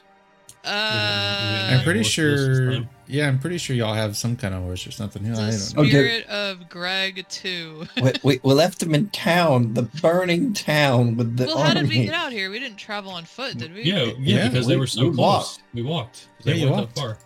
[0.66, 2.80] Uh, I'm pretty sure.
[3.06, 5.26] Yeah, I'm pretty sure y'all have some kind of horse or something.
[5.26, 5.82] I the don't know.
[5.82, 5.90] Okay.
[5.90, 7.86] spirit of Greg too.
[8.02, 11.68] we, we, we left him in town, the burning town with the well, army.
[11.68, 12.50] how did we get out here?
[12.50, 13.84] We didn't travel on foot, did we?
[13.84, 15.18] Yeah, yeah, Yeah, because we- they were so we close.
[15.18, 15.62] walked.
[15.74, 16.28] We walked.
[16.44, 16.96] Yeah, They you walked.
[16.96, 17.18] that far.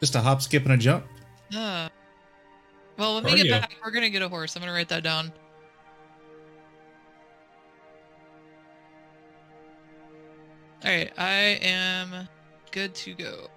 [0.00, 1.04] Just a hop, skip, and a jump.
[1.54, 1.90] Uh,
[2.96, 3.50] well, when we get Cardio.
[3.60, 4.56] back, we're gonna get a horse.
[4.56, 5.32] I'm gonna write that down.
[10.84, 11.32] All right, I
[11.62, 12.28] am
[12.70, 13.48] good to go.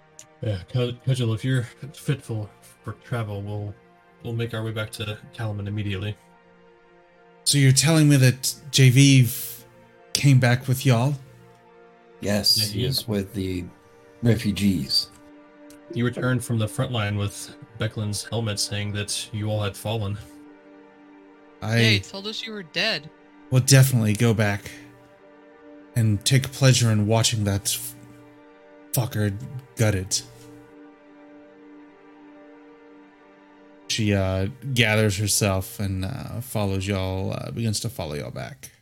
[0.41, 1.63] Yeah, Cudgel, if you're
[1.93, 3.73] fitful for, for travel, we'll
[4.23, 6.17] we'll make our way back to Kalaman immediately.
[7.45, 8.41] So you're telling me that
[8.71, 9.63] JV
[10.13, 11.15] came back with y'all?
[12.21, 13.65] Yes, Yeah, he he- is with the
[14.21, 15.09] refugees.
[15.93, 20.17] You returned from the front line with Becklin's helmet saying that you all had fallen.
[21.61, 23.09] I Yeah, told us you were dead.
[23.51, 24.71] We'll definitely go back
[25.95, 27.77] and take pleasure in watching that
[28.91, 29.33] fucker
[29.75, 30.21] gutted.
[33.87, 38.72] She uh, gathers herself and uh, follows y'all, uh, begins to follow y'all back.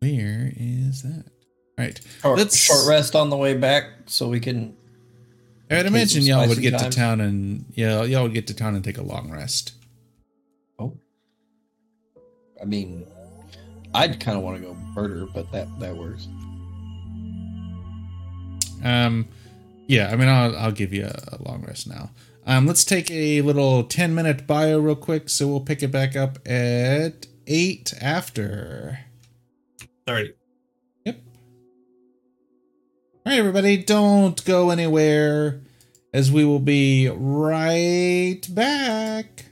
[0.00, 1.24] Where is that?
[1.78, 2.00] All right.
[2.22, 4.76] Short, Let's- short rest on the way back so we can.
[5.70, 6.90] I'd imagine y'all would get time.
[6.90, 9.72] to town and yeah, y'all would get to town and take a long rest.
[10.78, 10.96] Oh.
[12.60, 13.06] I mean,
[13.94, 16.26] I'd kind of want to go murder, but that that works.
[18.82, 19.28] Um,
[19.86, 22.10] yeah, I mean, I'll I'll give you a, a long rest now.
[22.46, 26.16] Um, let's take a little ten minute bio real quick, so we'll pick it back
[26.16, 29.00] up at eight after.
[30.08, 30.32] Alrighty.
[31.06, 31.14] All
[33.26, 35.60] right, everybody, don't go anywhere,
[36.14, 39.47] as we will be right back.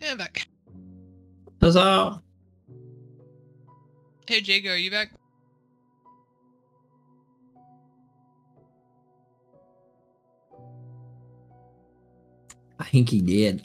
[0.00, 0.48] Yeah, I'm back.
[1.60, 2.22] Huzzah!
[4.26, 5.12] Hey, Jago, are you back?
[12.78, 13.62] I think he did.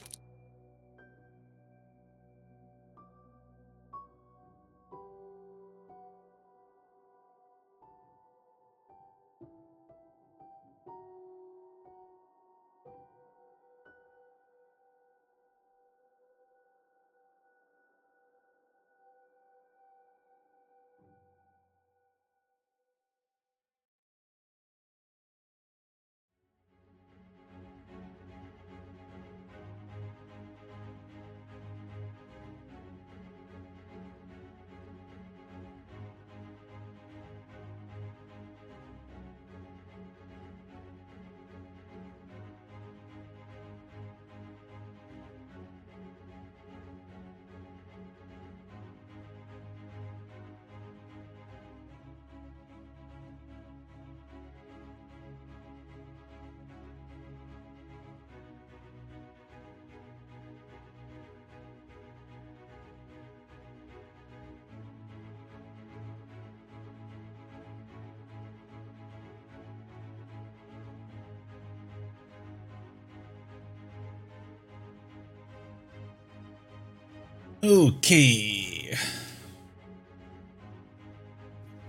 [78.06, 78.96] Okay.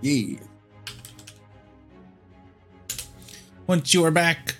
[0.00, 0.38] Yeah.
[3.68, 4.56] Once you are back,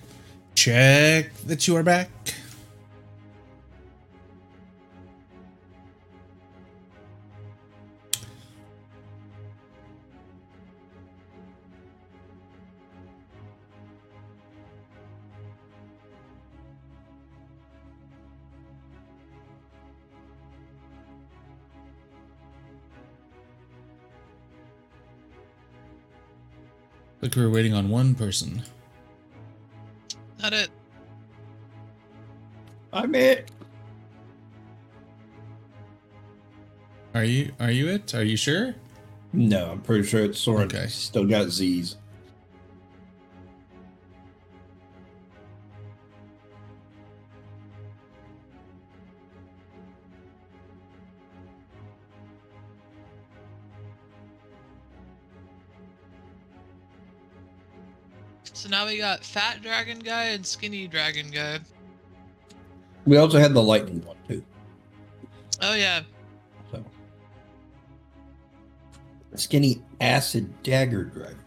[0.55, 2.11] check that you are back.
[27.21, 28.63] Look, we're waiting on one person.
[30.41, 30.71] Not it.
[32.93, 33.51] I'm it.
[37.15, 37.53] Are you?
[37.59, 38.15] Are you it?
[38.15, 38.75] Are you sure?
[39.33, 40.67] No, I'm pretty sure it's Soren.
[40.67, 40.87] Okay.
[40.87, 41.97] Still got Z's.
[58.89, 61.61] We got fat dragon guy and skinny dragon guy.
[63.07, 64.43] We also had the lightning one too.
[65.61, 66.03] Oh yeah.
[66.73, 66.83] So
[69.35, 71.39] skinny acid dagger dragon.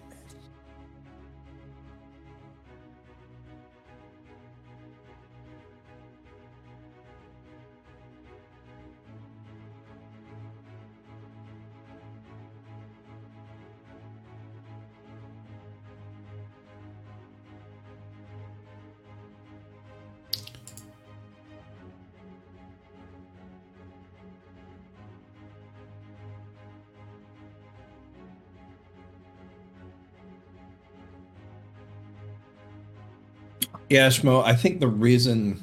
[33.91, 35.61] Yeah, Shmo, I think the reason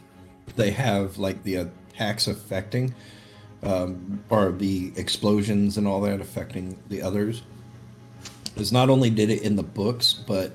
[0.54, 2.94] they have like the attacks affecting
[3.62, 7.40] um, or the explosions and all that affecting the others
[8.56, 10.52] is not only did it in the books, but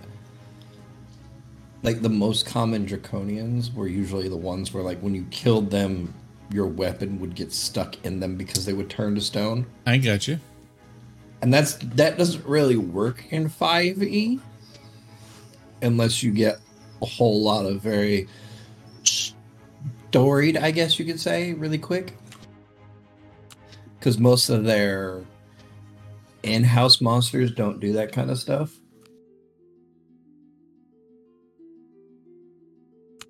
[1.81, 6.13] like the most common draconians were usually the ones where like when you killed them,
[6.51, 9.65] your weapon would get stuck in them because they would turn to stone.
[9.87, 10.39] I got you.
[11.41, 14.39] And that's that doesn't really work in 5e
[15.81, 16.59] unless you get
[17.03, 18.27] a whole lot of very
[19.03, 22.13] storied, I guess you could say, really quick.
[23.99, 25.23] Because most of their
[26.43, 28.73] in-house monsters don't do that kind of stuff.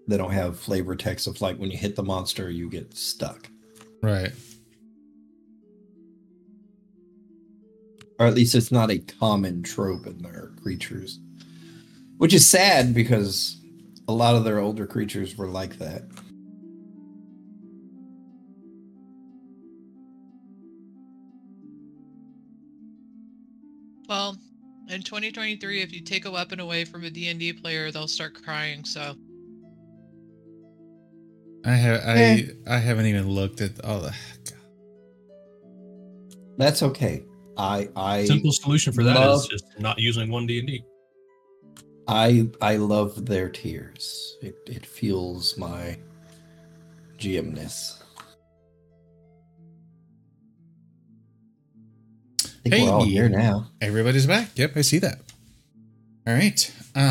[0.08, 3.50] They don't have flavor text of like when you hit the monster, you get stuck.
[4.02, 4.34] Right.
[8.20, 11.20] or at least it's not a common trope in their creatures
[12.18, 13.58] which is sad because
[14.08, 16.04] a lot of their older creatures were like that
[24.10, 24.38] Well,
[24.90, 28.84] in 2023, if you take a weapon away from a D&D player, they'll start crying.
[28.84, 29.16] So
[31.66, 32.02] I have.
[32.06, 32.18] I.
[32.18, 32.42] Eh.
[32.68, 34.10] I haven't even looked at all the.
[34.10, 34.60] God.
[36.58, 37.24] that's okay
[37.58, 40.84] i i Simple solution for that is love- just not using one D and D.
[42.08, 45.98] i i love their tears it, it fuels my
[47.18, 48.04] gmness
[52.74, 53.68] think we're all here now.
[53.82, 54.50] Everybody's back.
[54.56, 55.20] Yep, I see that.
[56.26, 56.72] All right.
[56.96, 57.04] Um,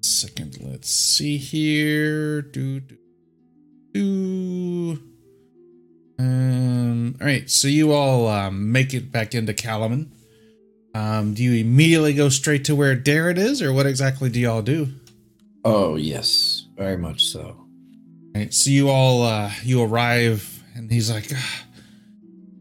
[0.00, 2.40] second, let's see here.
[2.42, 2.96] Do do
[3.92, 5.02] do.
[6.18, 7.16] Um.
[7.20, 7.48] All right.
[7.48, 10.08] So you all um, make it back into Kalaman.
[10.94, 11.34] Um.
[11.34, 14.88] Do you immediately go straight to where Darren is, or what exactly do y'all do?
[15.64, 17.64] Oh yes, very much so.
[18.34, 21.64] Right, so you all uh you arrive and he's like "Ah,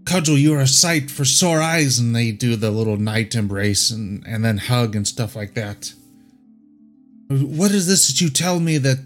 [0.06, 3.92] Cudgel, you are a sight for sore eyes, and they do the little night embrace
[3.92, 5.94] and, and then hug and stuff like that.
[7.30, 9.06] What is this that you tell me that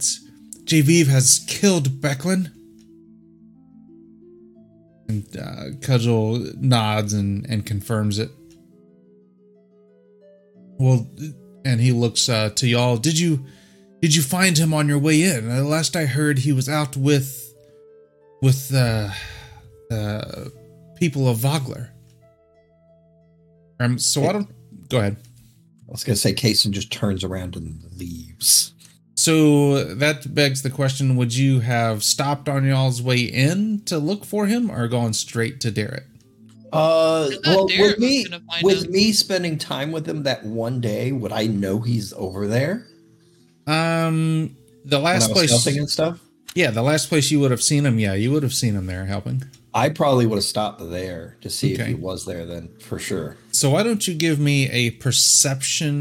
[0.65, 2.51] Javiv has killed Becklin?
[5.11, 8.29] And uh, Cudgel nods and, and confirms it.
[10.79, 11.05] Well,
[11.65, 12.95] and he looks uh, to y'all.
[12.95, 13.45] Did you
[14.01, 15.51] did you find him on your way in?
[15.51, 17.53] Uh, last I heard, he was out with
[18.41, 19.09] with uh,
[19.89, 20.51] the
[20.95, 21.91] people of Vogler.
[23.79, 25.17] Um, so I don't go ahead.
[25.87, 28.73] I was gonna say Kason just turns around and leaves.
[29.23, 34.25] So that begs the question: Would you have stopped on y'all's way in to look
[34.25, 36.05] for him, or gone straight to Darrett?
[36.73, 38.25] Uh, well, Darren with me,
[38.63, 38.91] with him.
[38.91, 42.87] me spending time with him that one day, would I know he's over there?
[43.67, 46.19] Um, the last place, stealthing and stuff.
[46.55, 47.99] yeah, the last place you would have seen him.
[47.99, 49.43] Yeah, you would have seen him there helping.
[49.71, 51.83] I probably would have stopped there to see Okay.
[51.83, 53.37] if he was there then for sure.
[53.51, 55.97] So why don't you give me a perception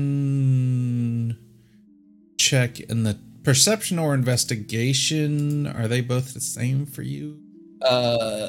[2.40, 5.66] check in the perception or investigation?
[5.66, 7.38] Are they both the same for you?
[7.82, 8.46] Uh,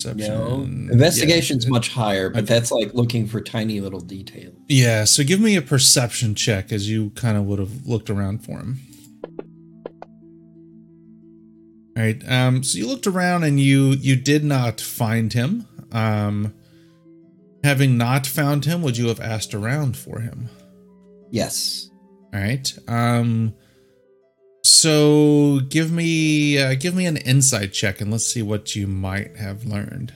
[0.00, 0.16] Perception.
[0.18, 0.58] no.
[0.60, 0.92] yeah.
[0.92, 4.54] Investigation's much higher, but that's like looking for tiny little details.
[4.68, 8.44] Yeah, so give me a perception check as you kind of would have looked around
[8.44, 8.78] for him.
[11.96, 12.22] All right.
[12.28, 15.66] Um so you looked around and you you did not find him.
[15.92, 16.54] Um
[17.64, 20.48] having not found him, would you have asked around for him?
[21.30, 21.87] Yes.
[22.32, 22.78] All right.
[22.86, 23.54] Um
[24.64, 29.36] so give me uh, give me an insight check and let's see what you might
[29.36, 30.12] have learned.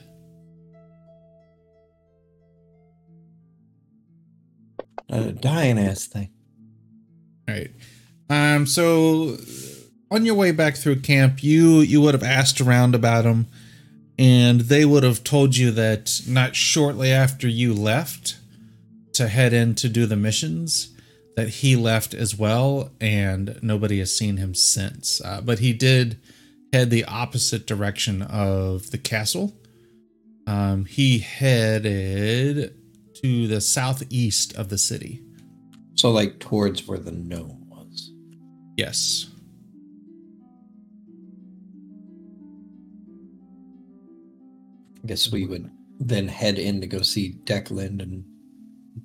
[5.09, 6.29] A dying ass thing.
[7.47, 7.71] Right.
[8.29, 8.65] Um.
[8.65, 9.37] So,
[10.09, 13.47] on your way back through camp, you you would have asked around about them,
[14.17, 18.37] and they would have told you that not shortly after you left
[19.13, 20.92] to head in to do the missions,
[21.35, 25.21] that he left as well, and nobody has seen him since.
[25.21, 26.19] Uh, but he did
[26.71, 29.53] head the opposite direction of the castle.
[30.45, 32.75] Um, he headed
[33.23, 35.23] to the southeast of the city.
[35.95, 38.11] So like towards where the gnome was.
[38.77, 39.29] Yes.
[45.03, 45.69] I guess we would
[45.99, 48.25] then head in to go see Declan and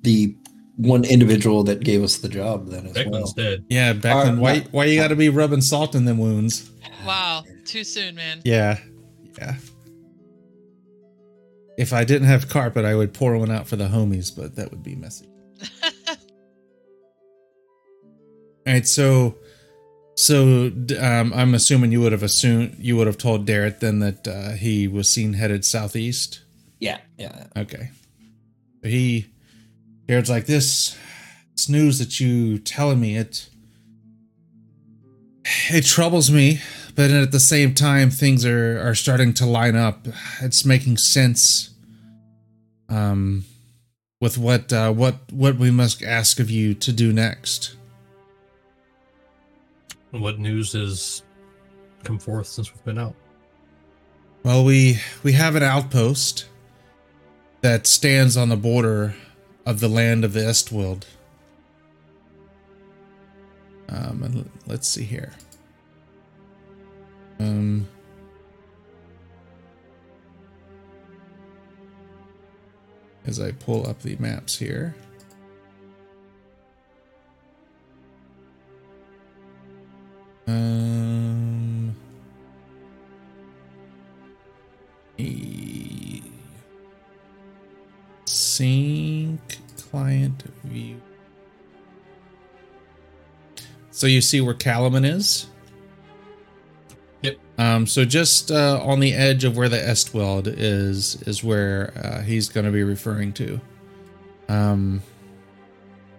[0.03, 0.37] the
[0.79, 3.33] one individual that gave us the job then as Declan's well.
[3.37, 3.65] dead.
[3.69, 6.71] Yeah, Becklin, Uh, why not- why you got to be rubbing salt in them wounds?
[7.07, 8.41] Wow, too soon, man.
[8.45, 8.79] Yeah,
[9.39, 9.57] yeah.
[11.77, 14.71] If I didn't have carpet, I would pour one out for the homies, but that
[14.71, 15.27] would be messy.
[18.67, 19.37] All right, so
[20.17, 24.27] so um, I'm assuming you would have assumed you would have told Darrett then that
[24.29, 26.41] uh, he was seen headed southeast.
[26.81, 27.47] Yeah, yeah.
[27.57, 27.91] Okay.
[28.83, 29.27] He
[30.09, 30.97] Darrett's like this.
[31.53, 33.51] It's news that you telling me it.
[35.71, 36.61] It troubles me,
[36.95, 40.09] but at the same time, things are are starting to line up.
[40.41, 41.71] It's making sense.
[42.89, 43.45] Um,
[44.21, 47.77] with what uh, what what we must ask of you to do next.
[50.11, 51.23] What news has
[52.03, 53.15] come forth since we've been out?
[54.43, 56.47] Well, we we have an outpost
[57.61, 59.15] that stands on the border
[59.69, 61.05] of the land of the Estwilde.
[63.91, 65.35] Um, let's see here.
[67.39, 67.87] Um,
[73.27, 74.97] as I pull up the maps here.
[80.47, 81.95] Um.
[85.19, 86.23] E-
[88.59, 89.59] sync
[89.91, 91.01] client view.
[93.93, 95.47] So you see where Kalaman is?
[97.23, 97.37] Yep.
[97.57, 102.23] Um, so just uh, on the edge of where the Estwilde is, is where uh,
[102.23, 103.61] he's going to be referring to.
[104.49, 105.03] Um,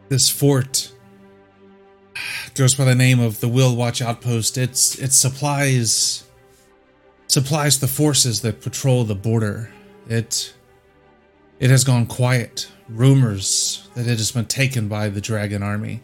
[0.07, 0.93] this fort
[2.53, 4.57] goes by the name of the Wheelwatch Outpost.
[4.57, 6.23] It's it supplies
[7.27, 9.71] supplies the forces that patrol the border.
[10.07, 10.53] It
[11.59, 12.69] it has gone quiet.
[12.87, 16.01] Rumors that it has been taken by the Dragon Army.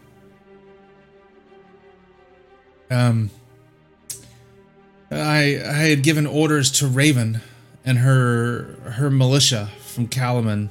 [2.92, 3.32] Um
[5.10, 7.42] I I had given orders to Raven
[7.84, 10.70] and her her militia from Kalaman.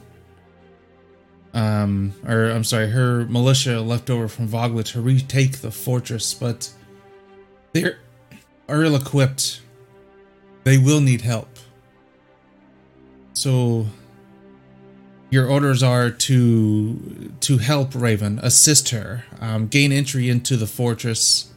[1.53, 6.71] Um or I'm sorry, her militia left over from Vogler to retake the fortress, but
[7.73, 7.99] they're
[8.69, 9.61] are ill equipped
[10.65, 11.49] they will need help.
[13.35, 13.87] So
[15.35, 21.53] your orders are to to help Raven, assist her, um, gain entry into the fortress,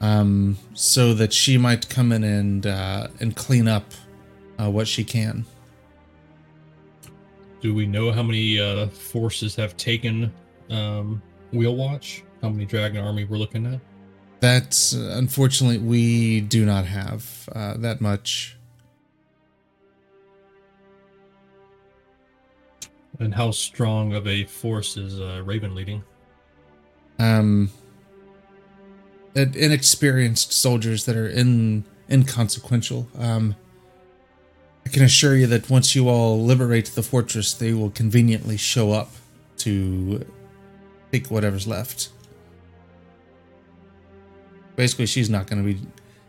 [0.00, 3.92] um, so that she might come in and uh, and clean up
[4.60, 5.46] uh, what she can.
[7.60, 10.32] Do we know how many uh, forces have taken
[10.68, 11.22] um,
[11.52, 12.22] Wheelwatch?
[12.42, 13.80] How many Dragon Army we're looking at?
[14.40, 18.57] That's uh, unfortunately we do not have uh, that much.
[23.20, 26.02] And how strong of a force is uh, Raven leading?
[27.20, 27.68] um
[29.34, 33.56] inexperienced soldiers that are in inconsequential um
[34.86, 38.92] i can assure you that once you all liberate the fortress they will conveniently show
[38.92, 39.10] up
[39.56, 40.24] to
[41.12, 42.10] take whatever's left
[44.76, 45.80] basically she's not going to be.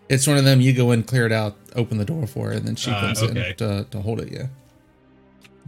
[0.09, 0.59] It's one of them.
[0.59, 2.99] You go in, clear it out, open the door for her, and then she Uh,
[2.99, 3.49] comes okay.
[3.51, 4.31] in to, to hold it.
[4.31, 4.47] Yeah,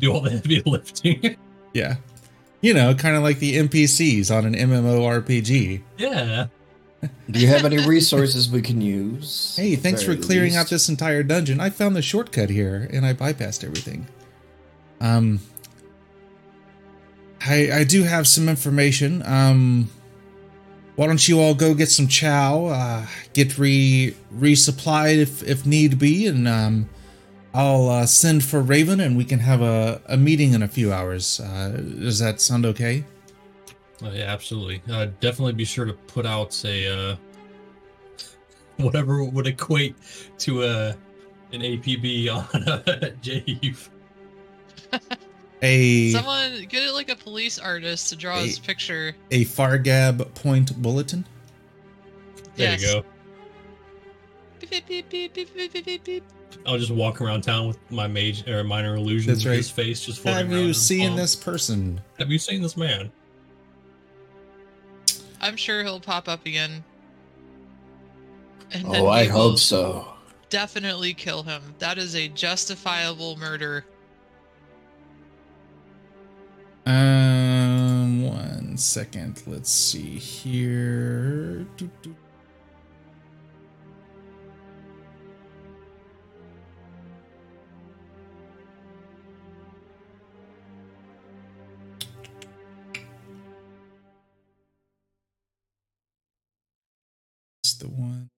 [0.02, 1.38] Do all the heavy lifting.
[1.74, 1.96] yeah.
[2.62, 5.82] You know, kind of like the NPCs on an MMORPG.
[5.98, 6.48] yeah.
[7.32, 9.56] Do you have any resources we can use?
[9.58, 11.60] Hey, thanks for Very clearing out this entire dungeon.
[11.60, 14.08] I found the shortcut here, and I bypassed everything.
[15.00, 15.40] Um,
[17.44, 19.24] I I do have some information.
[19.26, 19.90] Um,
[20.96, 25.98] why don't you all go get some chow, uh, get re resupplied if if need
[25.98, 26.88] be, and um,
[27.54, 30.94] I'll uh, send for Raven, and we can have a a meeting in a few
[30.94, 31.40] hours.
[31.40, 33.04] Uh, does that sound okay?
[34.04, 34.82] Uh, yeah, absolutely.
[34.90, 37.16] Uh, definitely be sure to put out a uh,
[38.78, 39.96] whatever would equate
[40.40, 40.90] to a
[41.52, 42.82] an APB on uh,
[43.22, 43.90] Jave.
[45.64, 49.16] A Someone get it like a police artist to draw his picture.
[49.30, 51.24] a Fargab point bulletin.
[52.56, 52.82] There Yes.
[52.82, 53.06] you go.
[54.88, 56.24] Beep, beep, beep,
[56.66, 59.34] I'll just walk around town with my mage or minor illusion.
[59.34, 59.58] That's right.
[59.58, 61.18] His face just floating Have around in you his seen palm.
[61.18, 62.02] this person?
[62.20, 63.12] Have you seen this man?
[65.42, 66.84] I'm sure he'll pop up again.
[68.72, 70.08] And Oh, I hope so.
[70.50, 71.62] Definitely kill him.
[71.80, 73.86] That is a justifiable murder.
[76.86, 79.44] Um, one second.
[79.46, 81.66] Let's see here.
[81.78, 82.16] Doo, doo.
[97.92, 98.30] One.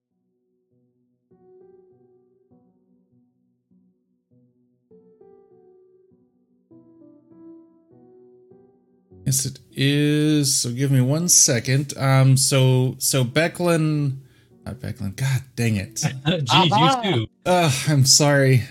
[9.24, 10.54] Yes, it is.
[10.54, 11.96] So give me one second.
[11.96, 14.18] Um, so so Becklin,
[14.66, 15.16] not Becklin.
[15.16, 15.94] God dang it.
[15.94, 17.26] Jeez, you too.
[17.46, 18.64] Uh, I'm sorry.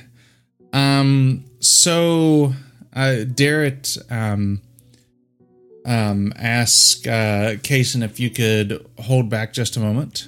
[0.71, 2.53] Um, so
[2.95, 4.61] uh, Darrett um
[5.85, 10.27] um ask uh Kason if you could hold back just a moment.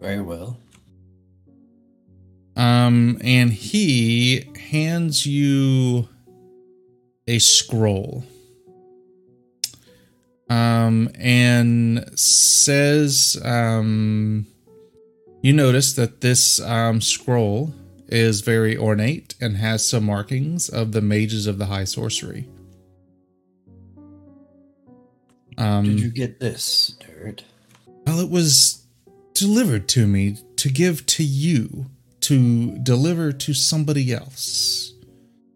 [0.00, 0.58] Very well.
[2.56, 6.08] Um, and he hands you
[7.26, 8.24] a scroll.
[10.48, 14.46] Um, and says, um,
[15.42, 17.72] you notice that this um, scroll
[18.08, 22.48] is very ornate and has some markings of the mages of the high sorcery.
[25.56, 27.44] Um, Did you get this, Dirt?
[28.06, 28.79] well, it was
[29.34, 31.86] delivered to me to give to you
[32.20, 34.92] to deliver to somebody else.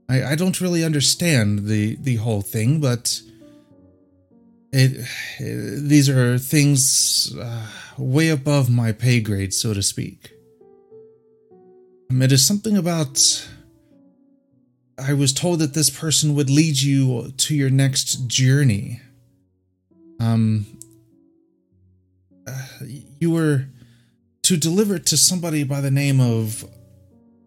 [0.09, 3.21] I, I don't really understand the the whole thing, but
[4.73, 5.07] it,
[5.89, 7.67] these are things uh,
[7.99, 10.33] way above my pay grade, so to speak.
[12.11, 13.21] Um, it is something about.
[14.97, 19.01] I was told that this person would lead you to your next journey.
[20.21, 20.67] Um,
[22.47, 22.67] uh,
[23.21, 23.67] you were
[24.43, 26.65] to deliver it to somebody by the name of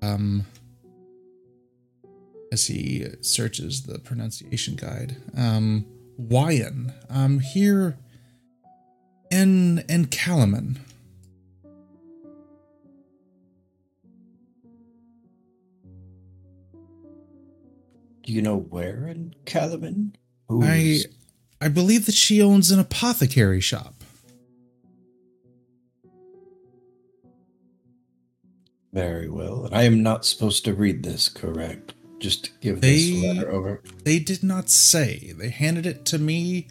[0.02, 0.46] um
[2.52, 5.86] as he searches the pronunciation guide um
[6.20, 6.94] Wyan.
[7.10, 7.98] Um here
[9.32, 10.78] in in Kalaman
[18.28, 20.12] Do you know where in Kalaman?
[20.52, 21.00] I
[21.62, 24.04] I believe that she owns an apothecary shop
[28.98, 29.66] Very well.
[29.66, 31.94] And I am not supposed to read this, correct?
[32.18, 33.84] Just give They- this letter over.
[34.04, 35.36] They did not say.
[35.38, 36.66] They handed it to me.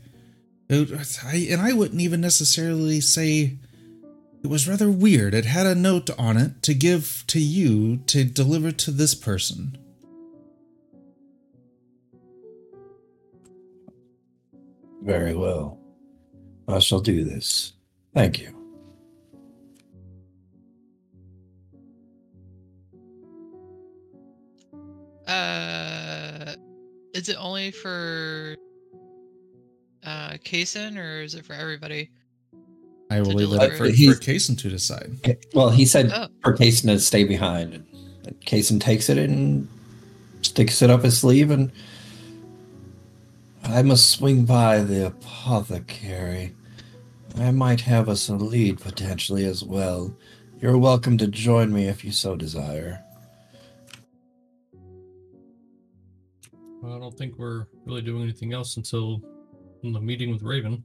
[0.69, 0.91] It-
[1.23, 3.59] I, and I wouldn't even necessarily say
[4.43, 5.35] it was rather weird.
[5.35, 9.79] It had a note on it to give to you to deliver to this person.
[15.01, 15.79] Very well.
[16.67, 17.75] I shall do this.
[18.15, 18.56] Thank you.
[25.27, 26.55] Uh,
[27.15, 28.57] is it only for
[30.05, 32.11] uh Kason or is it for everybody?
[33.11, 33.69] I will To leave deliver.
[33.69, 35.39] that for, Uh, for Kason to decide.
[35.55, 36.29] Well, he said Oh.
[36.43, 37.75] for Kason to stay behind.
[37.75, 37.85] And
[38.45, 39.69] Kason takes it and
[40.43, 41.71] sticks it up his sleeve, and
[43.65, 46.53] I must swing by the apothecary.
[47.37, 50.17] I might have us a lead potentially as well.
[50.61, 53.03] You're welcome to join me if you so desire.
[56.87, 59.21] Uh, I don't think we're really doing anything else until
[59.83, 60.83] the meeting with Raven.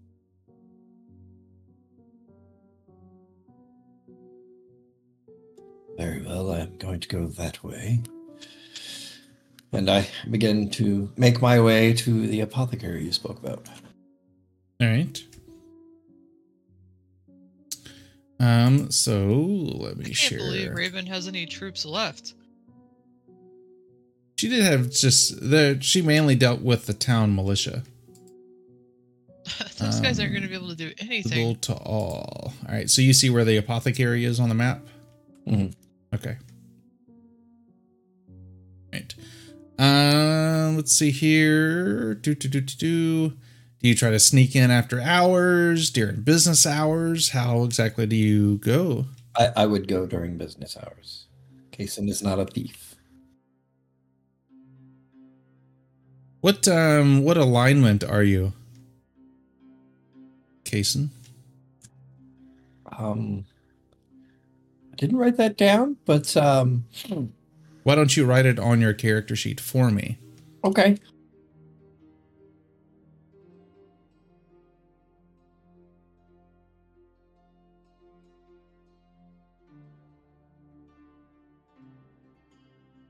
[5.97, 8.01] Very well, I'm going to go that way.
[9.73, 13.67] And I begin to make my way to the apothecary you spoke about.
[14.81, 15.23] All right.
[18.39, 20.39] Um, so let me I can't share.
[20.39, 22.33] believe Raven has any troops left.
[24.41, 25.77] She did have just the.
[25.81, 27.83] She mainly dealt with the town militia.
[29.77, 31.31] Those guys aren't Um, going to be able to do anything.
[31.31, 32.51] Visible to all.
[32.67, 32.89] All right.
[32.89, 34.81] So you see where the apothecary is on the map.
[35.47, 35.75] Mhm.
[36.15, 36.37] Okay.
[38.91, 39.13] Right.
[39.77, 40.75] Um.
[40.77, 42.15] Let's see here.
[42.15, 43.29] Do do do do do.
[43.29, 47.29] Do you try to sneak in after hours during business hours?
[47.29, 49.05] How exactly do you go?
[49.37, 51.27] I, I would go during business hours.
[51.71, 52.90] Kason is not a thief.
[56.41, 58.53] What um what alignment are you?
[60.65, 61.09] Kason?
[62.97, 63.45] Um,
[64.91, 66.85] I didn't write that down, but um,
[67.83, 70.17] Why don't you write it on your character sheet for me?
[70.63, 70.97] okay.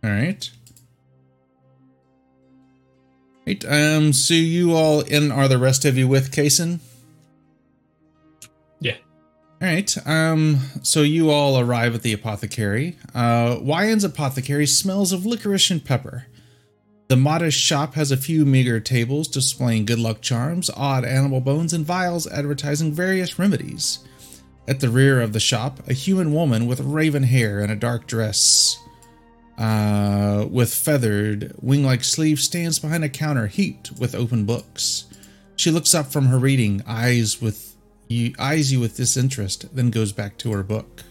[0.03, 0.49] All right.
[3.51, 3.65] Right.
[3.65, 4.13] Um.
[4.13, 5.29] So you all in?
[5.29, 6.79] Are the rest of you with Kason?
[8.79, 8.95] Yeah.
[9.61, 10.07] All right.
[10.07, 10.59] Um.
[10.83, 12.97] So you all arrive at the apothecary.
[13.13, 13.57] Uh.
[13.59, 16.27] Wyon's apothecary smells of licorice and pepper.
[17.09, 21.73] The modest shop has a few meager tables displaying good luck charms, odd animal bones,
[21.73, 23.99] and vials advertising various remedies.
[24.65, 28.07] At the rear of the shop, a human woman with raven hair and a dark
[28.07, 28.77] dress
[29.57, 35.05] uh, with feathered, wing like sleeves stands behind a counter heaped with open books.
[35.55, 37.75] She looks up from her reading, eyes with
[38.07, 41.03] you, eyes you with disinterest, then goes back to her book.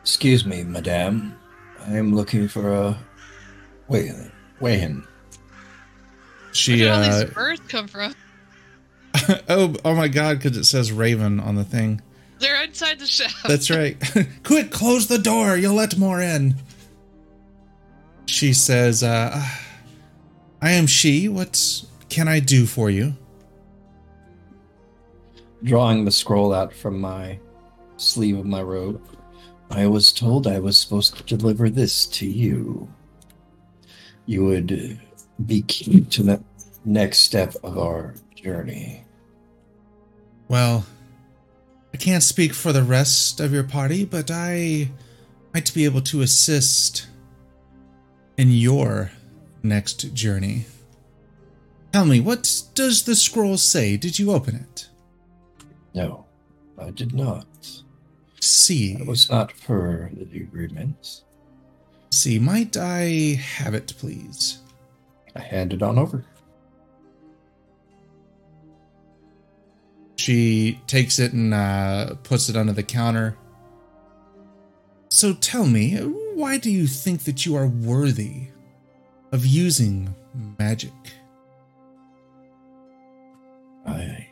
[0.00, 1.38] Excuse me, madame.
[1.86, 2.98] I am looking for a
[3.88, 4.30] wait, Wayhan.
[4.58, 5.04] Where
[6.52, 8.14] She, did all uh, these birds come from?
[9.48, 12.00] oh, oh my god, because it says Raven on the thing.
[12.44, 13.30] They're inside the shop.
[13.48, 13.96] That's right.
[14.44, 15.56] Quick, close the door.
[15.56, 16.56] You'll let more in.
[18.26, 19.42] She says, uh,
[20.60, 21.26] I am she.
[21.30, 23.14] What can I do for you?
[25.62, 27.38] Drawing the scroll out from my
[27.96, 29.00] sleeve of my robe.
[29.70, 32.92] I was told I was supposed to deliver this to you.
[34.26, 35.00] You would
[35.46, 36.44] be key to the
[36.84, 39.02] next step of our journey.
[40.48, 40.84] Well,
[41.94, 44.90] I can't speak for the rest of your party, but I
[45.54, 47.06] might be able to assist
[48.36, 49.12] in your
[49.62, 50.66] next journey.
[51.92, 53.96] Tell me, what does the scroll say?
[53.96, 54.88] Did you open it?
[55.94, 56.26] No,
[56.76, 57.46] I did not.
[58.40, 61.22] See, I was not for the agreement.
[62.10, 64.58] see, might I have it, please?
[65.36, 66.24] I handed it on over.
[70.16, 73.36] She takes it and uh, puts it under the counter.
[75.08, 75.96] So tell me,
[76.34, 78.48] why do you think that you are worthy
[79.32, 80.14] of using
[80.58, 80.92] magic?
[83.86, 84.28] I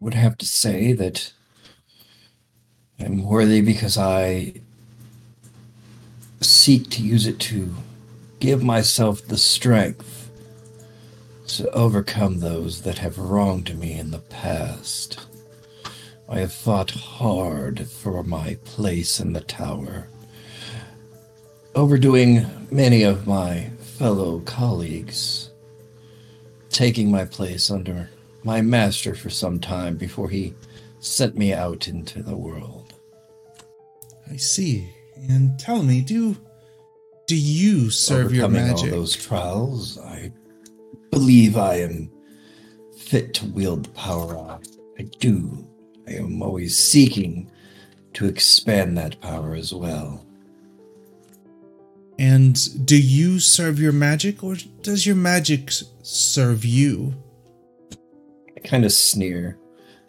[0.00, 1.32] would have to say that
[2.98, 4.54] I'm worthy because I
[6.40, 7.74] seek to use it to
[8.40, 10.15] give myself the strength
[11.48, 15.26] to overcome those that have wronged me in the past.
[16.28, 20.08] I have fought hard for my place in the tower,
[21.74, 25.50] overdoing many of my fellow colleagues
[26.70, 28.10] taking my place under
[28.44, 30.52] my master for some time before he
[31.00, 32.92] sent me out into the world.
[34.30, 34.92] I see.
[35.28, 36.36] And tell me, do
[37.26, 38.92] do you serve your Overcoming magic?
[38.92, 40.32] all those trials, I
[41.16, 42.10] believe I am
[42.98, 44.58] fit to wield the power I,
[44.98, 45.66] I do.
[46.06, 47.50] I am always seeking
[48.12, 50.26] to expand that power as well.
[52.18, 55.70] And do you serve your magic, or does your magic
[56.02, 57.14] serve you?
[58.54, 59.58] I kind of sneer.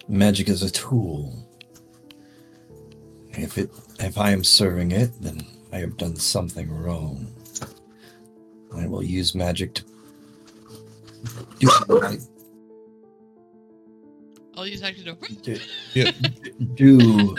[0.09, 1.33] Magic is a tool.
[3.29, 3.71] If it
[4.01, 7.33] if I am serving it, then I have done something wrong.
[8.75, 9.85] I will use magic to
[11.59, 12.17] do what I-
[14.55, 15.35] I'll use action to.
[15.43, 15.59] do,
[15.93, 16.15] Yep.
[16.75, 17.35] do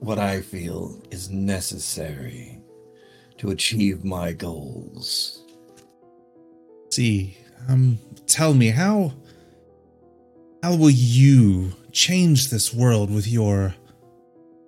[0.00, 2.58] what I feel is necessary
[3.38, 5.42] to achieve my goals.
[6.90, 7.36] see.
[7.68, 9.12] Um, tell me how.
[10.62, 13.74] How will you change this world with your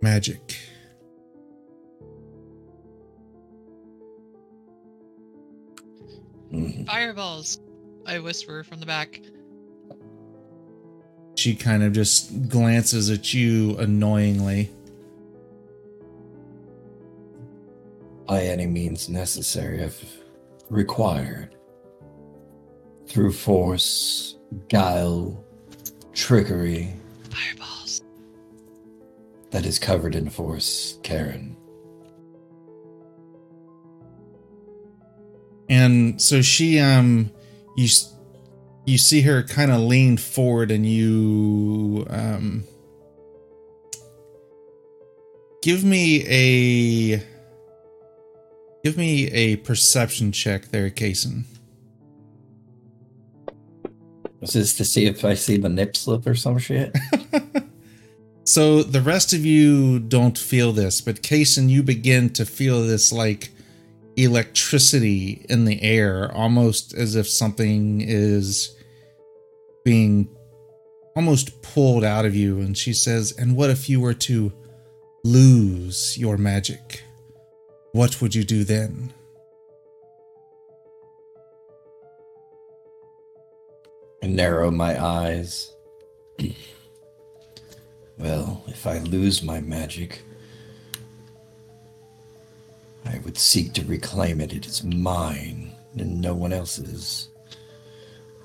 [0.03, 0.57] magic.
[6.53, 6.87] Mhm.
[6.87, 7.59] Fireballs.
[8.09, 9.21] I whisper from the back.
[11.37, 14.71] She kind of just glances at you annoyingly.
[18.27, 20.21] By any means necessary, if
[20.71, 21.55] required.
[23.07, 24.37] Through force,
[24.69, 25.45] guile,
[26.13, 26.93] trickery
[27.31, 28.03] Fireballs.
[29.51, 31.57] that is covered in force, Karen.
[35.69, 37.31] And so she um
[37.79, 37.89] you
[38.87, 42.65] you see her kind of lean forward and you um
[45.63, 47.23] give me a
[48.83, 51.45] give me a perception check there, Kason.
[54.41, 56.97] This is to see if I see the nip slip or some shit?
[58.45, 63.13] so the rest of you don't feel this, but Kason, you begin to feel this
[63.13, 63.51] like
[64.19, 68.77] electricity in the air, almost as if something is
[69.85, 70.29] being
[71.15, 72.61] almost pulled out of you.
[72.61, 74.53] And she says, And what if you were to
[75.25, 77.03] lose your magic?
[77.93, 79.13] What would you do then?
[84.23, 85.73] I narrow my eyes.
[88.19, 90.23] well, if I lose my magic,
[93.05, 94.53] I would seek to reclaim it.
[94.53, 97.29] It is mine and no one else's.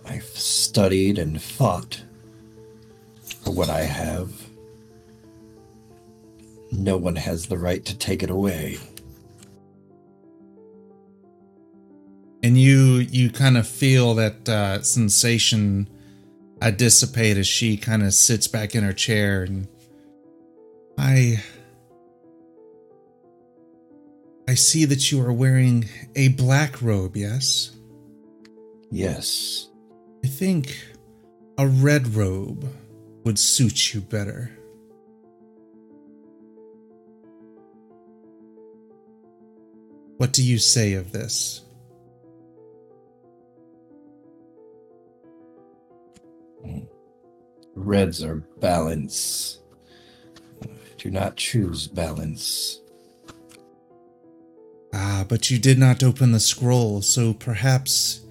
[0.06, 2.02] I've studied and fought
[3.44, 4.32] for what I have.
[6.72, 8.80] No one has the right to take it away.
[12.44, 15.90] and you you kind of feel that uh, sensation
[16.62, 19.68] uh, dissipate as she kind of sits back in her chair and
[20.98, 21.42] i
[24.48, 27.72] i see that you are wearing a black robe yes
[28.92, 29.70] Yes,
[30.24, 30.78] i think
[31.58, 32.72] a red robe
[33.24, 34.52] would suit you better
[40.18, 41.64] what do you say of this
[47.84, 49.60] reds are balance.
[50.98, 52.80] Do not choose balance.
[54.94, 58.22] Ah, but you did not open the scroll, so perhaps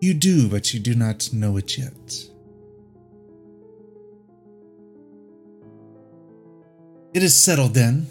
[0.00, 2.24] you do, but you do not know it yet.
[7.12, 8.06] It is settled then.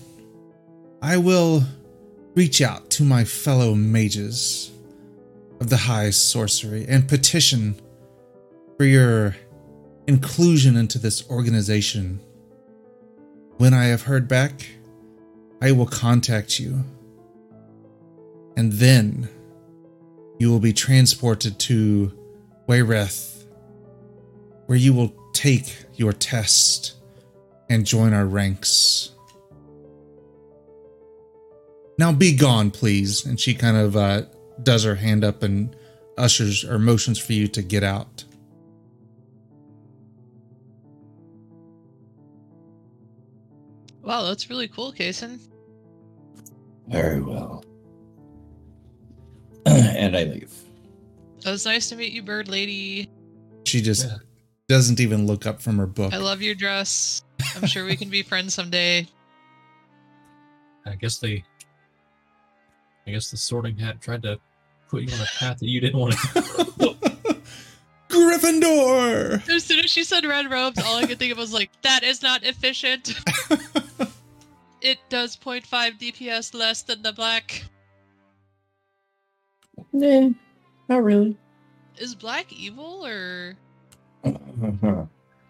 [1.01, 1.63] I will
[2.35, 4.71] reach out to my fellow mages
[5.61, 7.79] of the high sorcery and petition
[8.77, 9.35] for your
[10.07, 12.19] inclusion into this organization.
[13.57, 14.67] When I have heard back,
[15.61, 16.83] I will contact you
[18.57, 19.29] and then
[20.39, 22.11] you will be transported to
[22.67, 23.45] Wayreth,
[24.65, 26.95] where you will take your test
[27.69, 29.11] and join our ranks.
[31.99, 33.25] Now be gone, please.
[33.25, 34.23] And she kind of uh,
[34.63, 35.75] does her hand up and
[36.17, 38.23] ushers or motions for you to get out.
[44.01, 45.39] Wow, that's really cool, Kason.
[46.87, 47.63] Very well.
[49.97, 50.53] and I leave.
[51.45, 53.09] Oh, it was nice to meet you, Bird Lady.
[53.65, 54.17] She just Yeah.
[54.67, 56.13] doesn't even look up from her book.
[56.13, 57.21] I love your dress.
[57.55, 59.07] I'm sure we can be friends someday.
[60.85, 61.43] I guess they.
[63.05, 64.39] I guess the sorting hat tried to
[64.89, 66.95] put you on a path that you didn't want to.
[68.09, 69.47] Gryffindor!
[69.49, 72.03] As soon as she said red robes, all I could think of was like, that
[72.03, 73.13] is not efficient.
[74.81, 77.63] it does 0.5 DPS less than the black.
[79.93, 80.29] Nah,
[80.89, 81.37] not really.
[81.97, 83.55] Is black evil or
[84.23, 85.05] uh,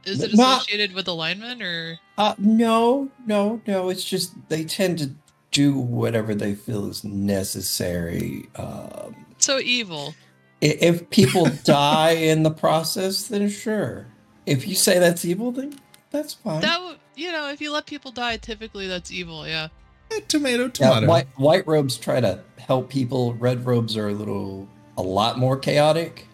[0.06, 1.99] is it Not- associated with alignment or
[2.38, 3.90] no, no, no.
[3.90, 5.12] It's just they tend to
[5.52, 8.48] do whatever they feel is necessary.
[8.56, 10.14] Um, so evil?
[10.62, 14.08] if people die in the process, then sure.
[14.45, 15.78] If you say that's evil, then
[16.10, 16.62] that's fine.
[16.62, 19.48] That would, you know, if you let people die, typically that's evil.
[19.48, 19.68] Yeah.
[20.12, 21.08] Eh, tomato, Yeah, tomato.
[21.08, 23.34] white white robes try to help people.
[23.36, 24.68] Red robes are a little,
[24.98, 26.28] a lot more chaotic.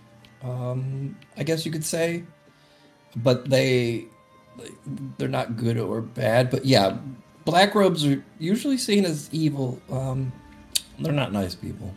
[0.43, 2.23] Um, I guess you could say,
[3.15, 4.05] but they,
[5.17, 6.49] they're not good or bad.
[6.51, 6.97] But yeah,
[7.45, 9.81] black robes are usually seen as evil.
[9.89, 10.31] Um,
[10.99, 11.93] they're not nice people.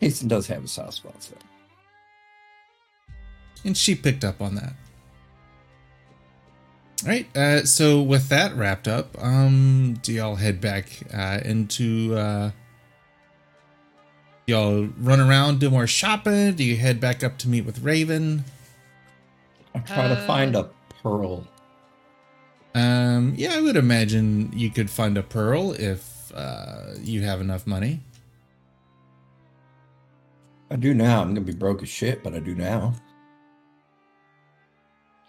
[0.00, 1.38] Hasten does have a soft spot them.
[3.64, 4.74] And she picked up on that.
[7.02, 7.36] All right.
[7.36, 12.14] Uh, so with that wrapped up, um, do y'all head back uh, into?
[12.16, 12.50] Uh,
[14.46, 16.54] y'all run around, do more shopping?
[16.54, 18.44] Do you head back up to meet with Raven?
[19.74, 20.70] I try to Uh, find a
[21.02, 21.46] pearl.
[22.74, 27.66] Um, yeah, I would imagine you could find a pearl if uh, you have enough
[27.66, 28.00] money.
[30.70, 31.20] I do now.
[31.22, 32.94] I'm gonna be broke as shit, but I do now.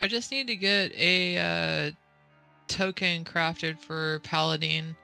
[0.01, 1.91] I just need to get a uh,
[2.67, 4.95] token crafted for Paladine.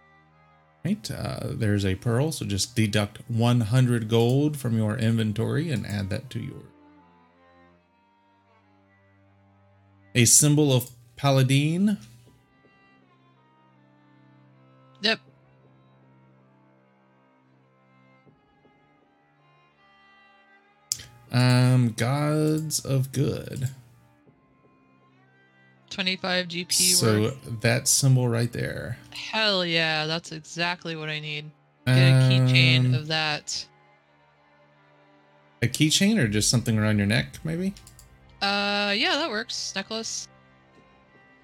[0.85, 1.09] Right.
[1.09, 6.29] Uh, there's a pearl, so just deduct 100 gold from your inventory and add that
[6.31, 6.63] to your.
[10.13, 11.97] A symbol of Paladine.
[15.01, 15.19] Yep.
[21.31, 23.69] Um, gods of good.
[25.93, 27.61] 25 GP So worth.
[27.61, 28.97] that symbol right there.
[29.11, 31.49] Hell yeah, that's exactly what I need.
[31.85, 33.65] Get a keychain Um, of that.
[35.61, 37.73] a keychain or just something around your neck, maybe.
[38.41, 39.71] Uh, yeah, that works.
[39.75, 40.27] Necklace.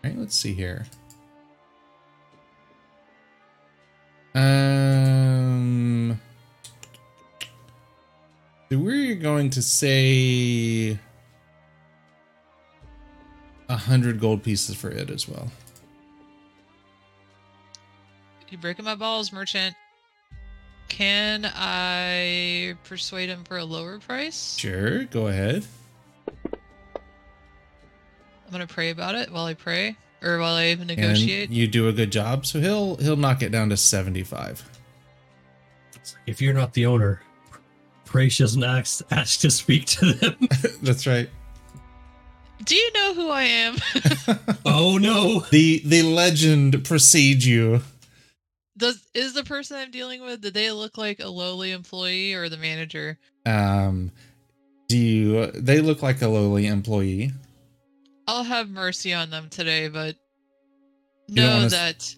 [0.04, 0.86] All right, let's see here.
[4.90, 6.20] Um,
[8.72, 10.98] we're going to say
[13.70, 15.50] a hundred gold pieces for it as well.
[18.50, 19.76] You're breaking my balls, merchant.
[20.88, 24.58] Can I persuade him for a lower price?
[24.58, 25.66] Sure, go ahead.
[26.48, 26.52] I'm
[28.52, 31.52] gonna pray about it while I pray, or while I And negotiate.
[31.52, 34.64] you do a good job, so he'll he'll knock it down to seventy-five.
[36.26, 37.22] If you're not the owner,
[38.06, 40.36] pray she doesn't ask, ask to speak to them.
[40.82, 41.30] That's right.
[42.64, 43.76] Do you know who I am?
[44.66, 45.40] oh no.
[45.52, 47.82] the The legend precedes you.
[48.78, 50.42] Does is the person I'm dealing with?
[50.42, 53.18] Did they look like a lowly employee or the manager?
[53.46, 54.12] Um,
[54.88, 55.48] do you?
[55.52, 57.32] They look like a lowly employee.
[58.28, 60.16] I'll have mercy on them today, but
[61.28, 62.16] You know wanna s- that.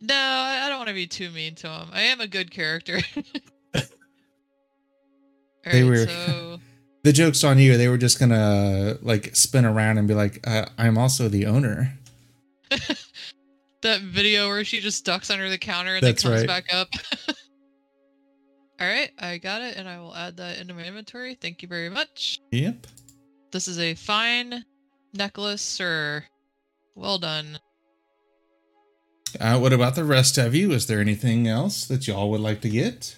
[0.00, 1.88] No, I I don't want to be too mean to them.
[1.92, 3.00] I am a good character.
[5.72, 6.58] They Alright, were- so
[7.04, 7.76] The joke's on you.
[7.76, 11.98] They were just gonna like spin around and be like, uh, "I'm also the owner."
[13.82, 16.64] that video where she just ducks under the counter and That's then comes right.
[16.64, 16.88] back up.
[18.80, 21.34] All right, I got it, and I will add that into my inventory.
[21.34, 22.40] Thank you very much.
[22.50, 22.86] Yep.
[23.52, 24.64] This is a fine
[25.12, 26.24] necklace, sir.
[26.94, 27.58] Well done.
[29.38, 30.72] Uh, what about the rest of you?
[30.72, 33.16] Is there anything else that y'all would like to get?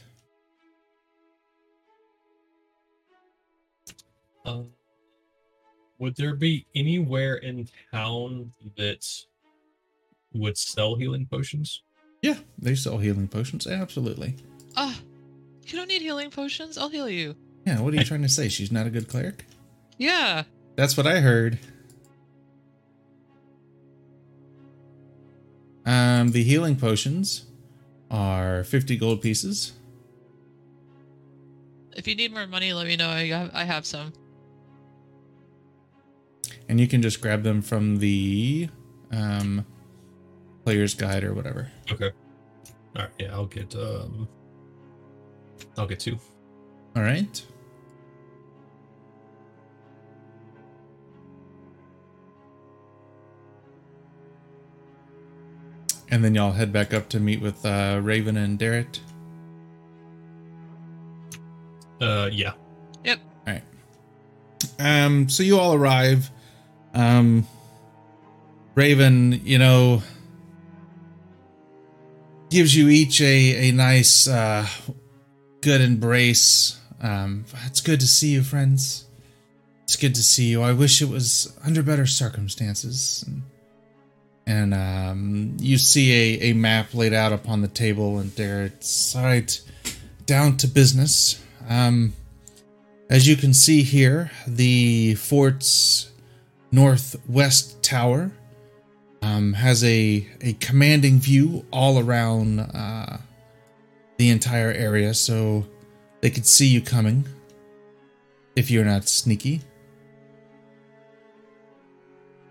[4.47, 4.69] Um,
[5.99, 9.07] would there be anywhere in town that
[10.33, 11.83] would sell healing potions?
[12.23, 13.67] Yeah, they sell healing potions.
[13.67, 14.37] Absolutely.
[14.77, 14.99] Ah,
[15.67, 16.79] you don't need healing potions.
[16.79, 17.35] I'll heal you.
[17.67, 17.81] Yeah.
[17.81, 18.49] What are you trying to say?
[18.49, 19.45] She's not a good cleric.
[19.99, 20.45] Yeah.
[20.77, 21.59] That's what I heard.
[25.85, 27.47] Um, the healing potions
[28.11, 29.73] are 50 gold pieces.
[31.97, 33.09] If you need more money, let me know.
[33.09, 34.13] I have, I have some.
[36.69, 38.69] And you can just grab them from the
[39.13, 39.65] um,
[40.65, 41.71] player's guide or whatever.
[41.93, 42.11] Okay.
[42.97, 43.11] All right.
[43.19, 43.75] Yeah, I'll get.
[43.75, 44.29] Um,
[45.79, 46.19] I'll get two.
[46.97, 47.45] All right.
[56.11, 59.01] And then y'all head back up to meet with uh, Raven and Darrett.
[62.01, 62.53] Uh, yeah.
[63.05, 63.21] Yep.
[63.47, 63.63] All right.
[64.79, 66.31] Um, so you all arrive.
[66.97, 67.47] Um,
[68.75, 70.03] Raven, you know,
[72.51, 74.67] gives you each a a nice, uh,
[75.61, 76.81] good embrace.
[77.03, 79.07] Um, it's good to see you, friends.
[79.85, 80.63] It's good to see you.
[80.63, 83.25] I wish it was under better circumstances.
[83.27, 83.43] And,
[84.47, 89.15] and um, you see a, a map laid out upon the table, and there it's
[89.15, 89.61] all right.
[90.25, 91.43] Down to business.
[91.69, 92.15] Um,
[93.11, 96.11] as you can see here, the fort's
[96.77, 98.31] northwest tower
[99.23, 103.17] um, has a, a commanding view all around uh,
[104.19, 105.67] the entire area, so
[106.21, 107.27] they could see you coming
[108.55, 109.63] if you're not sneaky.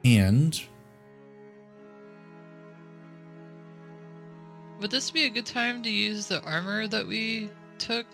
[0.03, 0.60] And
[4.81, 7.49] Would this be a good time to use the armor that we
[7.80, 8.06] took?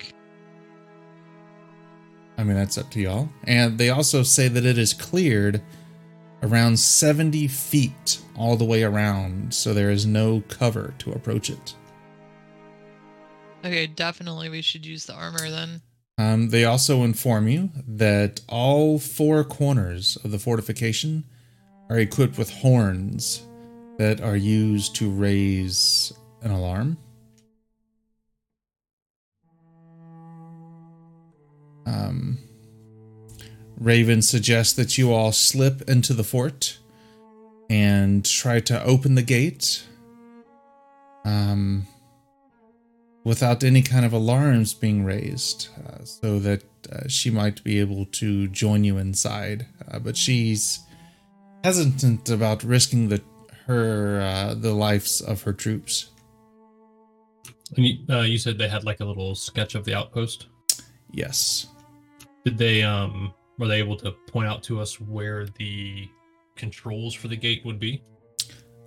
[2.38, 3.30] I mean, that's up to y'all.
[3.44, 5.62] And they also say that it is cleared
[6.44, 11.76] around 70 feet all the way around, so there is no cover to approach it.
[13.64, 15.82] Okay, definitely we should use the armor then.
[16.18, 21.24] Um, they also inform you that all four corners of the fortification
[21.90, 23.46] are equipped with horns
[23.98, 26.98] that are used to raise an alarm.
[31.86, 32.38] Um,
[33.82, 36.78] Raven suggests that you all slip into the fort
[37.68, 39.84] and try to open the gate
[41.26, 41.88] um,
[43.24, 48.06] without any kind of alarms being raised, uh, so that uh, she might be able
[48.06, 49.66] to join you inside.
[49.90, 50.82] Uh, but she's
[51.64, 53.20] hesitant about risking the
[53.66, 56.12] her uh, the lives of her troops.
[57.76, 60.48] And you, uh, you said they had like a little sketch of the outpost.
[61.12, 61.66] Yes.
[62.46, 66.10] Did they um were they able to point out to us where the
[66.56, 68.02] controls for the gate would be?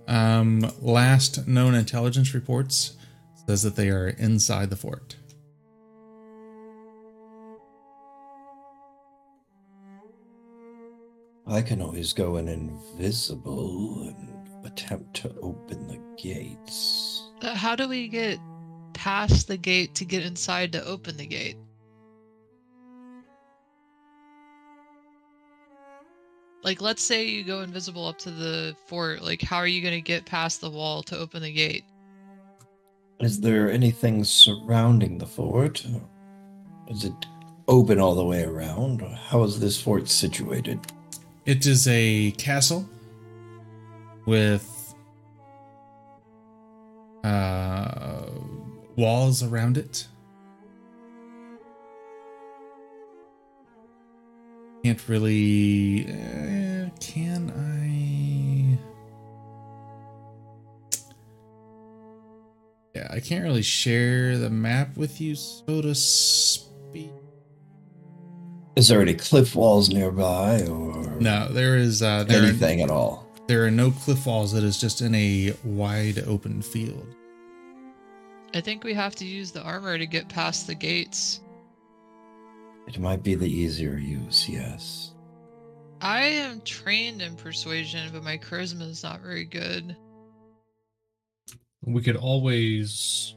[0.05, 2.97] Um, last known intelligence reports
[3.47, 5.15] says that they are inside the fort.
[11.47, 17.29] I can always go in invisible and attempt to open the gates.
[17.41, 18.39] Uh, How do we get
[18.91, 21.55] past the gate to get inside to open the gate?
[26.65, 29.21] Like, let's say you go invisible up to the fort.
[29.21, 31.85] Like, how are you going to get past the wall to open the gate?
[33.19, 35.85] Is there anything surrounding the fort?
[36.87, 37.13] Is it
[37.67, 39.01] open all the way around?
[39.01, 40.79] How is this fort situated?
[41.45, 42.89] It is a castle
[44.25, 44.95] with
[47.23, 48.23] uh,
[48.95, 50.07] walls around it.
[54.85, 56.05] Can't really.
[56.07, 58.77] Uh, can I?
[62.93, 67.09] Yeah, I can't really share the map with you, so to speak.
[68.75, 72.03] Is there any cliff walls nearby or No, there is.
[72.03, 73.27] Uh, there are- anything at all?
[73.47, 74.53] There are no cliff walls.
[74.53, 77.07] It is just in a wide open field.
[78.53, 81.39] I think we have to use the armor to get past the gates.
[82.87, 85.13] It might be the easier use, yes.
[86.01, 89.95] I am trained in persuasion, but my charisma is not very good.
[91.83, 93.35] We could always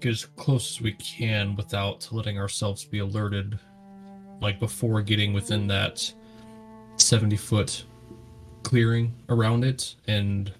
[0.00, 3.58] get as close as we can without letting ourselves be alerted,
[4.40, 6.12] like before getting within that
[6.96, 7.84] 70 foot
[8.62, 10.52] clearing around it, and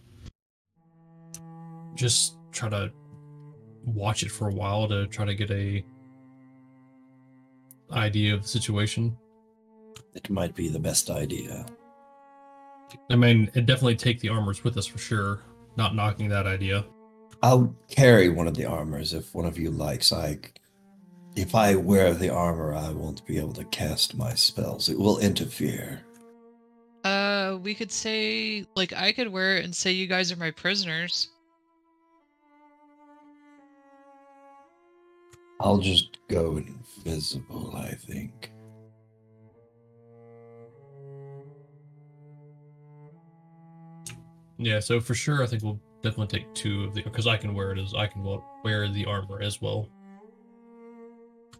[1.94, 2.90] just try to
[3.84, 5.84] watch it for a while to try to get a
[7.92, 9.16] idea of the situation.
[10.14, 11.66] It might be the best idea.
[13.10, 15.40] I mean, it definitely take the armors with us for sure.
[15.76, 16.84] Not knocking that idea.
[17.42, 20.12] I'll carry one of the armors if one of you likes.
[20.12, 20.38] I
[21.36, 24.88] if I wear the armor, I won't be able to cast my spells.
[24.88, 26.00] It will interfere.
[27.02, 30.52] Uh, we could say, like, I could wear it and say you guys are my
[30.52, 31.28] prisoners.
[35.60, 38.50] I'll just go invisible, I think.
[44.58, 47.54] Yeah, so for sure, I think we'll definitely take two of the because I can
[47.54, 48.24] wear it as I can
[48.62, 49.88] wear the armor as well.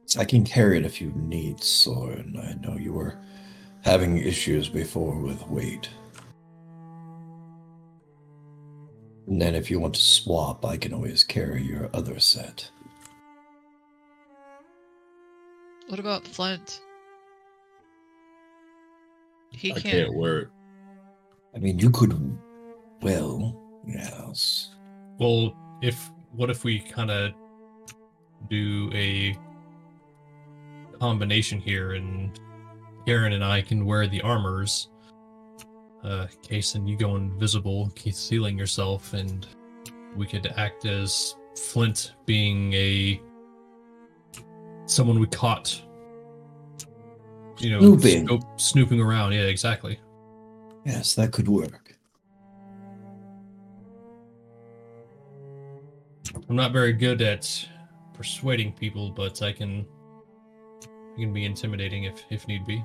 [0.07, 2.39] So I can carry it if you need, Soren.
[2.41, 3.19] I know you were
[3.83, 5.89] having issues before with weight.
[9.27, 12.71] And then if you want to swap, I can always carry your other set.
[15.89, 16.81] What about Flint?
[19.51, 19.85] He I can't.
[19.85, 20.49] can't wear it.
[21.55, 22.39] I mean, you could,
[23.03, 23.57] well,
[23.87, 24.71] yes.
[25.19, 27.33] Well, if what if we kind of
[28.49, 29.37] do a
[30.99, 32.39] combination here, and
[33.07, 34.89] Aaron and I can wear the armors.
[36.03, 39.47] Uh, Case and you go invisible, concealing yourself, and
[40.17, 43.21] we could act as Flint being a
[44.87, 45.81] someone we caught.
[47.59, 48.43] You know, Snooping.
[48.57, 49.33] snooping around.
[49.33, 49.99] Yeah, exactly.
[50.85, 51.97] Yes, that could work.
[56.49, 57.69] I'm not very good at
[58.13, 59.87] persuading people, but I can
[60.83, 62.85] I can be intimidating if if need be.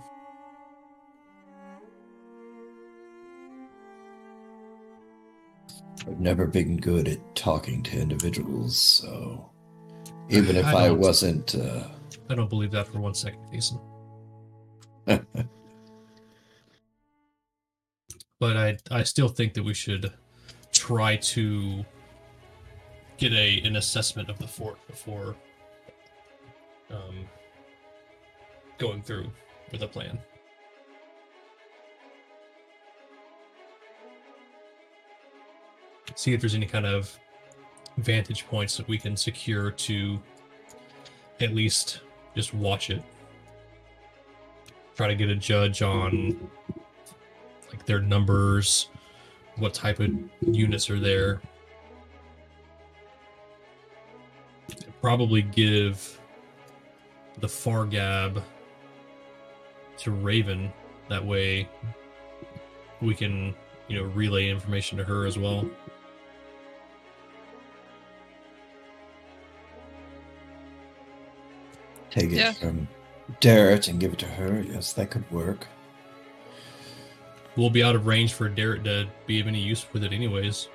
[6.07, 9.51] I've never been good at talking to individuals, so
[10.29, 11.83] even if I I, wasn't, uh,
[12.29, 13.79] I don't believe that for one second, Jason.
[18.39, 20.13] but I I still think that we should
[20.71, 21.83] try to
[23.17, 25.35] get a an assessment of the fort before
[26.91, 27.27] um,
[28.77, 29.29] going through
[29.71, 30.19] with a plan.
[36.15, 37.17] See if there's any kind of
[38.01, 40.19] vantage points that we can secure to
[41.39, 42.01] at least
[42.35, 43.03] just watch it.
[44.95, 46.49] Try to get a judge on
[47.69, 48.89] like their numbers,
[49.55, 50.09] what type of
[50.41, 51.41] units are there.
[55.01, 56.19] Probably give
[57.39, 58.43] the Fargab
[59.99, 60.71] to Raven.
[61.09, 61.69] That way
[63.01, 63.55] we can,
[63.87, 65.69] you know, relay information to her as well.
[72.19, 72.51] Take it Yeah.
[72.53, 72.87] from
[73.39, 74.61] Darrett and give it to her.
[74.61, 75.67] Yes, that could work.
[77.55, 80.67] We'll be out of range for Darrett to be of any use with it, anyways.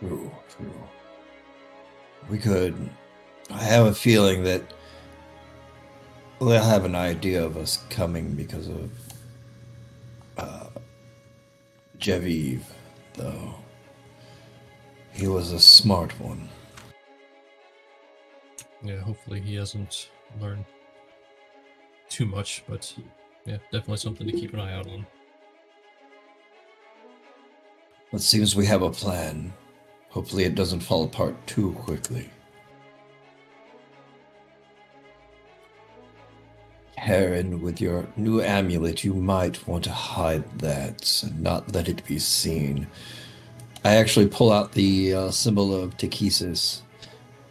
[0.00, 0.82] True, true.
[2.28, 2.88] We could.
[3.50, 4.62] I have a feeling that
[6.38, 8.90] they'll have an idea of us coming because of
[10.36, 10.66] uh,
[11.98, 12.60] Jeyev,
[13.14, 13.54] though.
[15.12, 16.48] He was a smart one.
[18.82, 20.64] Yeah, hopefully he hasn't learned
[22.08, 22.94] too much, but
[23.44, 25.06] yeah, definitely something to keep an eye out on.
[28.12, 29.52] It seems we have a plan.
[30.10, 32.30] Hopefully, it doesn't fall apart too quickly.
[36.96, 42.04] Heron, with your new amulet, you might want to hide that and not let it
[42.06, 42.86] be seen.
[43.84, 46.80] I actually pull out the uh, symbol of Takhisis.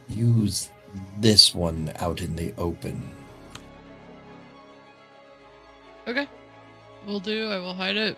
[0.10, 0.70] Use
[1.20, 3.10] this one out in the open.
[6.08, 6.28] Okay.
[7.06, 7.50] Will do.
[7.50, 8.18] I will hide it.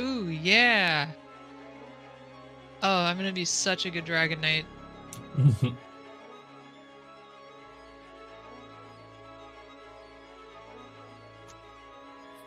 [0.00, 1.08] Ooh, yeah.
[2.82, 4.64] Oh, I'm gonna be such a good Dragon Knight.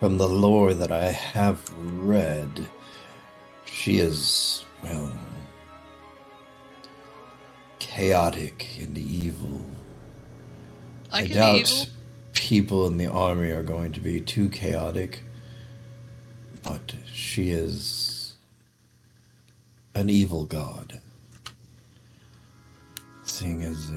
[0.04, 2.68] From the lore that I have read,
[3.64, 5.14] she is, well,
[7.80, 9.62] chaotic and evil.
[11.10, 11.86] I, doubt evil.
[12.34, 15.24] people in the army are going to be too chaotic,
[16.64, 18.34] but she is
[19.96, 21.00] an evil god.
[23.24, 23.90] Seeing as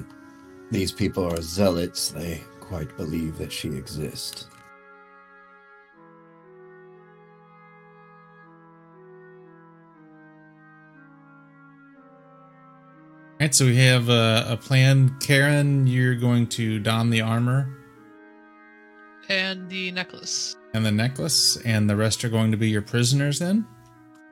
[0.70, 4.47] these people are zealots, they quite believe that she exists.
[13.39, 15.15] All right, so we have a, a plan.
[15.20, 17.68] Karen, you're going to don the armor
[19.28, 20.56] And the necklace.
[20.73, 23.66] and the necklace, and the rest are going to be your prisoners then?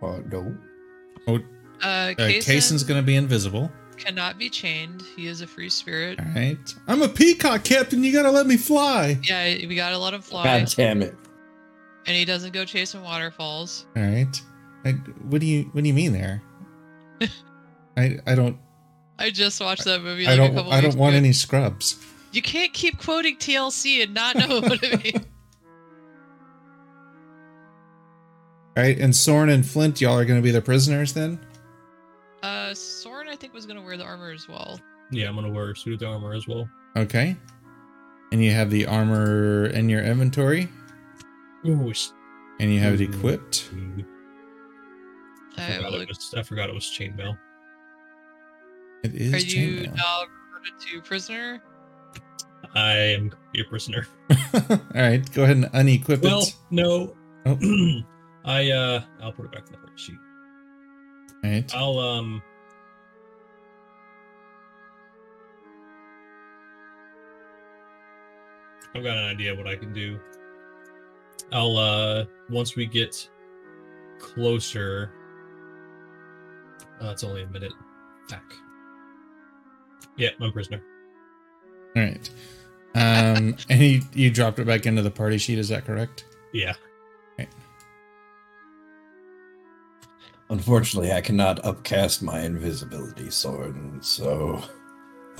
[0.02, 0.56] Uh, no.
[1.28, 1.36] Oh,
[1.82, 3.70] Uh, uh, Kason Kason's going to be invisible.
[3.98, 5.02] cannot be chained.
[5.16, 6.18] He is a free spirit.
[6.18, 6.74] All right.
[6.88, 8.02] I'm a peacock, Captain.
[8.02, 9.18] You got to let me fly.
[9.22, 10.44] Yeah, we gotta let him fly.
[10.60, 11.14] God damn it.
[12.06, 13.86] And he doesn't go chasing waterfalls.
[13.96, 14.40] All right.
[14.84, 14.92] I,
[15.28, 16.42] what do you What do you mean there?
[17.96, 18.58] I I don't
[19.18, 20.26] I just watched that movie.
[20.26, 21.18] I Like a don't couple I weeks don't want ago.
[21.18, 22.04] any scrubs.
[22.32, 25.24] You can't keep quoting TLC and not know what it means.
[28.76, 31.38] All right, and Soren and Flint, y'all are going to be the prisoners then.
[32.42, 34.78] Uh, Soren, I think was gonna wear the armor as well.
[35.10, 36.68] yeah, I'm gonna wear a suit of armor as well.
[36.94, 37.36] Okay.
[38.32, 40.68] And you have the armor in your inventory,
[41.66, 41.92] Ooh,
[42.60, 43.70] and you have it equipped.
[45.56, 47.38] I I forgot, it was, I forgot it was chainmail.
[49.04, 49.96] It is Are you chainmail.
[49.96, 51.62] now converted to prisoner?
[52.74, 54.06] I am your prisoner.
[54.54, 56.54] All right, go ahead and unequip Well, it.
[56.70, 57.14] no.
[57.46, 57.58] Oh.
[58.46, 60.16] I uh I'll put it back in the front sheet.
[61.44, 61.74] All right.
[61.74, 62.42] I'll um
[68.94, 70.18] I've got an idea what I can do.
[71.52, 73.28] I'll uh once we get
[74.18, 75.10] closer
[77.02, 77.72] uh, it's only a minute
[78.28, 78.54] back.
[80.16, 80.80] Yeah, I'm prisoner.
[81.96, 82.30] All right.
[82.94, 85.58] Um, and you you dropped it back into the party sheet.
[85.58, 86.24] Is that correct?
[86.52, 86.74] Yeah.
[90.50, 94.62] Unfortunately, I cannot upcast my invisibility sword, and so.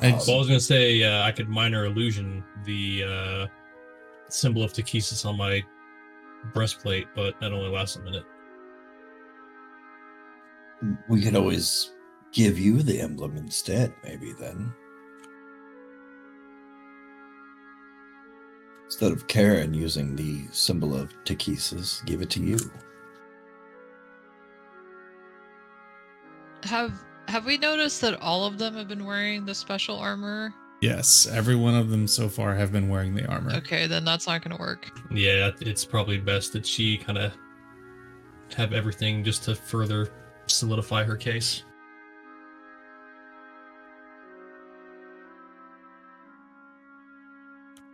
[0.01, 3.47] I- um, Well, I was gonna say uh, I could minor illusion the uh,
[4.29, 5.63] symbol of Takhisis on my
[6.53, 8.25] breastplate, but that only lasts a minute.
[11.09, 11.93] we could always
[12.35, 14.75] give you the emblem instead, maybe then.
[18.87, 22.59] Instead of Karen using the symbol of Takhisis, give it to you.
[26.65, 26.93] Have
[27.29, 30.53] have we noticed that all of them have been wearing the special armor?
[30.83, 33.55] Yes, every one of them so far have been wearing the armor.
[33.55, 34.91] Okay, then that's not gonna work.
[35.11, 37.33] Yeah, it's probably best that she kind of
[38.55, 40.11] have everything just to further
[40.47, 41.65] solidify her case.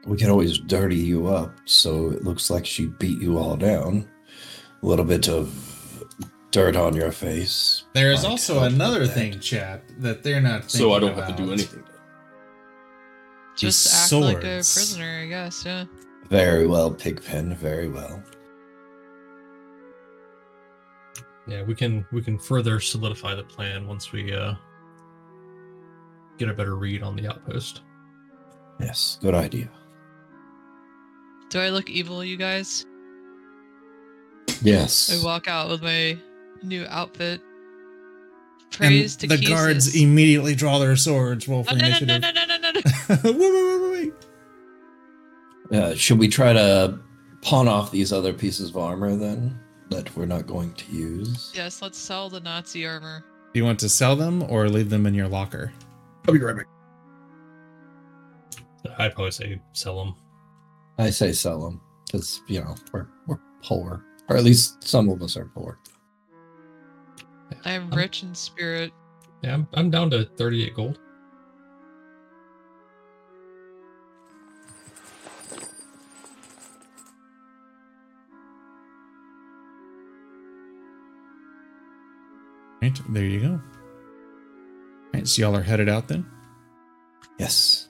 [0.07, 4.09] We could always dirty you up so it looks like she beat you all down.
[4.83, 5.55] A little bit of
[6.51, 7.85] dirt on your face.
[7.95, 9.15] There is also another that.
[9.15, 10.65] thing, chat, that they're not.
[10.65, 10.91] Thinking about.
[10.91, 11.85] So I don't have to do anything.
[13.57, 15.65] Just These act like a prisoner, I guess.
[15.65, 15.85] Yeah.
[16.29, 17.55] Very well, Pigpen.
[17.55, 18.23] Very well.
[21.47, 24.55] Yeah, we can we can further solidify the plan once we uh
[26.39, 27.83] get a better read on the outpost.
[28.79, 29.69] Yes, good idea.
[31.51, 32.87] Do I look evil, you guys?
[34.63, 35.11] Yes.
[35.13, 36.17] I walk out with my
[36.63, 37.41] new outfit.
[38.71, 39.49] Praise and to the Keesus.
[39.55, 41.49] guards immediately draw their swords.
[41.49, 42.81] Roll for Oh, no, no, no, no, no, no, no, no.
[43.25, 44.13] wait, wait, wait,
[45.71, 45.77] wait.
[45.79, 46.99] Uh, should we try to
[47.43, 49.59] pawn off these other pieces of armor then
[49.91, 51.53] that we're not going to use?
[51.55, 53.25] Yes, let's sell the Nazi armor.
[53.53, 55.73] Do you want to sell them or leave them in your locker?
[56.29, 56.67] I'll be right back.
[58.99, 60.15] I'd probably say sell them.
[61.01, 65.23] I say sell them because you know we're we're poor, or at least some of
[65.23, 65.79] us are poor.
[67.65, 68.93] I am Um, rich in spirit.
[69.43, 70.99] Yeah, I'm, I'm down to 38 gold.
[82.83, 83.61] Right, there you go.
[85.13, 86.27] Right, so y'all are headed out then.
[87.39, 87.90] Yes.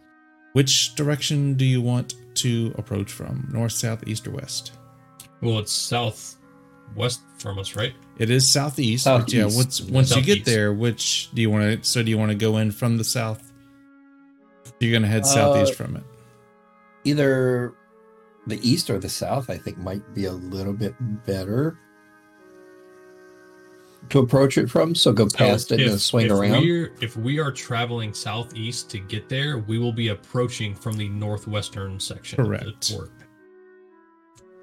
[0.53, 3.49] Which direction do you want to approach from?
[3.53, 4.73] North, south, east, or west?
[5.41, 6.37] Well, it's south
[6.97, 7.95] west from us, right?
[8.19, 9.05] It is southeast.
[9.05, 9.57] but yeah, Southeast.
[9.57, 11.89] once once you get there, which do you want to?
[11.89, 13.53] So do you want to go in from the south?
[14.81, 16.03] You're gonna head Uh, southeast from it.
[17.05, 17.75] Either
[18.47, 20.95] the east or the south, I think, might be a little bit
[21.27, 21.79] better
[24.09, 24.95] to approach it from.
[24.95, 26.63] So go past So it and swing if around.
[26.63, 31.09] We're, if we are traveling southeast to get there, we will be approaching from the
[31.09, 32.65] northwestern section Correct.
[32.65, 33.11] of the fort.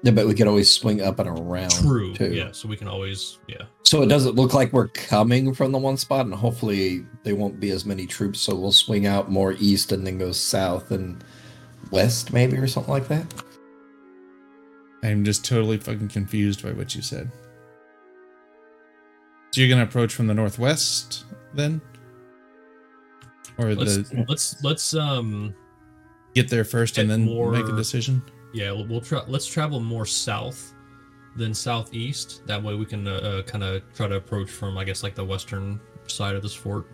[0.02, 1.70] Yeah, but we could always swing up and around.
[1.70, 2.14] True.
[2.14, 2.32] Too.
[2.32, 2.52] Yeah.
[2.52, 3.62] So we can always, yeah.
[3.82, 7.58] So it doesn't look like we're coming from the one spot, and hopefully they won't
[7.58, 8.40] be as many troops.
[8.40, 11.24] So we'll swing out more east and then go south and
[11.90, 13.26] west, maybe, or something like that.
[15.02, 17.30] I'm just totally fucking confused by what you said.
[19.50, 21.80] So you're gonna approach from the northwest then,
[23.58, 25.54] or Let's the let's let's um
[26.34, 28.22] get there first and then more- make a decision.
[28.52, 30.74] yeah we'll, we'll try let's travel more south
[31.36, 32.42] than southeast.
[32.46, 35.14] That way we can uh, uh, kind of try to approach from I guess like
[35.14, 36.86] the western side of this fort.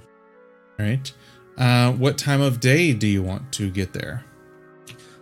[0.78, 1.12] All right.
[1.56, 4.24] Uh, what time of day do you want to get there?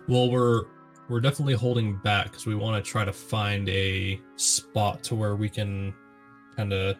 [0.09, 0.65] Well, we're
[1.09, 5.36] we're definitely holding back because we want to try to find a spot to where
[5.36, 5.94] we can
[6.57, 6.97] kind of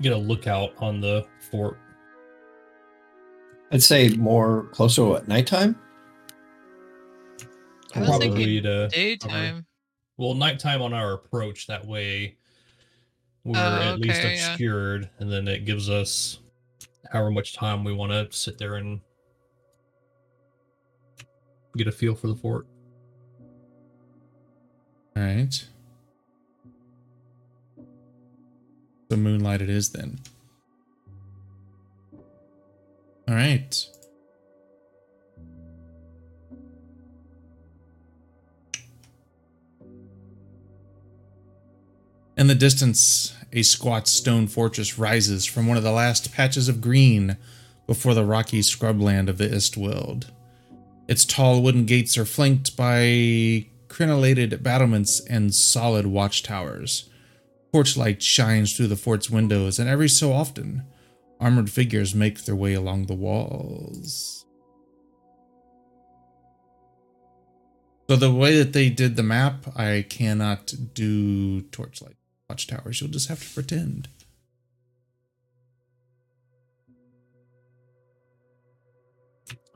[0.00, 1.78] get a lookout on the fort.
[3.72, 5.76] I'd say more closer to what nighttime.
[7.94, 9.66] I was Probably thinking to daytime.
[10.16, 11.66] well nighttime on our approach.
[11.68, 12.36] That way
[13.44, 14.48] we're Oh, at least okay, yeah.
[14.50, 16.38] obscured, and then it gives us
[17.12, 19.00] however much time we want to sit there and
[21.76, 22.66] get a feel for the fort.
[25.16, 25.68] All right.
[29.14, 30.18] The moonlight it is then.
[33.28, 33.86] All right.
[42.36, 46.80] In the distance, a squat stone fortress rises from one of the last patches of
[46.80, 47.36] green
[47.86, 50.32] before the rocky scrubland of the Estwilde.
[51.06, 57.08] Its tall wooden gates are flanked by crenellated battlements and solid watchtowers.
[57.74, 60.84] Torchlight shines through the fort's windows, and every so often,
[61.40, 64.46] armored figures make their way along the walls.
[68.08, 72.14] So the way that they did the map, I cannot do torchlight
[72.48, 73.00] watchtowers.
[73.00, 74.08] You'll just have to pretend.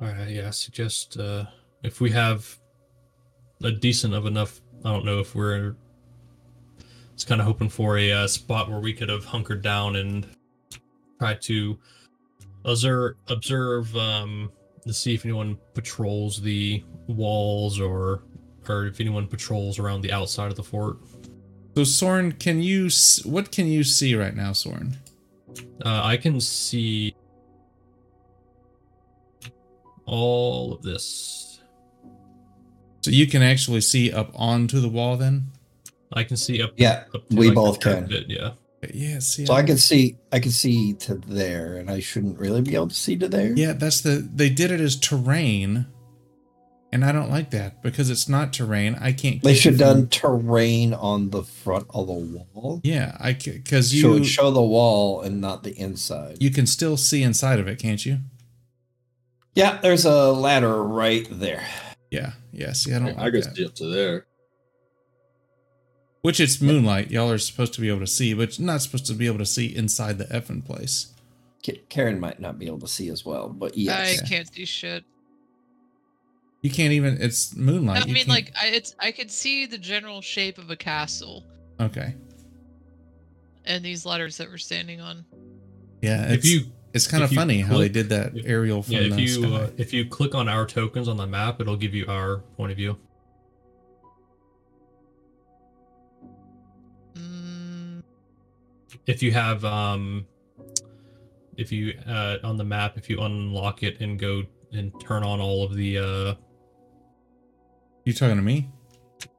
[0.01, 1.47] All right, yeah, I suggest uh,
[1.83, 2.61] if we have
[3.65, 5.75] a decent of enough, I don't know if we're.
[7.19, 10.25] It's kind of hoping for a uh, spot where we could have hunkered down and
[11.19, 11.77] try to
[12.65, 14.53] observe observe um
[14.87, 18.23] to see if anyone patrols the walls or
[18.69, 20.99] or if anyone patrols around the outside of the fort.
[21.75, 22.89] So Soren, can you
[23.25, 24.97] what can you see right now, Soren?
[25.85, 27.17] Uh, I can see
[30.07, 31.63] all of this.
[33.01, 35.51] So you can actually see up onto the wall then?
[36.13, 36.73] I can see up.
[36.77, 38.09] Yeah, up to, we like, both can.
[38.09, 38.51] parapet, Yeah.
[38.95, 39.45] Yeah, see.
[39.45, 42.75] So I I- can see I can see to there, and I shouldn't really be
[42.77, 43.53] able to see to there.
[43.57, 45.87] Yeah, that's the they did it as terrain.
[46.91, 48.97] And I don't like that because it's not terrain.
[48.99, 52.81] I can't They should it have from- done terrain on the front of the wall.
[52.83, 56.37] Yeah, I because You you should show the wall and not the inside.
[56.41, 58.21] you can still see inside of it, can't you?
[59.55, 61.67] yeah, there's a ladder right there.
[62.11, 62.73] Yeah, yeah.
[62.73, 63.19] See, I don't.
[63.19, 63.57] I like can that.
[63.57, 64.27] see up to there.
[66.29, 67.11] Which it's moonlight.
[67.11, 69.39] Y'all are supposed to be able to see, but you're not supposed to be able
[69.39, 71.15] to see inside the effing place.
[71.63, 74.21] K- Karen might not be able to see as well, but yes.
[74.21, 75.05] I can't see shit.
[76.61, 77.17] You can't even.
[77.19, 78.03] It's moonlight.
[78.03, 81.45] I you mean, like, I, it's I could see the general shape of a castle
[81.81, 82.15] Okay.
[83.65, 85.25] and these letters that we're standing on.
[86.03, 86.31] Yeah.
[86.31, 89.01] If you it's kind of if you funny how they did that aerial from yeah,
[89.01, 89.49] if the you sky.
[89.49, 92.71] uh, if you click on our tokens on the map, it'll give you our point
[92.71, 92.99] of view.
[99.07, 100.27] If you have um,
[101.57, 105.41] if you uh on the map, if you unlock it and go and turn on
[105.41, 106.35] all of the uh,
[108.05, 108.69] you talking to me?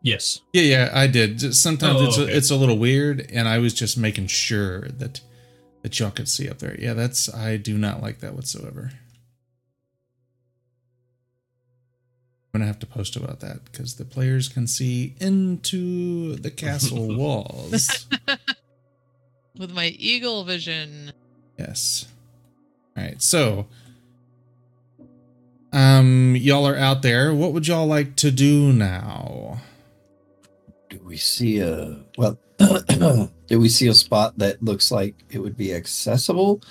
[0.02, 1.38] yes, Yeah, yeah, I did.
[1.40, 2.32] Just Sometimes Oh, it's okay.
[2.32, 5.22] a, it's a little weird, and I was just making sure that
[5.82, 6.76] that y'all could see up there.
[6.80, 8.92] Yeah, that's I do not like that whatsoever.
[12.54, 17.16] I'm gonna have to post about that because the players can see into the castle
[17.16, 18.08] walls.
[19.60, 21.12] with my eagle vision.
[21.60, 22.08] Yes.
[22.98, 23.22] All right.
[23.22, 23.68] So,
[25.72, 27.36] um, y'all are out there.
[27.36, 29.62] What would y'all like to do now?
[30.90, 32.40] Do we see a well?
[33.48, 36.62] do we see a spot that looks like it would be accessible?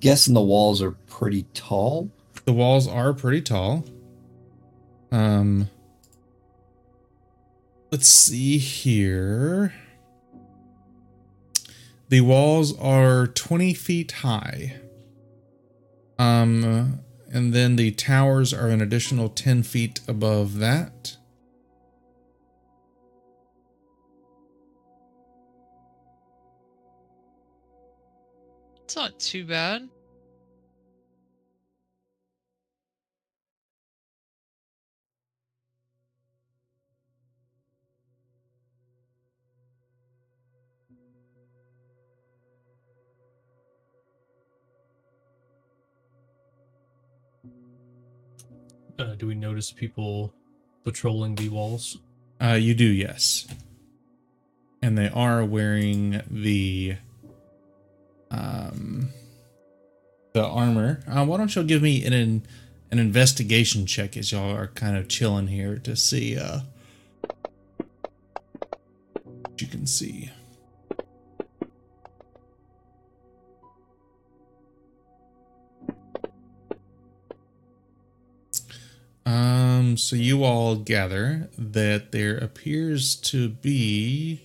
[0.00, 2.10] guessing the walls are pretty tall.
[2.44, 3.84] The walls are pretty tall.
[5.12, 5.68] Um,
[7.90, 9.72] let's see here.
[12.10, 14.80] The walls are 20 feet high.
[16.18, 16.98] Um,
[17.32, 21.16] and then the towers are an additional 10 feet above that.
[28.82, 29.88] It's not too bad.
[49.00, 50.32] Uh, do we notice people
[50.84, 51.98] patrolling the walls?
[52.40, 53.46] Uh, you do, yes.
[54.82, 56.96] And they are wearing the
[58.30, 59.10] um
[60.32, 61.02] the armor.
[61.08, 65.08] Uh, why don't y'all give me an an, investigation check as y'all are kind of
[65.08, 66.60] chilling here to see uh
[69.24, 70.30] what you can see.
[79.30, 84.42] Um, so you all gather that there appears to be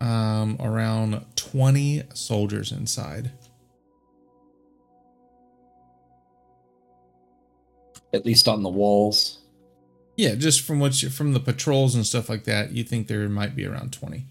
[0.00, 3.30] um around 20 soldiers inside.
[8.12, 9.38] At least on the walls.
[10.16, 13.28] Yeah, just from what you, from the patrols and stuff like that, you think there
[13.28, 14.26] might be around 20.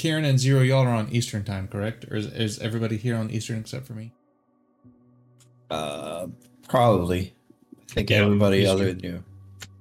[0.00, 2.06] Karen and Zero, y'all are on Eastern time, correct?
[2.10, 4.14] Or is, is everybody here on Eastern except for me?
[5.70, 6.28] Uh,
[6.66, 7.34] probably.
[7.78, 8.74] I think Yeah, everybody Eastern.
[8.74, 9.24] other than you.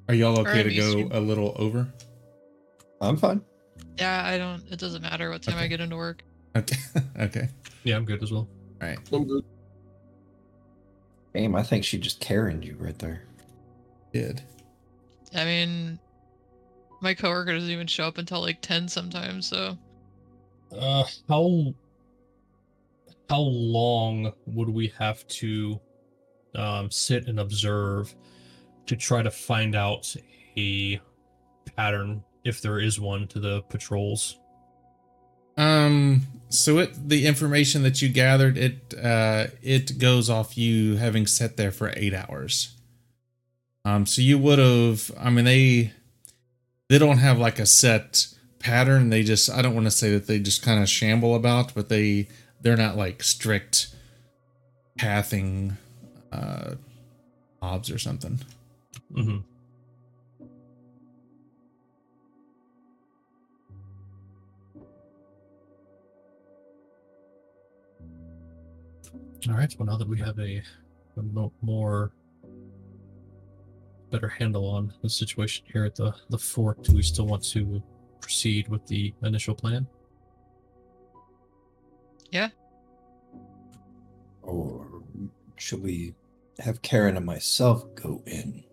[0.09, 1.11] Are y'all okay I'm to go Eastern.
[1.13, 1.87] a little over?
[2.99, 3.39] I'm fine.
[3.97, 4.61] Yeah, I don't.
[4.69, 6.21] It doesn't matter what time I get into work.
[6.53, 6.75] Okay.
[7.21, 7.47] okay.
[7.85, 8.49] Yeah, I'm good as well.
[8.81, 8.99] All right.
[9.13, 9.45] I'm good.
[11.33, 13.23] Damn, I think she just Karen you right there.
[14.11, 14.41] Did.
[15.33, 15.97] I mean,
[16.99, 19.45] my coworker doesn't even show up until like ten sometimes.
[19.47, 19.77] So
[20.77, 21.73] Uh, how
[23.29, 25.79] how long would we have to
[26.55, 28.15] um, sit and observe
[28.87, 30.15] to try to find out
[30.57, 30.99] a
[31.75, 34.39] pattern, if there is one, to the patrols?
[35.57, 36.21] Um.
[36.49, 41.57] So it the information that you gathered it uh it goes off you having sat
[41.57, 42.75] there for eight hours.
[43.85, 44.05] Um.
[44.05, 45.11] So you would have.
[45.19, 45.93] I mean they
[46.87, 48.27] they don't have like a set
[48.59, 49.09] pattern.
[49.09, 51.89] They just I don't want to say that they just kind of shamble about, but
[51.89, 52.27] they
[52.61, 53.95] they're not like strict
[54.97, 55.77] pathing
[56.31, 56.75] uh
[57.61, 58.39] mobs or something.
[59.13, 59.37] mm-hmm.
[69.49, 69.73] All right.
[69.79, 70.61] Well, now that we have a,
[71.17, 72.11] a more
[74.11, 77.81] better handle on the situation here at the the fort, do we still want to
[78.21, 79.87] proceed with the initial plan?
[82.31, 82.49] Yeah.
[84.41, 85.03] Or
[85.57, 86.13] should we
[86.59, 88.63] have Karen and myself go in,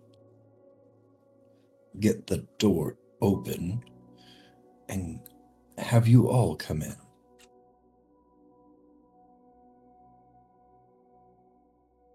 [1.99, 3.83] get the door open,
[4.89, 5.19] and
[5.77, 6.95] have you all come in?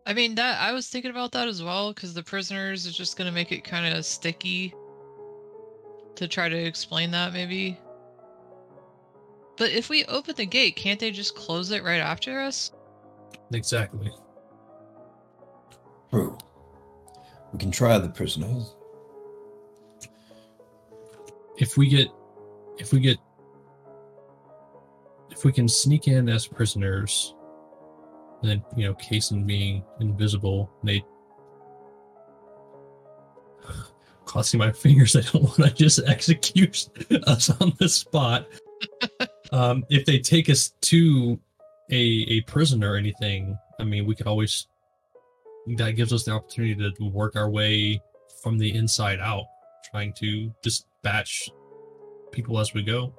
[0.04, 3.16] I mean that I was thinking about that as well because the prisoners is just
[3.16, 4.74] gonna make it kind of sticky
[6.22, 7.78] to try to explain that maybe.
[9.56, 12.72] But if we open the gate, can't they just close it right after us?
[13.52, 14.10] Exactly.
[16.10, 16.36] True.
[17.52, 18.74] We can try the prisoners.
[21.62, 22.08] if we get
[22.78, 23.16] if we get
[25.30, 27.34] if we can sneak in as prisoners
[28.40, 31.04] and then you know Kason being invisible they
[34.32, 36.88] crossing my fingers i don't want to just execute
[37.26, 38.46] us on the spot
[39.52, 41.38] um if they take us to
[41.90, 44.66] a a prison or anything i mean we could always
[45.76, 48.00] that gives us the opportunity to work our way
[48.42, 49.44] from the inside out
[49.92, 51.50] trying to dispatch
[52.32, 53.12] people as we go.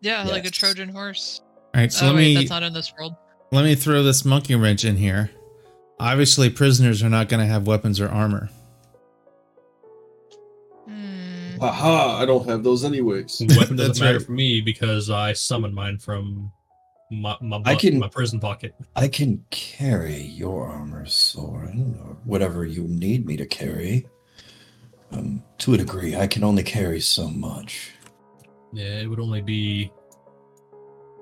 [0.00, 1.42] Yeah, like a Trojan horse.
[1.74, 3.14] All right, so oh let wait, me that's not in this world.
[3.52, 5.30] let me throw this monkey wrench in here.
[6.00, 8.50] Obviously, prisoners are not going to have weapons or armor.
[11.66, 13.40] Haha, I don't have those anyways.
[13.40, 14.26] Weapon doesn't That's matter right.
[14.26, 16.50] for me because I summoned mine from
[17.10, 18.74] my my, I butt- can- my prison pocket.
[18.96, 24.06] I can carry your armor, Soren, or whatever you need me to carry.
[25.12, 27.90] Um, to a degree, I can only carry so much.
[28.72, 29.92] Yeah, it would only be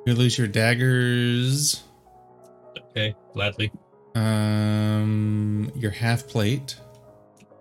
[0.07, 1.83] You lose your daggers,
[2.79, 3.73] okay, gladly.
[4.15, 6.77] um, your half plate.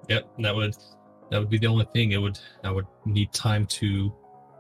[0.08, 0.76] Yep, that would
[1.32, 2.12] that would be the only thing.
[2.12, 4.14] It would I would need time to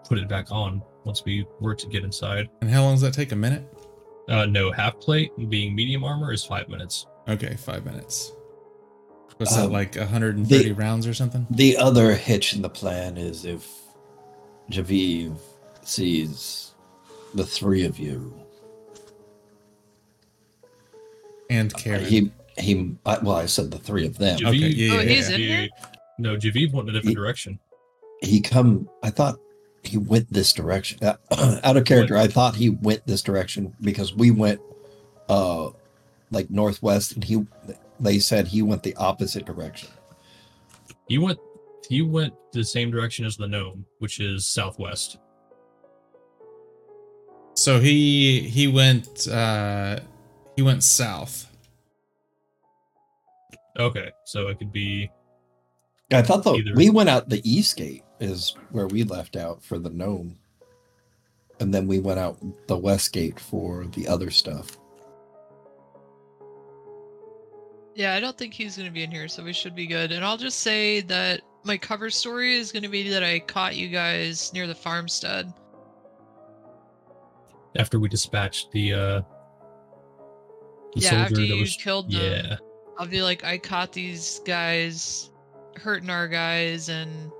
[0.07, 2.49] put it back on once we were to get inside.
[2.61, 3.31] And how long does that take?
[3.31, 3.64] A minute?
[4.27, 7.07] Uh, no, half plate being medium armor is five minutes.
[7.27, 8.31] Okay, five minutes.
[9.38, 9.95] What's that Um, like?
[9.95, 11.48] 130 the- rounds or something?
[11.49, 13.67] The other hitch in the plan is if
[14.69, 15.38] Jeyev
[15.81, 16.73] sees
[17.33, 18.33] the three of you.
[21.49, 22.06] And Karen.
[22.06, 22.95] He he.
[23.06, 24.38] I, well, I said the three of them.
[24.45, 25.67] Okay, yeah, Oh, yeah, he's yeah.
[26.19, 26.33] In here?
[26.33, 27.59] No, Jeyev went in a different He- direction.
[28.22, 28.89] He come.
[29.01, 29.39] I thought
[29.83, 30.99] he went this direction.
[31.01, 31.15] Uh,
[31.64, 34.59] out of character, I thought he went this direction because we went,
[35.30, 35.69] uh,
[36.31, 37.45] like northwest, and he.
[38.01, 39.89] They said he went the opposite direction.
[41.07, 41.39] He went
[41.89, 45.17] he went the same direction as the gnome, which is southwest.
[47.56, 49.99] So he he went uh
[50.56, 51.48] he went south.
[53.77, 55.09] Okay, so it could be
[56.11, 56.73] I thought the Either.
[56.75, 60.38] we went out the east gate is where we left out for the gnome,
[61.59, 64.77] and then we went out the west gate for the other stuff.
[67.95, 70.11] Yeah, I don't think he's gonna be in here, so we should be good.
[70.11, 73.89] And I'll just say that my cover story is gonna be that I caught you
[73.89, 75.53] guys near the farmstead.
[77.75, 79.21] after we dispatched the uh
[80.95, 82.57] the yeah, after you was killed them, yeah
[82.99, 85.29] I'll be like, I caught these guys
[85.77, 87.31] hurting our guys and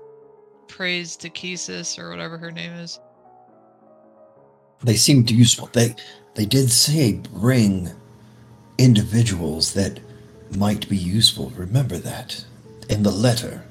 [0.68, 2.98] praise to Kesis or whatever her name is.
[4.82, 5.68] They seemed useful.
[5.72, 5.94] They
[6.34, 7.90] they did say bring
[8.78, 10.00] individuals that
[10.56, 11.50] might be useful.
[11.50, 12.44] Remember that
[12.88, 13.64] in the letter.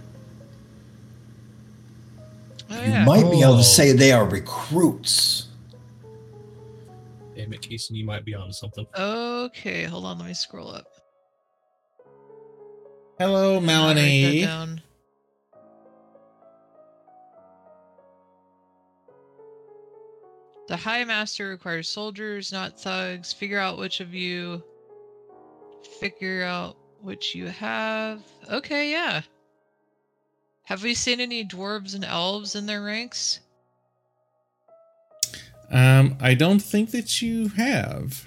[2.70, 3.06] Oh, You yeah.
[3.06, 3.58] might be able Oh.
[3.58, 5.48] to say they are recruits.
[7.36, 10.86] damn it Casey you might be onto something Okay, hold on, let me scroll up.
[13.20, 14.82] Hello, I'll write that Melanie.
[20.70, 23.34] The High Master requires soldiers, not thugs.
[23.34, 24.64] Figure out which of you.
[26.00, 28.22] Figure out which you have.
[28.50, 29.24] Okay, yeah.
[30.64, 33.42] Have we seen any dwarves and elves in their ranks?
[35.72, 38.26] Um, I don't think that you have.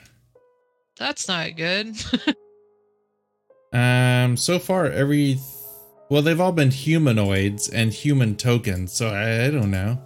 [0.98, 1.96] That's not good.
[3.72, 5.38] Um, so far every
[6.10, 9.98] Well, they've all been humanoids and human tokens, so I, I don't know.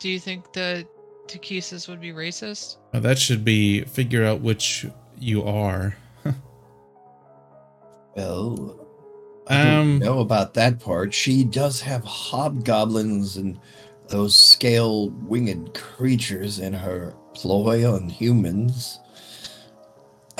[0.00, 0.86] Do you think that
[1.28, 2.78] Takhisis would be racist?
[2.92, 4.86] Well, that should be figure out which
[5.18, 5.96] you are.
[8.16, 8.76] Well,
[9.46, 11.14] I don't Um, know about that part.
[11.14, 13.58] She does have hobgoblins and
[14.08, 18.98] those scale winged creatures in her ploy on humans.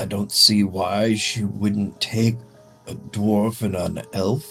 [0.01, 2.37] I don't see why she wouldn't take
[2.87, 4.47] a dwarf and an elf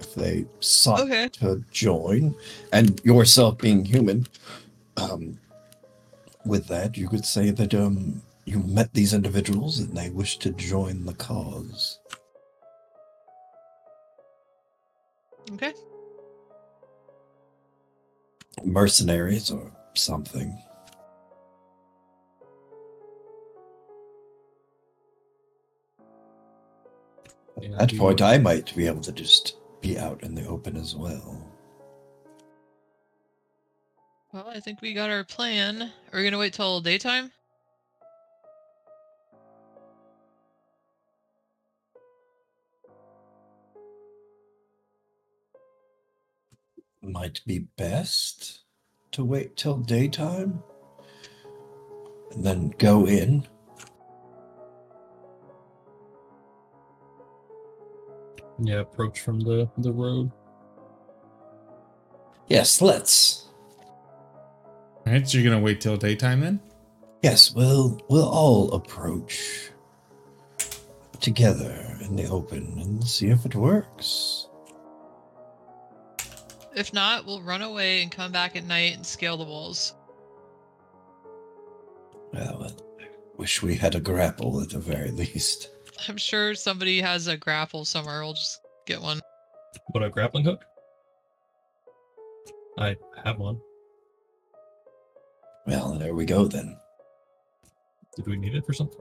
[0.00, 1.28] if they sought Okay.
[1.34, 2.34] to join,
[2.72, 4.26] and yourself being human.
[4.96, 5.38] Um,
[6.44, 10.50] with that, you could say that um, you met these individuals and they wish to
[10.50, 12.00] join the cause.
[15.52, 15.72] Okay.
[18.64, 20.56] mercenaries or something.
[27.62, 30.44] Yeah, At that we- point, I might be able to just be out in the
[30.46, 31.48] open as well.
[34.32, 35.92] Well, I think we got our plan.
[36.12, 37.30] Are we gonna wait till daytime?
[47.02, 48.60] Might be best
[49.12, 50.62] to wait till daytime
[52.30, 53.46] and then go in.
[58.64, 60.30] Yeah, approach from the the road.
[62.46, 63.48] Yes, let's.
[65.04, 66.60] All right, so you're gonna wait till daytime then?
[67.22, 69.70] Yes, we'll we'll all approach
[71.20, 74.46] together in the open and see if it works.
[76.74, 79.94] If not, we'll run away and come back at night and scale the walls.
[82.32, 85.68] Well, I wish we had a grapple at the very least.
[86.08, 88.22] I'm sure somebody has a grapple somewhere.
[88.22, 89.20] We'll just get one.
[89.88, 90.62] What a grappling hook?
[92.78, 93.60] I have one.
[95.66, 96.76] Well, there we go then.
[98.16, 99.00] Did we need it for something?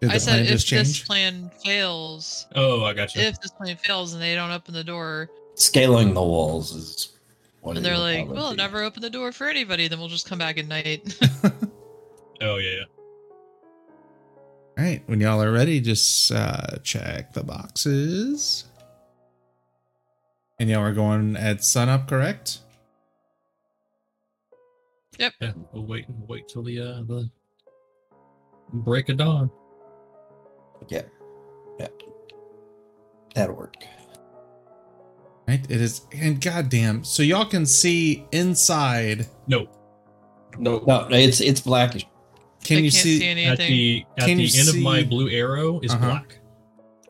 [0.00, 3.22] Did I said if just this plan fails, Oh, I got you.
[3.22, 7.18] if this plan fails and they don't open the door, Scaling the walls is
[7.62, 8.56] what and they're like, probably "We'll be.
[8.56, 11.18] never open the door for anybody," then we'll just come back at night.
[12.40, 12.84] oh yeah, yeah.
[14.78, 18.64] All right, when y'all are ready, just uh, check the boxes.
[20.60, 22.60] And y'all are going at sunup, correct?
[25.18, 25.30] Yeah,
[25.72, 26.04] we'll wait.
[26.08, 27.28] We'll wait till the uh the
[28.72, 29.50] break of dawn.
[30.86, 31.02] Yeah.
[31.80, 31.88] Yeah.
[33.34, 33.74] That'll work.
[35.48, 39.26] Right, it is, and goddamn, so y'all can see inside.
[39.48, 39.66] No,
[40.58, 42.06] No, No, it's it's blackish.
[42.68, 43.18] Can I you can't see?
[43.20, 43.50] see anything.
[43.50, 46.04] at the at Can the you end of my blue arrow is Uh-huh.
[46.06, 46.38] black.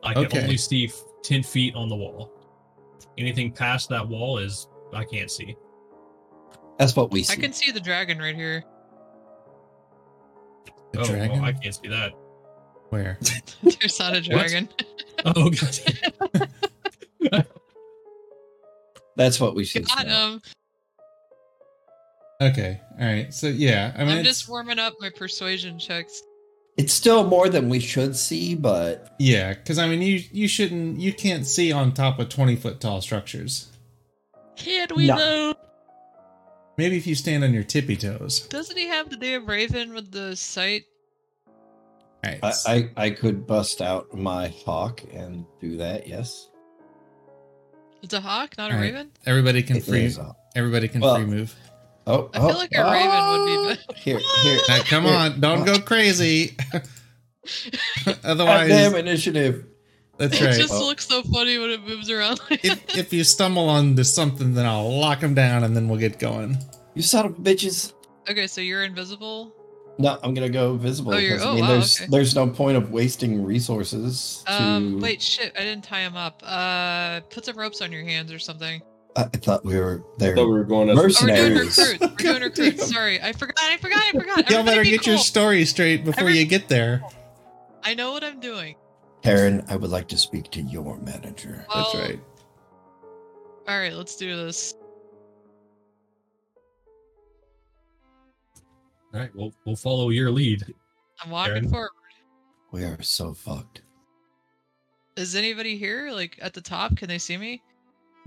[0.03, 0.41] I can Okay.
[0.43, 2.31] only see f- ten feet on the wall.
[3.17, 5.57] Anything past that wall is I can't see.
[6.77, 7.33] That's what we see.
[7.33, 8.63] I can see the dragon right here.
[10.93, 11.33] The oh, dragon?
[11.41, 12.13] well, I can't see that.
[12.89, 13.19] Where?
[13.63, 14.69] There's not a dragon.
[15.25, 17.45] Oh god.
[19.17, 19.81] That's what we see.
[19.81, 20.41] Got him.
[22.41, 23.33] Okay, all right.
[23.33, 26.21] So yeah, I mean, I'm just warming up my persuasion checks.
[26.77, 30.99] It's still more than we should see, but yeah, because I mean, you you shouldn't,
[30.99, 33.67] you can't see on top of twenty foot tall structures.
[34.55, 35.17] Can we No.
[35.17, 35.55] though?
[36.77, 38.47] Maybe if you stand on your tippy toes.
[38.47, 40.83] Doesn't he have the damn raven with the sight?
[42.23, 42.39] All right.
[42.41, 46.07] I, I I could bust out my hawk and do that.
[46.07, 46.47] Yes,
[48.01, 48.93] It's a hawk, not a All right.
[48.93, 49.11] raven.
[49.25, 50.15] everybody can It free.
[50.55, 51.53] Everybody can Well- free move.
[52.09, 53.99] Oh, I feel oh, like a raven would be oh, better.
[53.99, 54.59] Here, here.
[54.67, 55.13] Now, come Here.
[55.15, 56.57] on, don't go crazy.
[58.05, 59.65] Goddamn Otherwise, initiative.
[60.17, 60.53] that's right.
[60.55, 60.85] it just Oh.
[60.85, 62.39] looks so funny when it moves around.
[62.49, 65.99] Like if, if you stumble onto something, then I'll lock him down and then we'll
[65.99, 66.57] get going.
[66.95, 67.93] You son of bitches.
[68.29, 69.53] okay, so you're invisible.
[69.97, 72.09] No, I'm gonna go visible Oh, you're- because I oh, mean, wow, there's okay.
[72.09, 74.43] there's no point of wasting resources.
[74.47, 76.41] To, Um, wait, shit, I didn't tie him up.
[76.45, 78.81] Uh, put some ropes on your hands or something.
[79.15, 80.35] I, I thought we were I there.
[80.35, 81.77] thought we were going as Oh, we're doing Mercenaries.
[81.77, 81.99] recruits.
[82.23, 82.91] We're doing recruits.
[82.93, 83.55] Sorry, I forgot.
[83.59, 84.01] I forgot.
[84.01, 84.49] I forgot.
[84.49, 87.01] Y'all better be get your story straight before Every- you get there.
[87.83, 88.75] I know what I'm doing.
[89.23, 91.65] Karen, I would like to speak to your manager.
[91.73, 92.19] That's right.
[93.67, 94.75] All right, let's do this.
[99.13, 100.63] All right, we'll we'll follow your lead.
[101.23, 101.69] I'm walking Aaron?
[101.69, 101.89] forward.
[102.71, 103.81] We are so fucked.
[105.17, 106.11] Is anybody here?
[106.11, 106.95] Like at the top?
[106.95, 107.61] Can they see me?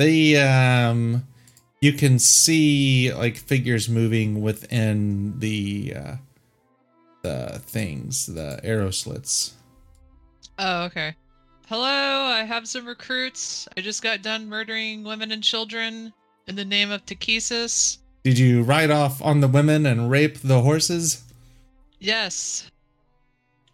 [0.03, 1.25] The um,
[1.81, 6.17] you can see like figures moving within the uh,
[7.23, 9.55] the things, the arrow slits.
[10.59, 11.15] Oh, okay.
[11.69, 13.69] Hello, I have some recruits.
[13.77, 16.13] I just got done murdering women and children
[16.49, 17.99] in the name of Takhisis.
[18.25, 21.23] Did you ride off on the women and rape the horses?
[22.01, 22.69] Yes.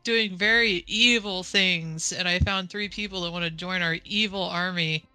[0.05, 4.43] Doing very evil things, and I found three people that want to join our evil
[4.43, 5.07] army.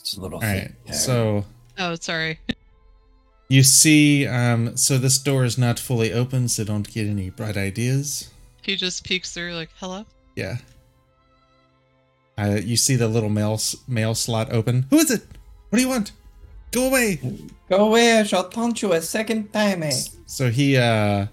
[0.00, 0.70] It's a little All right.
[0.86, 1.44] thick, So
[1.78, 2.38] Oh, sorry.
[3.48, 7.56] you see, um, so this door is not fully open, so don't get any bright
[7.56, 8.30] ideas.
[8.62, 10.04] He just peeks through, like, hello?
[10.36, 10.56] Yeah.
[12.36, 14.86] Uh, you see the little mail mail slot open.
[14.90, 15.22] Who is it?
[15.70, 16.12] What do you want?
[16.70, 17.18] Go away.
[17.68, 19.90] Go away, I shall taunt you a second time, eh?
[20.26, 21.26] So he, uh,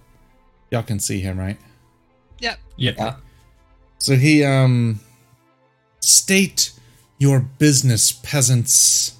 [0.71, 1.57] y'all can see him, right?
[2.39, 2.59] Yep.
[2.77, 2.91] Yeah.
[2.97, 3.15] Yeah.
[3.99, 4.99] So he, um,
[5.99, 6.71] state
[7.17, 9.17] your business, peasants.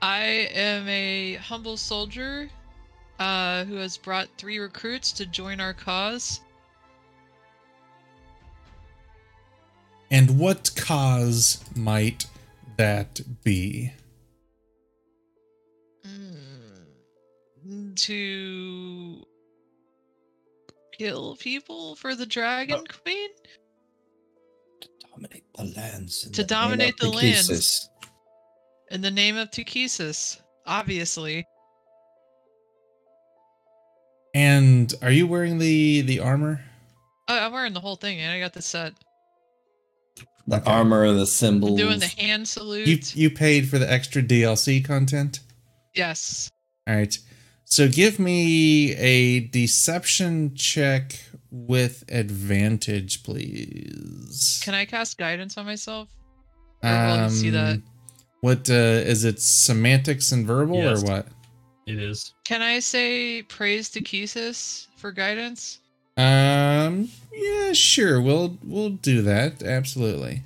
[0.00, 2.50] I am a humble soldier
[3.18, 6.40] uh, who has brought three recruits to join our cause.
[10.10, 12.26] And what cause might
[12.76, 13.92] that be?
[16.06, 19.24] Mm, to
[20.98, 23.30] kill people for the Dragon Queen?
[25.22, 26.20] Dominate the lands.
[26.22, 27.88] To the dominate of the lands.
[28.90, 31.44] In the name of Takhisis, obviously.
[34.34, 36.60] And are you wearing the the armor?
[37.28, 38.94] Oh, I'm wearing the whole thing, and I got the set.
[40.48, 40.70] The Okay.
[40.70, 41.78] armor, the I'm symbols.
[41.78, 42.88] doing the hand salute.
[42.88, 45.40] You you paid for the extra DLC content.
[45.94, 46.50] Yes.
[46.88, 47.16] All right.
[47.64, 51.20] So give me a deception check
[51.52, 54.60] with advantage, please.
[54.64, 56.08] Can I cast guidance on myself?
[56.82, 57.74] Or will I see that?
[57.74, 57.84] Um,
[58.40, 59.38] What uh, is it?
[59.38, 61.02] Semantics and verbal Yes.
[61.02, 61.26] or what?
[61.86, 62.32] It is.
[62.44, 65.78] Can I say praise to Kesis for guidance?
[66.16, 67.08] Um.
[67.32, 67.72] Yeah.
[67.72, 68.20] Sure.
[68.20, 69.62] We'll we'll do that.
[69.62, 70.42] Absolutely.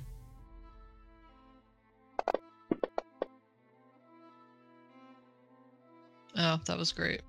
[6.35, 7.21] Oh, that was great.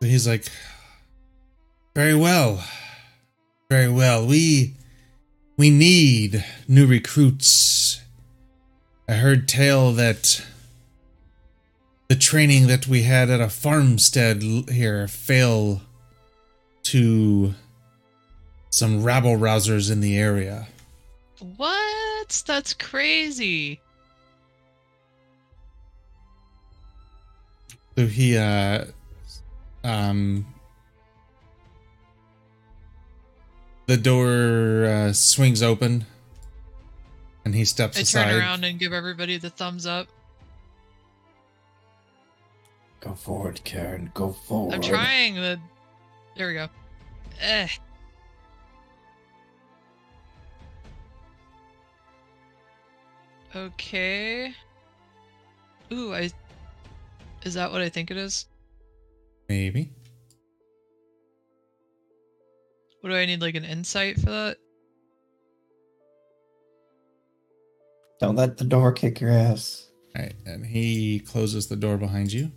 [0.00, 0.46] So he's like,
[1.94, 2.62] very well,
[3.70, 4.26] very well.
[4.26, 4.74] We
[5.56, 8.02] we need new recruits.
[9.08, 10.44] I heard tell that
[12.08, 15.80] the training that we had at a farmstead here fell
[16.84, 17.54] to
[18.70, 20.68] some rabble rousers in the area.
[21.56, 22.42] What?
[22.46, 23.80] That's crazy.
[27.96, 28.84] So he uh
[29.86, 30.44] um
[33.86, 36.04] the door uh, swings open
[37.44, 38.24] and he steps I aside.
[38.32, 40.08] turn around and give everybody the thumbs up.
[43.00, 44.10] Go forward, Karen.
[44.14, 44.74] Go forward.
[44.74, 45.60] I'm trying the.
[46.36, 46.68] There we go.
[47.40, 47.68] Eh.
[53.54, 54.52] Okay.
[55.92, 56.30] Ooh, I.
[57.44, 58.46] Is that what I think it is?
[59.48, 59.92] Maybe.
[63.00, 63.40] What do I need?
[63.40, 64.56] Like an insight for that?
[68.20, 69.90] Don't let the door kick your ass.
[70.16, 72.50] All right, and he closes the door behind you.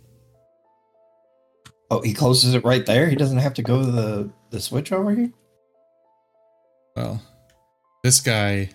[1.90, 3.08] Oh, he closes it right there.
[3.08, 5.30] He doesn't have to go to the the switch over here.
[6.96, 7.22] Well,
[8.02, 8.70] this guy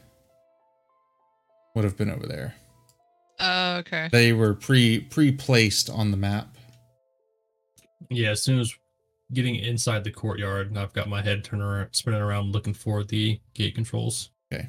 [1.75, 2.55] would have been over there.
[3.39, 4.09] Uh, okay.
[4.11, 6.54] They were pre pre placed on the map.
[8.09, 8.73] Yeah, as soon as
[9.33, 13.39] getting inside the courtyard, I've got my head turning around, spinning around, looking for the
[13.53, 14.29] gate controls.
[14.53, 14.67] Okay.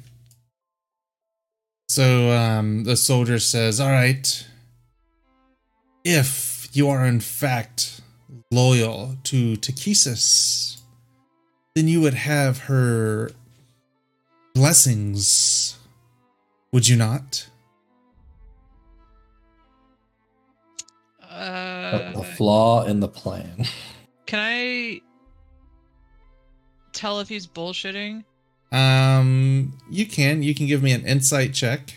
[1.89, 4.47] So um, the soldier says, All right,
[6.03, 8.01] if you are in fact
[8.51, 10.81] loyal to Takhisis,
[11.75, 13.31] then you would have her
[14.53, 15.77] blessings,
[16.71, 17.49] would you not?
[21.37, 23.65] Uh, the flaw in the plan.
[24.25, 25.01] can I
[26.93, 28.23] tell if he's bullshitting?
[28.71, 30.43] Um, you can.
[30.43, 31.93] You can give me an insight check.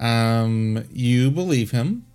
[0.00, 2.06] Um, you believe him,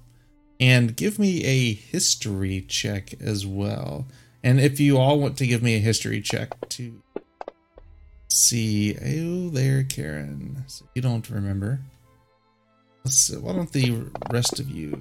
[0.60, 4.08] and give me a history check as well.
[4.44, 7.02] And if you all want to give me a history check to
[8.30, 10.64] see, oh, there, Karen.
[10.68, 11.82] So you don't remember.
[13.10, 15.00] See, why don't the rest of you?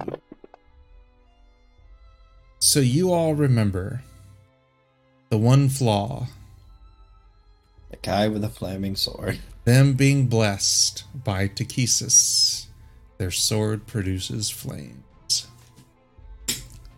[2.59, 4.01] So you all remember
[5.29, 6.27] the one flaw
[7.91, 9.39] The guy with the flaming sword.
[9.65, 12.65] them being blessed by Takhisis.
[13.17, 15.47] Their sword produces flames.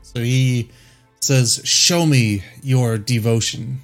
[0.01, 0.69] So he
[1.21, 3.81] says, Show me your devotion.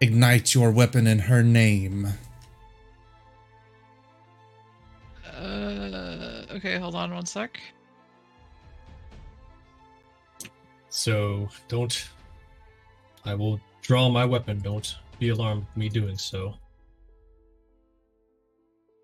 [0.00, 2.08] Ignite your weapon in her name.
[5.38, 7.60] Uh, okay, hold on one sec.
[10.88, 12.08] So don't.
[13.24, 14.58] I will draw my weapon.
[14.60, 16.54] Don't be alarmed at me doing so.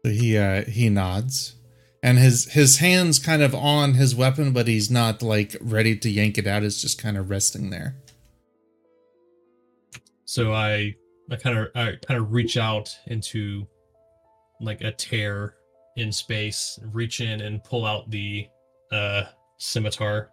[0.05, 1.55] So he uh he nods.
[2.03, 6.11] And his his hands kind of on his weapon, but he's not like ready to
[6.11, 6.65] yank it out.
[6.65, 7.97] It's just kind of resting there.
[10.25, 10.97] So I,
[11.31, 13.67] I kind of, I kind of reach out into,
[14.61, 15.55] like a tear
[15.97, 18.49] in space, reach in and pull out the,
[18.93, 19.25] uh,
[19.59, 20.31] scimitar,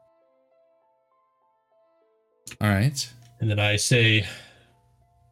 [2.60, 3.10] All right.
[3.40, 4.28] and then I say,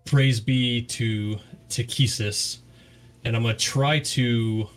[0.06, 2.60] "Praise be to Takhisis,"
[3.26, 4.70] and I'm gonna try to,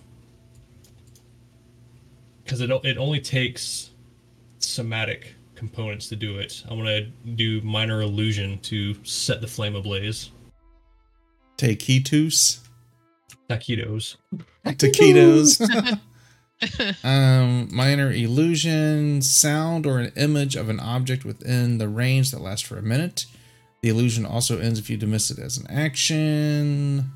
[2.43, 3.91] because it it only takes
[4.59, 6.65] somatic components to do it.
[6.69, 7.03] I'm gonna
[7.37, 10.31] do minor illusion to set the flame ablaze.
[11.59, 12.62] Taquitos.
[13.59, 14.17] Taquitos.
[14.67, 15.61] Taquitos.
[17.05, 22.67] um, minor illusion, sound, or an image of an object within the range that lasts
[22.67, 23.27] for a minute.
[23.83, 27.11] The illusion also ends if you dismiss it as an action.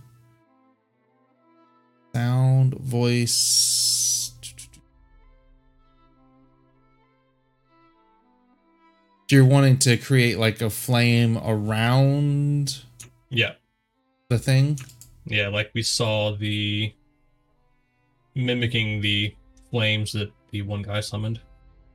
[2.14, 4.32] Sound, voice.
[9.26, 12.82] If you're wanting to create like a flame around
[13.28, 13.54] Yeah,
[14.28, 14.78] the thing,
[15.26, 16.92] yeah, like we saw the
[18.34, 19.34] mimicking the
[19.70, 21.40] flames that the one guy summoned.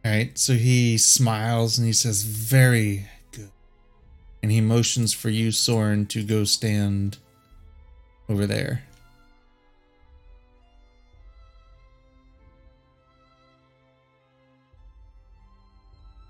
[0.03, 3.51] All right, so he smiles and he says, "Very good,"
[4.43, 7.17] and he motions for you, Soren, to go stand
[8.27, 8.83] over there.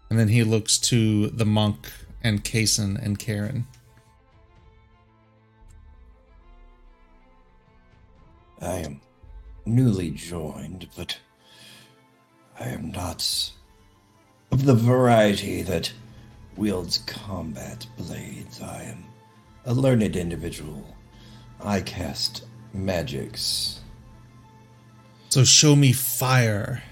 [0.09, 1.89] And then he looks to the monk
[2.21, 3.65] and Kason and Karen.
[8.61, 9.01] I am
[9.65, 11.17] newly joined, but
[12.59, 13.51] I am not
[14.51, 15.91] of the variety that
[16.57, 18.61] wields combat blades.
[18.61, 19.05] I am
[19.65, 20.95] a learned individual.
[21.63, 23.79] I cast magics.
[25.29, 26.83] So show me fire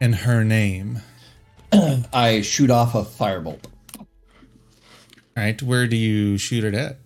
[0.00, 1.00] in her name.
[2.12, 3.64] I shoot off a firebolt.
[3.98, 4.06] All
[5.36, 7.01] right, where do you shoot it at?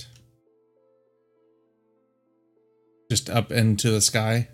[3.10, 4.48] Just up into the sky?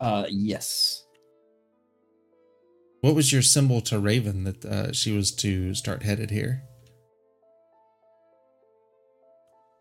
[0.00, 1.04] Uh, yes.
[3.00, 6.62] What was your symbol to Raven that uh, she was to start headed here?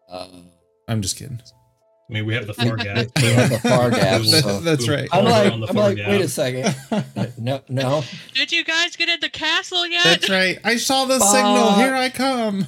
[0.09, 0.27] Uh,
[0.87, 1.39] I'm just kidding.
[2.09, 3.07] I mean, we have the far gap.
[3.15, 5.07] We have the far gap, We'll- so- That's right.
[5.11, 6.09] I'm like, I'm like, gap.
[6.09, 6.75] wait a second.
[7.37, 8.03] no, no.
[8.33, 10.03] Did you guys get in the castle yet?
[10.03, 10.57] That's right.
[10.63, 11.73] I saw the signal.
[11.75, 12.65] Here I come.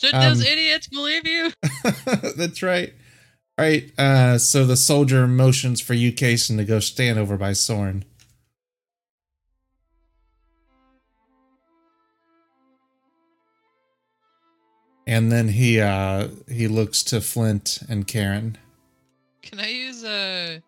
[0.00, 1.52] Should those Um, idiots believe you?
[2.36, 2.92] That's right.
[3.58, 3.90] All right.
[3.98, 8.04] Uh, so the soldier motions for you, Kason, to go stand over by Soren.
[15.08, 18.58] And then he uh he looks to Flint and Karen.
[19.42, 20.62] Can I use a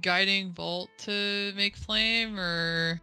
[0.00, 3.00] guiding bolt to make flame or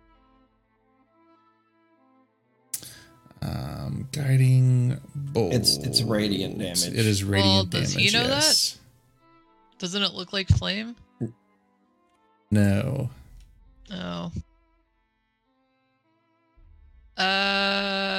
[3.48, 5.54] Um, guiding bolt.
[5.54, 6.88] It's- it's radiant damage.
[6.88, 8.12] It is radiant Well, does damage.
[8.12, 8.30] he know that?
[8.44, 8.80] yes.
[9.78, 10.96] doesn't it look like flame?
[12.50, 13.10] No.
[13.92, 14.32] Oh.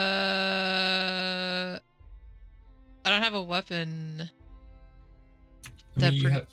[0.07, 1.79] Uh
[3.05, 4.31] I don't have a weapon.
[5.97, 6.47] I mean, you, per- have,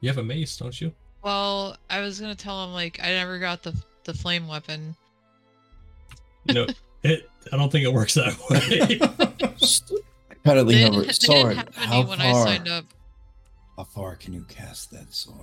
[0.00, 0.92] you have a mace, don't you?
[1.22, 3.74] Well, I was gonna tell him like I never got the
[4.04, 4.96] the flame weapon.
[6.46, 6.66] No,
[7.02, 7.29] it.
[7.52, 8.98] I don't think it works that way.
[10.44, 11.00] Kind of They lean didn't, over.
[11.02, 11.68] they didn't Sword.
[11.74, 12.46] How when I far?
[12.46, 12.84] signed up.
[13.76, 15.38] How far can you cast that sword?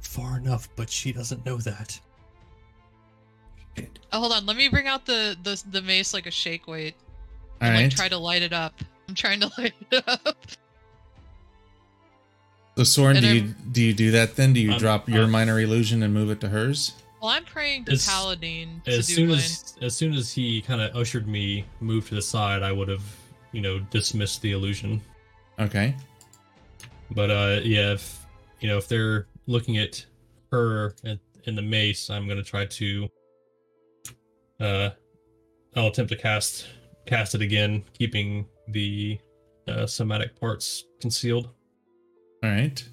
[0.00, 1.98] Far enough, but she doesn't know that.
[3.76, 3.98] Shit.
[4.12, 4.46] Oh, hold on.
[4.46, 6.94] Let me bring out the the, the mace like a shake weight
[7.60, 7.82] All and right.
[7.84, 8.74] like try to light it up.
[9.08, 10.36] I'm trying to light it up.
[12.76, 14.52] So Soren, And do you I'm- do you do that then?
[14.52, 16.92] Do you Um, drop your uh, minor illusion and move it to hers?
[17.24, 19.38] Well, I'm praying to As- Paladine to As do soon mine.
[19.38, 22.88] as as soon as he kind of ushered me, moved to the side, I would
[22.88, 23.02] have,
[23.50, 25.00] you know, dismissed the illusion.
[25.58, 25.96] Okay.
[27.12, 28.26] But uh, yeah, if
[28.60, 30.04] you know, if they're looking at
[30.50, 33.08] her in, in the mace, I'm gonna try to.
[34.60, 34.90] Uh,
[35.76, 36.66] I'll attempt to cast
[37.06, 39.18] cast it again, keeping the
[39.66, 41.48] uh, somatic parts concealed.
[42.42, 42.86] All right.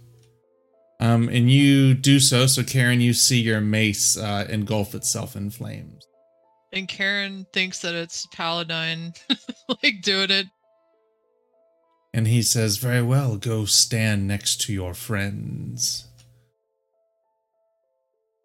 [1.01, 2.45] Um, and you do so.
[2.45, 6.05] So Karen, you see your mace uh, engulf itself in flames.
[6.71, 9.13] And Karen thinks that it's Paladine,
[9.83, 10.45] like doing it.
[12.13, 16.07] And he says, Very well, go stand next to your friends.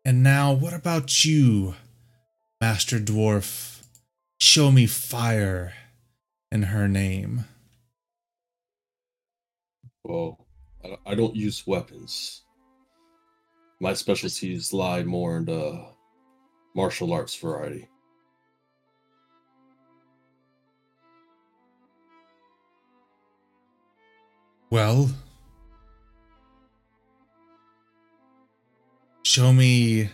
[0.05, 1.75] And now, what about you,
[2.61, 3.83] Master Dwarf?
[4.39, 5.75] Show me fire
[6.51, 7.45] in her name.
[10.05, 10.47] Well,
[10.85, 12.43] I don't- I don't use weapons.
[13.81, 15.85] My specialties lie more in the
[16.75, 17.89] martial arts variety.
[24.71, 25.11] Well,
[29.25, 30.11] show me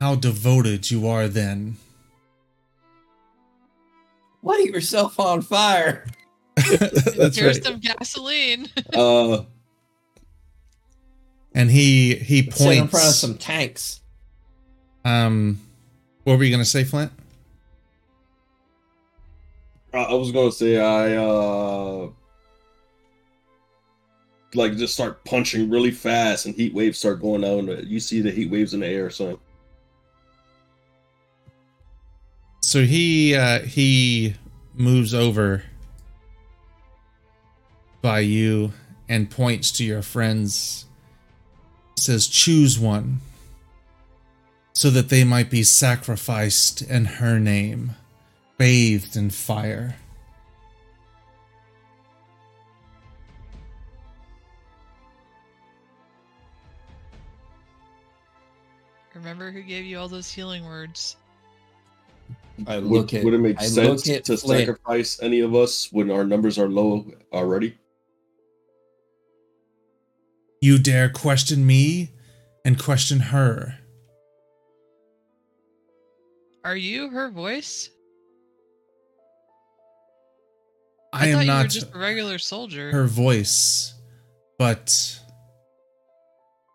[0.00, 1.76] how devoted you are then.
[4.42, 6.06] Light yourself on fire.
[6.56, 7.64] That's Here's right.
[7.64, 8.68] some gasoline.
[8.94, 9.42] Uh,
[11.56, 14.00] And he he Sit in front of some tanks.
[15.04, 15.60] Um,
[16.22, 17.10] what were you gonna say, Flint?
[19.92, 22.10] I I was gonna say I uh
[24.54, 28.20] like just start punching really fast and heat waves start going out and you see
[28.20, 29.38] the heat waves in the air so
[32.66, 34.34] So he uh, he
[34.74, 35.62] moves over
[38.02, 38.72] by you
[39.08, 40.85] and points to your friends.
[41.98, 43.20] Says, "Choose one,
[44.74, 47.96] so that they might be sacrificed in her name,
[48.58, 49.96] bathed in fire."
[59.14, 61.16] Remember who gave you all those healing words?
[62.66, 63.24] I would, at.
[63.24, 64.40] would it make I sense to Flint.
[64.40, 67.76] sacrifice any of us when our numbers are low already?
[70.66, 72.10] You dare question me
[72.64, 73.78] and question her.
[76.64, 77.88] Are you her voice?
[81.12, 82.90] I, thought am you were not just a regular soldier.
[82.90, 83.94] her voice,
[84.58, 85.20] but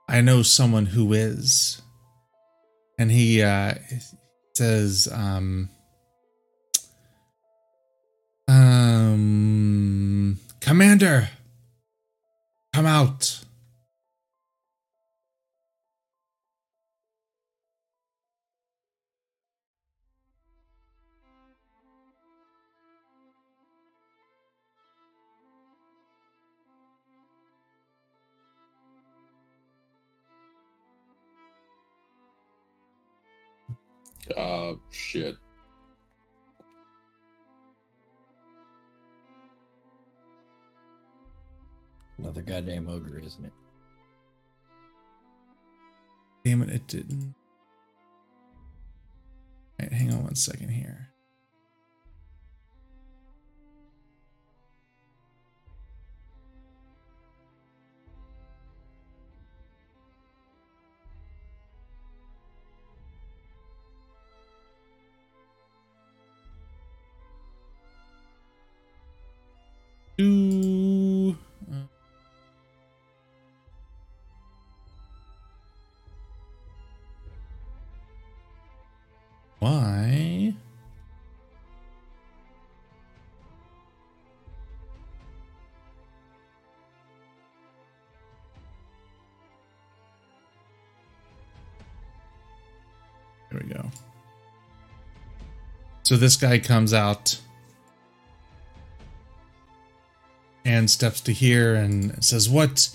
[0.07, 1.81] I know someone who is.
[2.97, 3.73] And he uh,
[4.55, 5.67] says, um,
[8.47, 11.27] um, Commander,
[12.73, 13.43] come out.
[34.37, 35.35] Uh shit.
[42.17, 43.53] Another goddamn ogre, isn't it?
[46.45, 47.33] Damn it, it didn't.
[49.79, 51.10] Right, hang on one second here.
[96.11, 97.39] So this guy comes out
[100.65, 102.93] and steps to here and says, "What?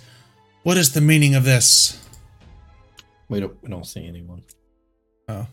[0.64, 1.98] What is the meaning of this?"
[3.30, 3.56] We don't.
[3.62, 4.42] We don't see anyone.
[5.30, 5.46] Oh,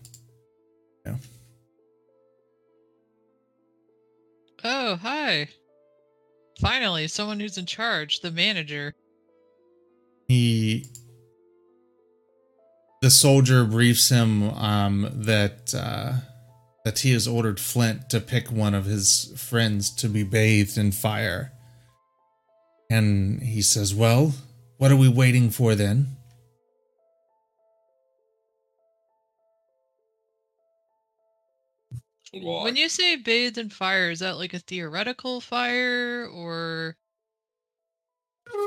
[1.06, 1.16] yeah.
[4.66, 5.48] Oh, hi.
[6.60, 8.94] Finally, someone who's in charge, the manager.
[10.28, 10.88] he.
[13.02, 16.16] The soldier briefs him um, that uh,
[16.84, 20.92] that he has ordered Flint to pick one of his friends to be bathed in
[20.92, 21.54] fire,
[22.90, 24.34] and he says, "Well,
[24.78, 26.18] what are we waiting for then?"
[32.34, 36.98] Well, When you say bathed in fire, is that like a theoretical fire or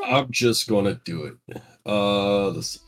[0.06, 1.62] I'm just gonna do it.
[1.84, 2.78] Uh let's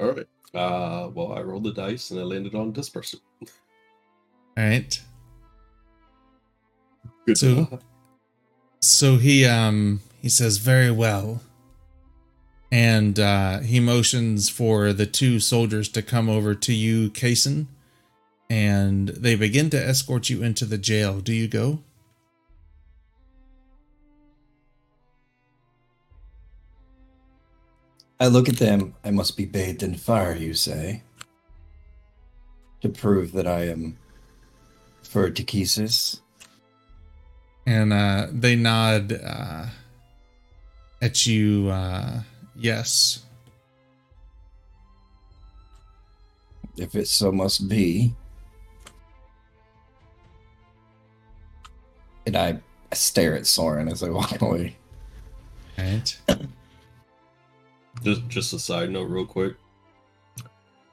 [0.00, 0.26] All right.
[0.52, 3.20] Uh, well, I rolled the dice and I landed on this person.
[3.42, 3.48] All
[4.64, 5.00] right.
[7.26, 7.38] Good.
[7.38, 7.80] So-
[8.80, 11.40] So he um he says very well.
[12.70, 17.66] And uh he motions for the two soldiers to come over to you, Kason,
[18.50, 21.20] and they begin to escort you into the jail.
[21.20, 21.80] Do you go?
[28.24, 28.94] I look at them.
[29.04, 31.02] I must be bathed in fire, you say,
[32.80, 33.98] to prove that I am
[35.02, 36.20] for Takhisis.
[37.66, 39.66] And uh they nod uh
[41.02, 42.22] at you uh
[42.56, 43.26] yes.
[46.78, 48.14] If it so must be.
[52.24, 52.58] And I
[52.94, 54.76] stare at Soren as I walk away.
[55.76, 56.18] Right.
[58.04, 59.54] Just just a side note, real quick.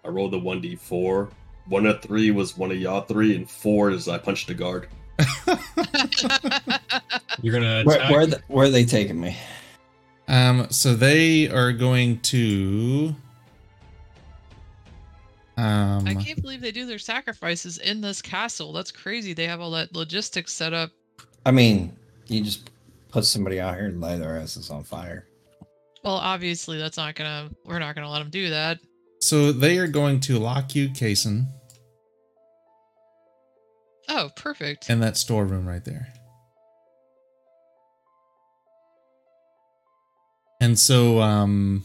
[0.03, 1.29] I rolled the one d four.
[1.67, 4.87] One of three was one of y'all three, and four is I punched the guard.
[7.41, 8.11] You're gonna Where, attack.
[8.11, 9.37] where, the, where are they taking me?
[10.27, 13.13] Um, so they are going to.
[15.57, 18.71] Um, I can't believe they do their sacrifices in this castle.
[18.71, 19.33] That's crazy.
[19.33, 20.91] They have all that logistics set up.
[21.45, 21.95] I mean,
[22.27, 22.71] you just
[23.09, 25.27] put somebody out here and lay their asses on fire.
[26.03, 27.49] Well, obviously, that's not gonna.
[27.65, 28.79] We're not gonna let them do that.
[29.21, 31.45] so they are going to lock you, Kason,
[34.09, 34.89] Oh, perfect.
[34.89, 36.11] in that storeroom right there.
[40.59, 41.83] And so, um,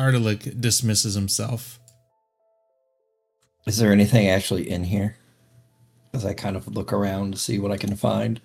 [0.00, 1.78] Ardelik dismisses himself.
[3.66, 5.16] Is there anything actually in here?
[6.12, 8.40] As I kind of look around to see what I can find.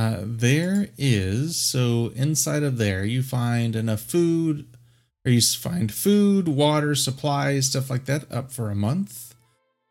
[0.00, 4.66] Uh, there is so inside of there you find enough food,
[5.26, 9.34] or you find food, water, supplies, stuff like that, up for a month.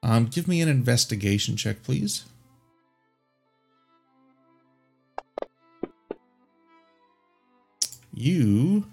[0.01, 2.25] Um, give me an investigation check, please.
[8.11, 8.87] You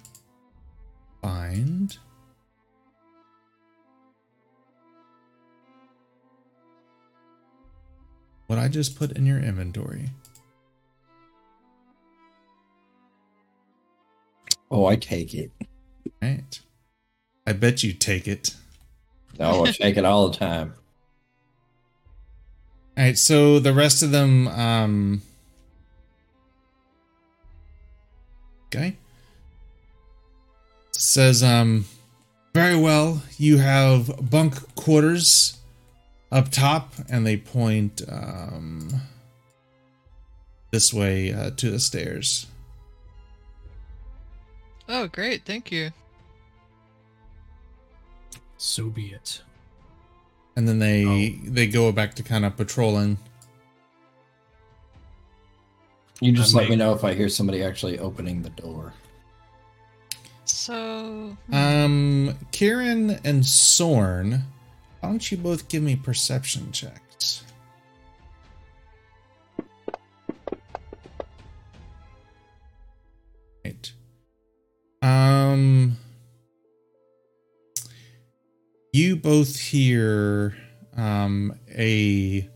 [1.23, 1.97] find
[8.49, 10.11] what I just put in your inventory.
[14.71, 15.51] Oh, I take it.
[16.21, 16.61] Right.
[17.47, 18.55] I bet you take it.
[19.39, 20.75] No, I take it all the time.
[22.99, 25.21] All right, so the rest of them, um,
[28.67, 28.97] okay,
[30.93, 31.85] says, um,
[32.55, 33.23] very well.
[33.37, 35.59] You have bunk quarters
[36.33, 39.03] up top, and they point, um,
[40.71, 42.47] this way uh, to the stairs.
[44.89, 45.45] Oh, great.
[45.45, 45.91] Thank you.
[48.57, 49.43] So be it.
[50.57, 53.19] And then they they go back to kind of patrolling.
[56.21, 58.95] You just I let me know if I hear somebody actually opening the door.
[60.47, 64.45] So, Um, Kieran and Sorn,
[65.01, 67.45] why don't you both give me perception checks?
[75.07, 75.97] Um,
[78.93, 80.57] you both hear
[80.97, 82.51] um a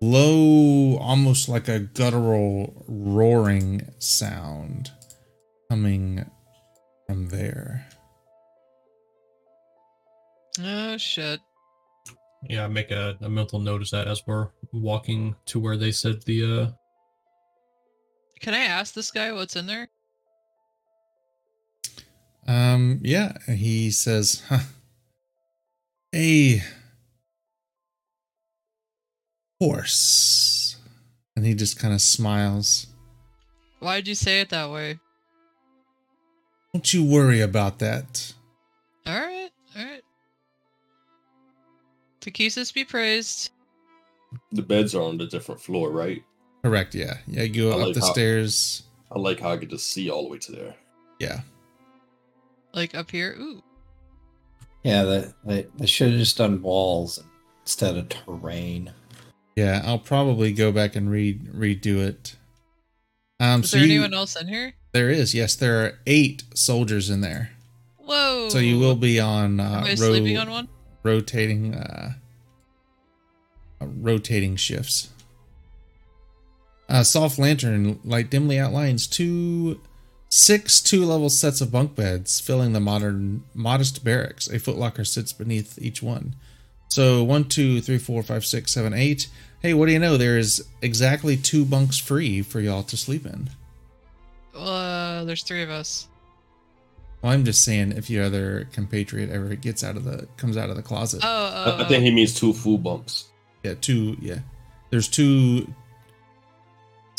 [0.00, 4.90] low, almost like a guttural roaring sound
[5.70, 6.24] coming
[7.06, 7.86] from there.
[10.60, 11.38] oh shit.
[12.48, 15.92] Yeah, I make a, a mental note of that as we're walking to where they
[15.92, 16.70] said the uh
[18.40, 19.90] Can I ask this guy what's in there?
[22.48, 24.60] Um, yeah, he says, huh,
[26.14, 26.62] a
[29.60, 30.76] horse.
[31.36, 32.86] And he just kind of smiles.
[33.80, 34.98] Why'd you say it that way?
[36.72, 38.32] Don't you worry about that.
[39.06, 40.02] All right, all right.
[42.20, 43.50] Takhisis be praised.
[44.52, 46.22] The beds are on the different floor, right?
[46.62, 47.18] Correct, yeah.
[47.26, 48.82] Yeah, you go I up like the how- stairs.
[49.10, 50.74] I like how I get to see all the way to there.
[51.18, 51.40] Yeah.
[52.78, 53.34] Like up here.
[53.40, 53.60] Ooh.
[54.84, 57.20] Yeah, they, they, they should have just done walls
[57.62, 58.92] instead of terrain.
[59.56, 62.36] Yeah, I'll probably go back and read redo it.
[63.40, 64.74] Um Is so there you- anyone else in here?
[64.92, 67.50] there is, yes, there are eight soldiers in there.
[67.96, 68.48] Whoa.
[68.48, 70.68] So you will be on Am uh I row- sleeping on one?
[71.02, 72.12] rotating uh,
[73.80, 75.08] uh rotating shifts.
[76.88, 79.80] A soft lantern light dimly outlines two
[80.28, 84.46] six two level sets of bunk beds filling the modern modest barracks.
[84.48, 86.34] A footlocker sits beneath each one.
[86.88, 89.28] So one, two, three, four, five, six, seven, eight.
[89.60, 90.16] Hey, what do you know?
[90.16, 93.50] There's exactly two bunks free for y'all to sleep in.
[94.54, 96.08] Well uh, there's three of us.
[97.22, 100.70] Well, I'm just saying if your other compatriot ever gets out of the comes out
[100.70, 101.20] of the closet.
[101.24, 103.24] Oh, I- oh, I think he means two full bunks.
[103.64, 104.16] Yeah, two.
[104.20, 104.38] Yeah,
[104.90, 105.66] there's two.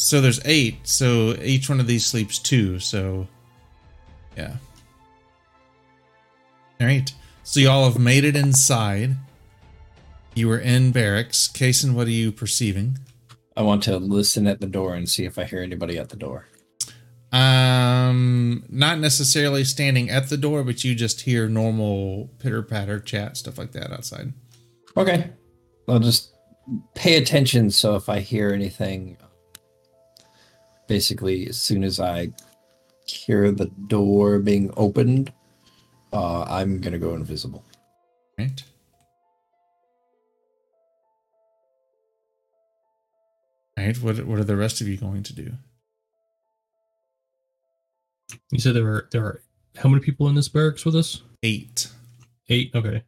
[0.02, 0.88] So there's eight.
[0.88, 2.80] So each one of these sleeps two.
[2.80, 3.28] So,
[4.38, 4.56] yeah.
[6.80, 7.14] All right.
[7.44, 9.18] So y'all have made it inside.
[10.36, 11.50] You were in barracks.
[11.50, 12.98] Kason, what are you perceiving?
[13.58, 16.16] I want to listen at the door and see if I hear anybody at the
[16.16, 16.48] door.
[17.34, 23.36] Um, not necessarily standing at the door, but you just hear normal pitter patter chat
[23.36, 24.32] stuff like that outside.
[24.96, 25.30] Okay.
[25.90, 26.34] I'll just
[26.96, 29.18] pay attention so if I hear anything,
[30.90, 32.34] basically, as soon as I
[33.06, 35.32] hear the door being opened,
[36.12, 37.64] uh, I'm going to go invisible.
[38.38, 38.62] Right.
[43.78, 44.02] Right.
[44.02, 45.54] What What are the rest of you going to do?
[48.52, 49.42] You said there were there are
[49.78, 51.22] how many people in this barracks with us?
[51.44, 51.88] Eight.
[52.50, 52.72] Eight.
[52.76, 53.04] Okay.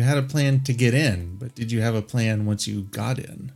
[0.00, 2.84] You had a plan to get in, but did you have a plan once you
[2.84, 3.52] got in?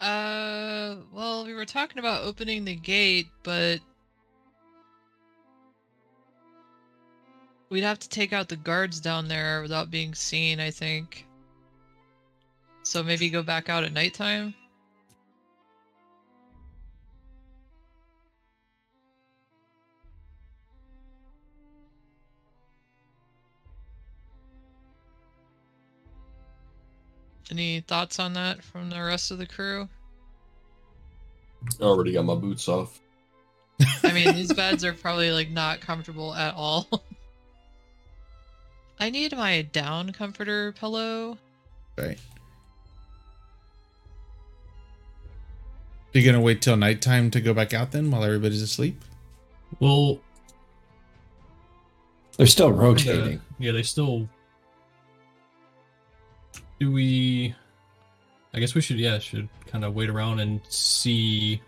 [0.00, 3.78] Uh, well, we were talking about opening the gate, but
[7.70, 11.28] we'd have to take out the guards down there without being seen, I think.
[12.82, 14.52] So maybe go back out at nighttime?
[27.50, 29.88] Any thoughts on that from the rest of the crew?
[31.80, 33.00] I already got my boots off.
[34.02, 36.88] I mean, these beds are probably like not comfortable at all.
[39.00, 41.38] I need my down comforter pillow.
[41.96, 42.18] Right.
[46.14, 49.02] Are you gonna wait till nighttime to go back out then while everybody's asleep?
[49.78, 50.18] Well,
[52.36, 53.40] They're still kinda- rotating.
[53.58, 54.28] yeah, they still.
[56.78, 57.54] Do we?
[58.54, 58.98] I guess we should.
[58.98, 61.60] Yeah, should kind of wait around and see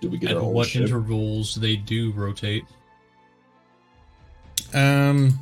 [0.00, 0.82] Did we get at what ship?
[0.82, 2.64] intervals they do rotate.
[4.74, 5.38] Um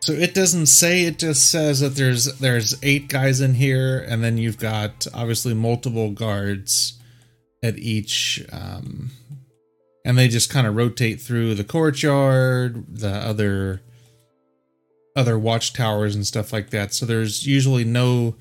[0.00, 4.22] so it doesn't say it just says that there's there's eight guys in here and
[4.22, 7.00] then you've got obviously multiple guards
[7.62, 9.10] at each um
[10.04, 13.80] and they just kind of rotate through the courtyard, the other
[15.16, 16.92] other watchtowers and stuff like that.
[16.94, 18.36] So there's usually no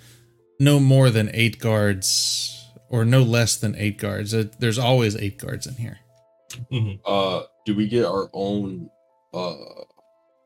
[0.60, 2.50] no more than 8 guards
[2.90, 4.34] or no less than 8 guards.
[4.34, 6.00] Uh, There's always 8 guards in here.
[6.72, 7.00] Mhm.
[7.06, 8.90] Uh, do we get our own
[9.34, 9.56] uh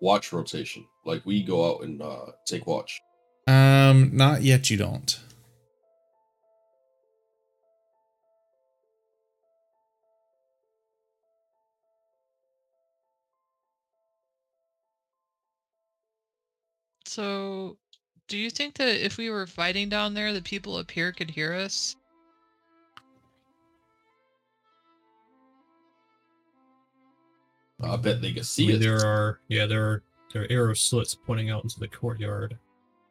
[0.01, 0.85] watch rotation?
[1.05, 3.01] Like we go out and uh take watch.
[3.47, 4.69] Um, not yet.
[4.69, 5.19] You don't.
[17.17, 17.77] So,
[18.27, 21.31] do you think that if we were fighting down there, the people up here could
[21.31, 21.95] hear us?
[27.81, 28.81] I bet they can I see mean, us.
[28.81, 32.57] there are yeah there are there are arrow slits pointing out into the courtyard.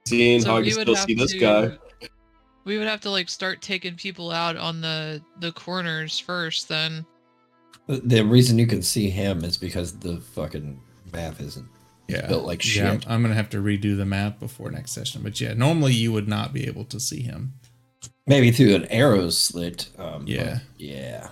[0.07, 1.79] Seeing So how I can would still have see this to- guy.
[2.65, 6.69] We would have to like start taking people out on the the corners first.
[6.69, 7.07] Then,
[7.87, 10.81] The- The reason you can see him is because the fucking
[11.13, 11.69] map isn't
[12.09, 12.27] Yeah.
[12.27, 13.11] built like Yeah, I'm, shit.
[13.11, 15.23] I'm gonna have to redo the map before next session.
[15.23, 17.55] But yeah, normally you would not be able to see him.
[18.27, 19.89] Maybe through an arrow slit.
[19.99, 20.61] Um, Yeah.
[20.79, 21.29] yeah.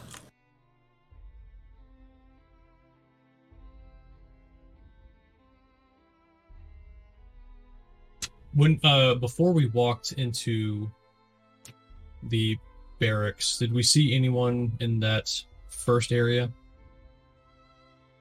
[8.54, 10.90] When uh before we walked into
[12.24, 12.56] the
[13.00, 15.30] barracks, did we see anyone in that
[15.68, 16.50] first area?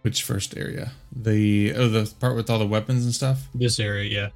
[0.03, 0.91] Which first area?
[1.11, 3.47] The oh, the part with all the weapons and stuff.
[3.55, 4.31] This area,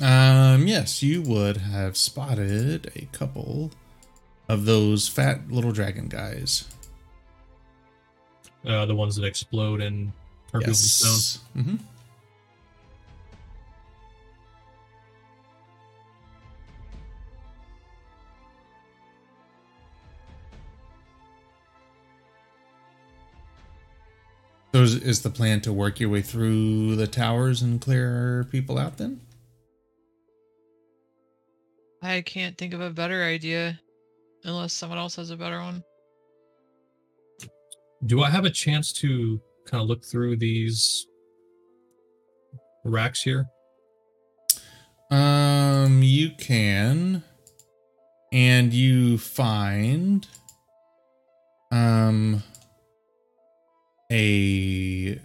[0.00, 0.52] yeah.
[0.52, 3.70] Um, yes, you would have spotted a couple
[4.48, 6.64] of those fat little dragon guys.
[8.66, 10.12] Uh, the ones that explode and
[10.52, 11.44] people to stone.
[11.56, 11.76] Mm-hmm.
[24.72, 28.78] So is, is the plan to work your way through the towers and clear people
[28.78, 29.20] out then?
[32.02, 33.78] I can't think of a better idea,
[34.44, 35.84] unless someone else has a better one.
[38.06, 41.06] Do I have a chance to kind of look through these
[42.84, 43.46] racks here?
[45.10, 47.22] Um, you can,
[48.32, 50.26] and you find
[51.70, 52.42] um
[54.12, 55.18] a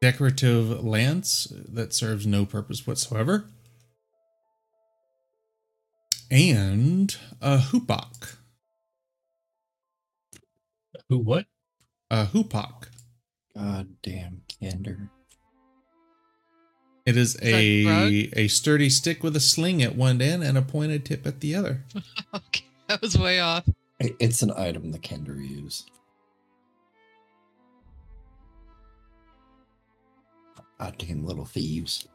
[0.00, 3.46] decorative lance that serves no purpose whatsoever,
[6.30, 8.36] and a hoopak.
[11.08, 11.18] Who?
[11.18, 11.46] What?
[12.10, 12.88] A hoopak.
[13.56, 15.08] God damn Kender.
[17.04, 20.62] It is that a a sturdy stick with a sling at one end and a
[20.62, 21.84] pointed tip at the other.
[22.34, 23.64] Okay, that was way off.
[23.98, 25.86] It's an item the Kender use.
[30.78, 32.06] God damn little thieves.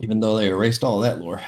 [0.00, 1.40] Even though they erased all that lore.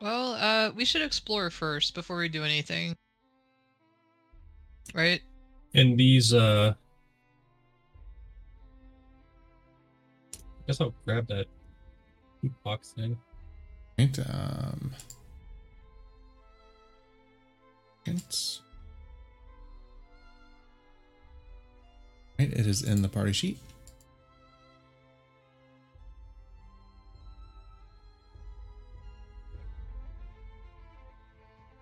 [0.00, 2.94] Well, uh, we should explore first before we do anything.
[4.94, 5.22] Right?
[5.74, 6.74] And these, uh,
[10.34, 11.46] I guess I'll grab that
[12.62, 13.16] box thing.
[13.98, 14.18] Right.
[14.28, 14.92] Um.
[18.06, 18.60] It's
[22.38, 22.52] right.
[22.52, 23.58] It is in the party sheet.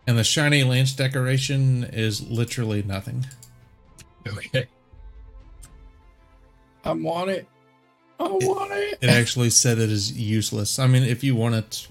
[0.06, 3.24] And the shiny lance decoration is literally nothing.
[4.26, 4.66] Okay.
[6.84, 7.47] I want it.
[8.18, 8.98] I want it.
[9.00, 10.78] It actually said it is useless.
[10.78, 11.89] I mean, if you want it,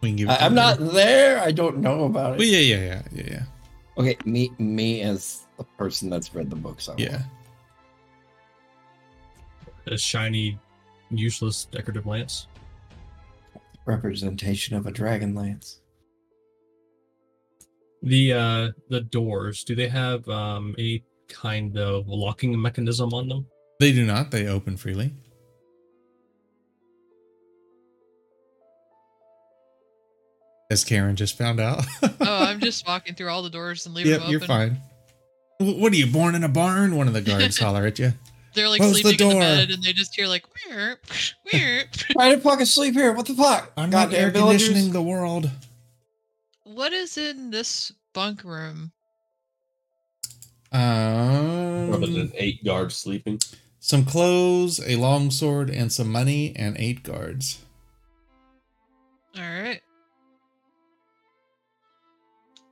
[0.00, 0.32] we can give it.
[0.32, 0.56] I, to I'm you.
[0.56, 1.40] not there.
[1.40, 2.38] I don't know about it.
[2.38, 3.42] Well, yeah, yeah, yeah, yeah, yeah.
[3.98, 6.88] Okay, me me as the person that's read the books.
[6.88, 7.22] I Yeah.
[9.86, 10.58] A shiny,
[11.10, 12.46] useless decorative lance.
[13.84, 15.80] representation of a dragon lance.
[18.02, 23.46] The uh the doors, do they have um any kind of locking mechanism on them?
[23.80, 24.30] They do not.
[24.30, 25.12] They open freely.
[30.70, 31.84] As Karen just found out.
[32.24, 34.32] Oh, I'm just walking through all the doors and leaving Yep, them open.
[34.38, 34.80] you're fine.
[35.58, 36.96] What are you born in a barn?
[36.96, 38.12] One of the guards holler at you.
[38.54, 39.40] They're like Close the sleeping in door.
[39.44, 40.98] the bed and they just hear like weird,
[41.52, 41.88] weird.
[42.18, 43.12] I didn't fucking sleep here.
[43.12, 43.72] What the fuck?
[43.76, 44.68] I'm not air villagers.
[44.68, 45.50] conditioning the world.
[46.64, 48.92] what is in this bunk room?
[50.72, 53.38] Rather Um, than eight guards sleeping.
[53.78, 57.58] some clothes, a long sword, and some money, and eight guards.
[59.36, 59.80] All right.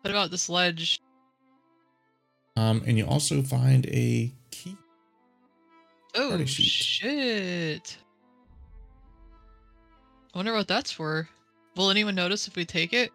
[0.02, 1.00] What about this ledge?
[2.57, 4.34] Um, and you also find a key.
[6.15, 7.97] Oh shit!
[10.35, 11.29] I wonder what that's for.
[11.77, 13.11] Will anyone notice if we take it?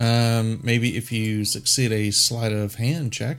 [0.00, 3.38] Um, maybe if you succeed a sleight of hand check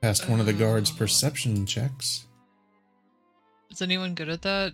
[0.00, 0.96] past one of the guards' Oh.
[0.96, 2.26] perception checks.
[3.70, 4.72] Is anyone good at that?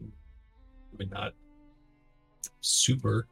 [0.00, 0.04] I
[0.98, 1.32] mean not
[2.60, 3.26] super.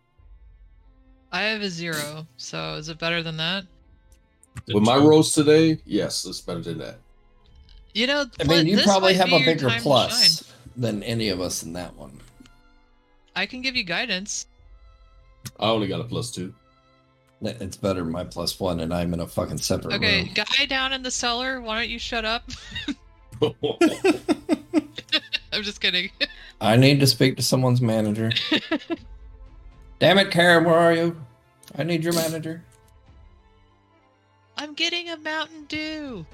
[1.30, 3.64] I have a zero, so is it better than that?
[4.66, 6.98] With my rolls today, yes, it's better than that.
[7.94, 11.72] You know, I mean, you probably have a bigger plus than any of us in
[11.72, 12.12] that one.
[13.34, 14.46] I can give you guidance.
[15.58, 16.52] I only got a plus two.
[17.40, 20.30] It's better than my plus one, and I'm in a fucking separate Okay, room.
[20.34, 22.50] guy down in the cellar, why don't you shut up?
[25.52, 26.10] I'm just kidding.
[26.60, 28.32] I need to speak to someone's manager.
[30.00, 31.16] Damn it, Karen, where are you?
[31.76, 32.62] I need your manager.
[34.58, 36.26] I'm getting a Mountain Dew.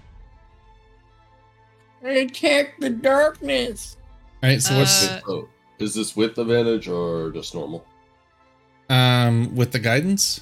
[2.03, 3.97] Attack the darkness.
[4.43, 7.85] All right, so what's Uh, Oh, is this with advantage or just normal?
[8.91, 10.41] um with the guidance?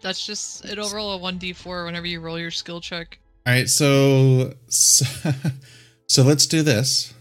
[0.00, 3.18] That's just it'll roll a one d4 whenever you roll your skill check.
[3.46, 5.04] All right, so so,
[6.08, 7.12] so let's do this.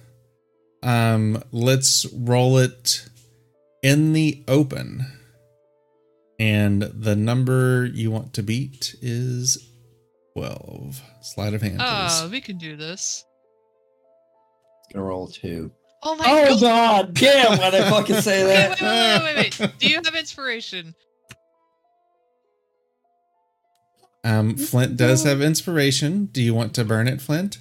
[0.84, 3.08] Um, let's roll it
[3.82, 5.04] in the open,
[6.40, 9.70] and the number you want to beat is
[10.36, 11.02] twelve.
[11.22, 12.32] Sleight of hand, Ah, please.
[12.32, 13.24] we can do this.
[14.94, 15.72] Gonna roll two.
[16.04, 16.62] Oh my Oh god!
[16.62, 17.58] god, damn!
[17.58, 18.82] Why'd I fucking say Okay, that?
[18.82, 19.80] wait, wait, wait, wait, wait.
[19.80, 20.94] Do you have inspiration?
[24.24, 26.26] Um, Flint does have inspiration.
[26.26, 27.60] Do you want to burn it, Flint?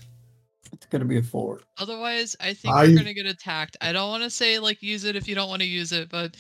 [0.73, 1.61] It's gonna be a four.
[1.79, 3.77] Otherwise, I think I- we're gonna get attacked.
[3.83, 6.09] I don't want to say like use it if you don't want to use it,
[6.09, 6.35] but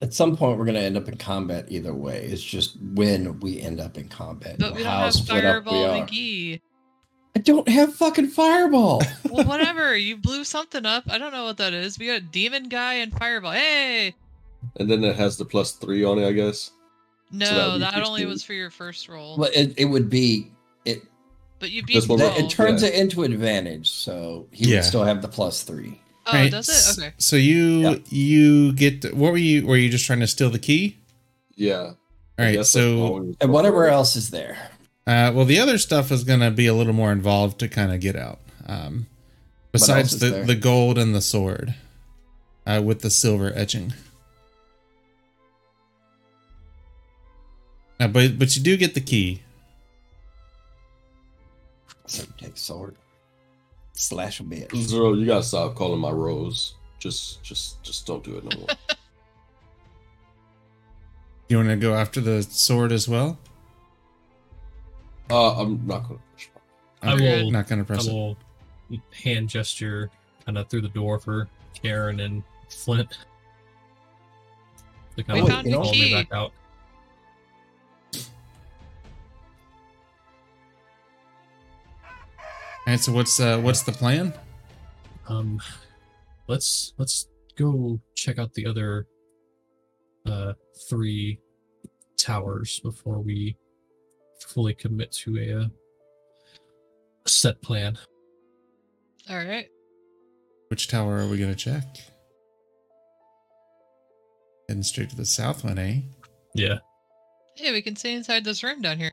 [0.00, 2.24] At some point, we're gonna end up in combat either way.
[2.24, 4.56] It's just when we end up in combat.
[4.58, 6.06] but we don't have split up we Fireball are.
[6.06, 6.60] McGee.
[7.36, 9.02] I don't have fucking fireball.
[9.30, 9.96] Well, whatever.
[9.96, 11.04] you blew something up.
[11.08, 11.98] I don't know what that is.
[11.98, 13.52] We got demon guy and fireball.
[13.52, 14.14] Hey.
[14.80, 16.70] And then it has the plus three on it, I guess.
[17.30, 19.36] No, that that only was for your first roll.
[19.36, 20.50] Well, it, it would be
[20.84, 21.02] it.
[21.58, 22.30] But you beat This the one- roll.
[22.30, 22.88] That, it turns Yeah.
[22.88, 24.76] it into advantage, so he Yeah.
[24.76, 26.00] would still have the plus three.
[26.28, 27.00] Oh, Right, does it?
[27.02, 27.12] Okay.
[27.18, 27.96] So you Yeah.
[28.08, 30.96] you get what were you were you just trying to steal the key?
[31.56, 31.92] Yeah.
[32.38, 33.92] All right, so And whatever preferred.
[33.94, 34.70] else is there.
[35.08, 37.92] Uh, well, the other stuff is going to be a little more involved to kind
[37.92, 38.38] of get out.
[38.66, 39.06] Um,
[39.72, 40.44] besides the, there?
[40.44, 41.74] the gold and the sword
[42.66, 43.92] uh, with the silver etching.
[47.98, 49.42] Uh, but but you do get the key.
[52.06, 52.94] So take sword,
[53.98, 54.70] slash a bit.
[54.74, 56.74] Zero, you gotta stop calling my rose.
[56.98, 58.68] Just, just, just don't do it no more.
[61.50, 63.38] You want to go after the sword as well?
[65.30, 66.20] uh, I'm not gonna.
[66.34, 66.48] push.
[67.02, 69.00] I Okay, will- Not going to I press it.
[69.24, 70.10] hand gesture
[70.44, 71.48] kind of through the door for
[71.82, 73.16] Karen and Flint.
[75.16, 76.12] To kind We of found the me key.
[76.12, 76.52] back out.
[82.88, 83.00] All right.
[83.00, 84.32] So what's uh, what's the plan?
[85.28, 85.60] Um,
[86.46, 89.06] let's let's go check out the other
[90.24, 90.54] uh
[90.88, 91.38] three
[92.16, 93.58] towers before we
[94.40, 95.68] fully commit to a, uh,
[97.26, 97.98] set plan.
[99.28, 99.66] All right.
[100.68, 101.84] Which tower are we going to check?
[104.66, 106.00] Heading straight to the south one, eh?
[106.54, 106.78] Yeah,
[107.54, 109.12] Hey, we can stay inside this room down here.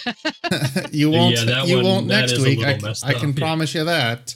[0.90, 1.36] you won't.
[1.36, 2.64] Yeah, that you one- won't next week.
[2.64, 3.44] I, I can up, yeah.
[3.44, 4.34] promise you that.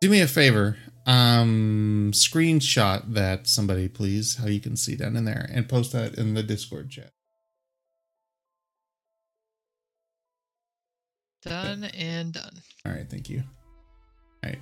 [0.00, 0.76] Do me a favor.
[1.06, 4.36] Um, screenshot that somebody, please.
[4.36, 7.10] How you can see down in there, and post that in the Discord chat.
[11.42, 12.62] Done and done.
[12.86, 13.08] All right.
[13.08, 13.42] Thank you.
[14.42, 14.58] All right.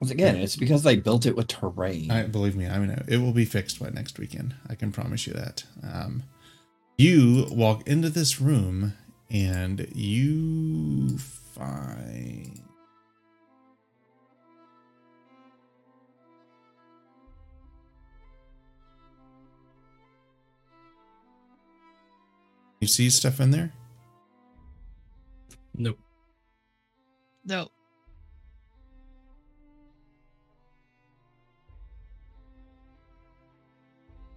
[0.00, 2.10] Once again, it's because they built it with terrain.
[2.10, 2.66] I believe me.
[2.66, 4.54] I mean, it will be fixed by next weekend.
[4.68, 5.64] I can promise you that.
[5.82, 6.24] Um,
[6.98, 8.94] you walk into this room
[9.30, 12.62] and you find.
[22.80, 23.72] You see stuff in there?
[25.74, 25.98] nope.
[27.44, 27.68] No.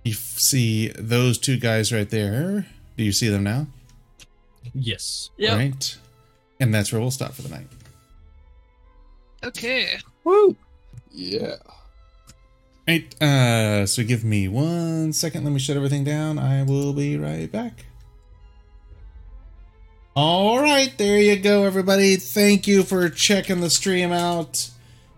[0.04, 2.66] You f- see those two guys right there.
[2.98, 3.68] Do you see them now?
[4.74, 5.30] Yes.
[5.38, 5.58] Yep.
[5.58, 5.98] Right.
[6.60, 7.68] And that's where we'll stop for the night.
[9.44, 9.98] Okay.
[10.24, 10.56] Woo!
[11.12, 11.56] Yeah.
[12.88, 13.22] Right.
[13.22, 15.44] Uh, so give me one second.
[15.44, 16.38] Let me shut everything down.
[16.38, 17.86] I will be right back.
[20.16, 22.18] All right, there you go, everybody.
[22.18, 24.70] Thank you for checking the stream out.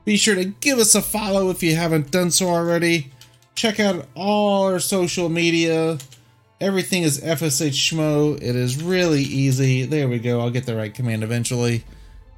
[0.05, 3.11] Be sure to give us a follow if you haven't done so already.
[3.55, 5.97] Check out all our social media.
[6.59, 8.35] Everything is FSH Schmo.
[8.35, 9.85] It is really easy.
[9.85, 10.39] There we go.
[10.39, 11.83] I'll get the right command eventually.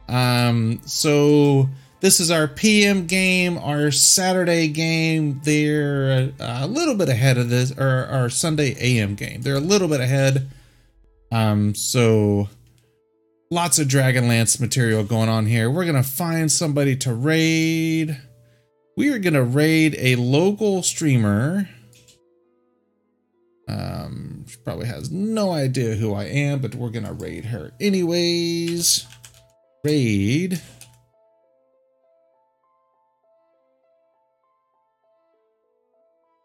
[0.07, 1.69] Um, so
[1.99, 5.39] this is our PM game, our Saturday game.
[5.43, 9.41] They're a little bit ahead of this, or our Sunday AM game.
[9.41, 10.49] They're a little bit ahead.
[11.31, 12.49] Um, so
[13.49, 15.69] lots of Dragonlance material going on here.
[15.69, 18.17] We're gonna find somebody to raid.
[18.95, 21.67] We are gonna raid a local streamer.
[23.67, 29.07] Um, she probably has no idea who I am, but we're gonna raid her anyways.
[29.83, 30.61] Raid.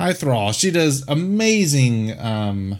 [0.01, 0.53] Hi Thrall.
[0.53, 2.79] She does amazing um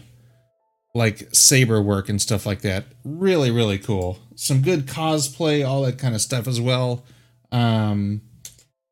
[0.95, 2.85] like saber work and stuff like that.
[3.03, 4.17] Really, really cool.
[4.35, 7.05] Some good cosplay, all that kind of stuff as well.
[7.51, 8.21] Um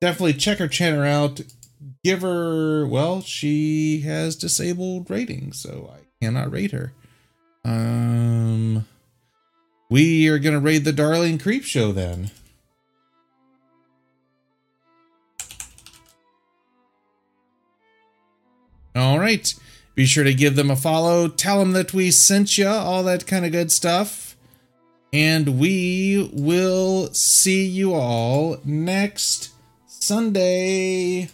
[0.01, 1.41] definitely check her channel out.
[2.03, 6.93] Give her well, she has disabled rating, so I cannot rate her.
[7.63, 8.85] Um
[9.89, 12.31] we are gonna raid the Darling Creep Show then.
[18.95, 19.53] All right.
[19.93, 21.27] Be sure to give them a follow.
[21.27, 24.35] Tell them that we sent you, all that kind of good stuff.
[25.13, 29.51] And we will see you all next
[30.07, 31.27] Sunday.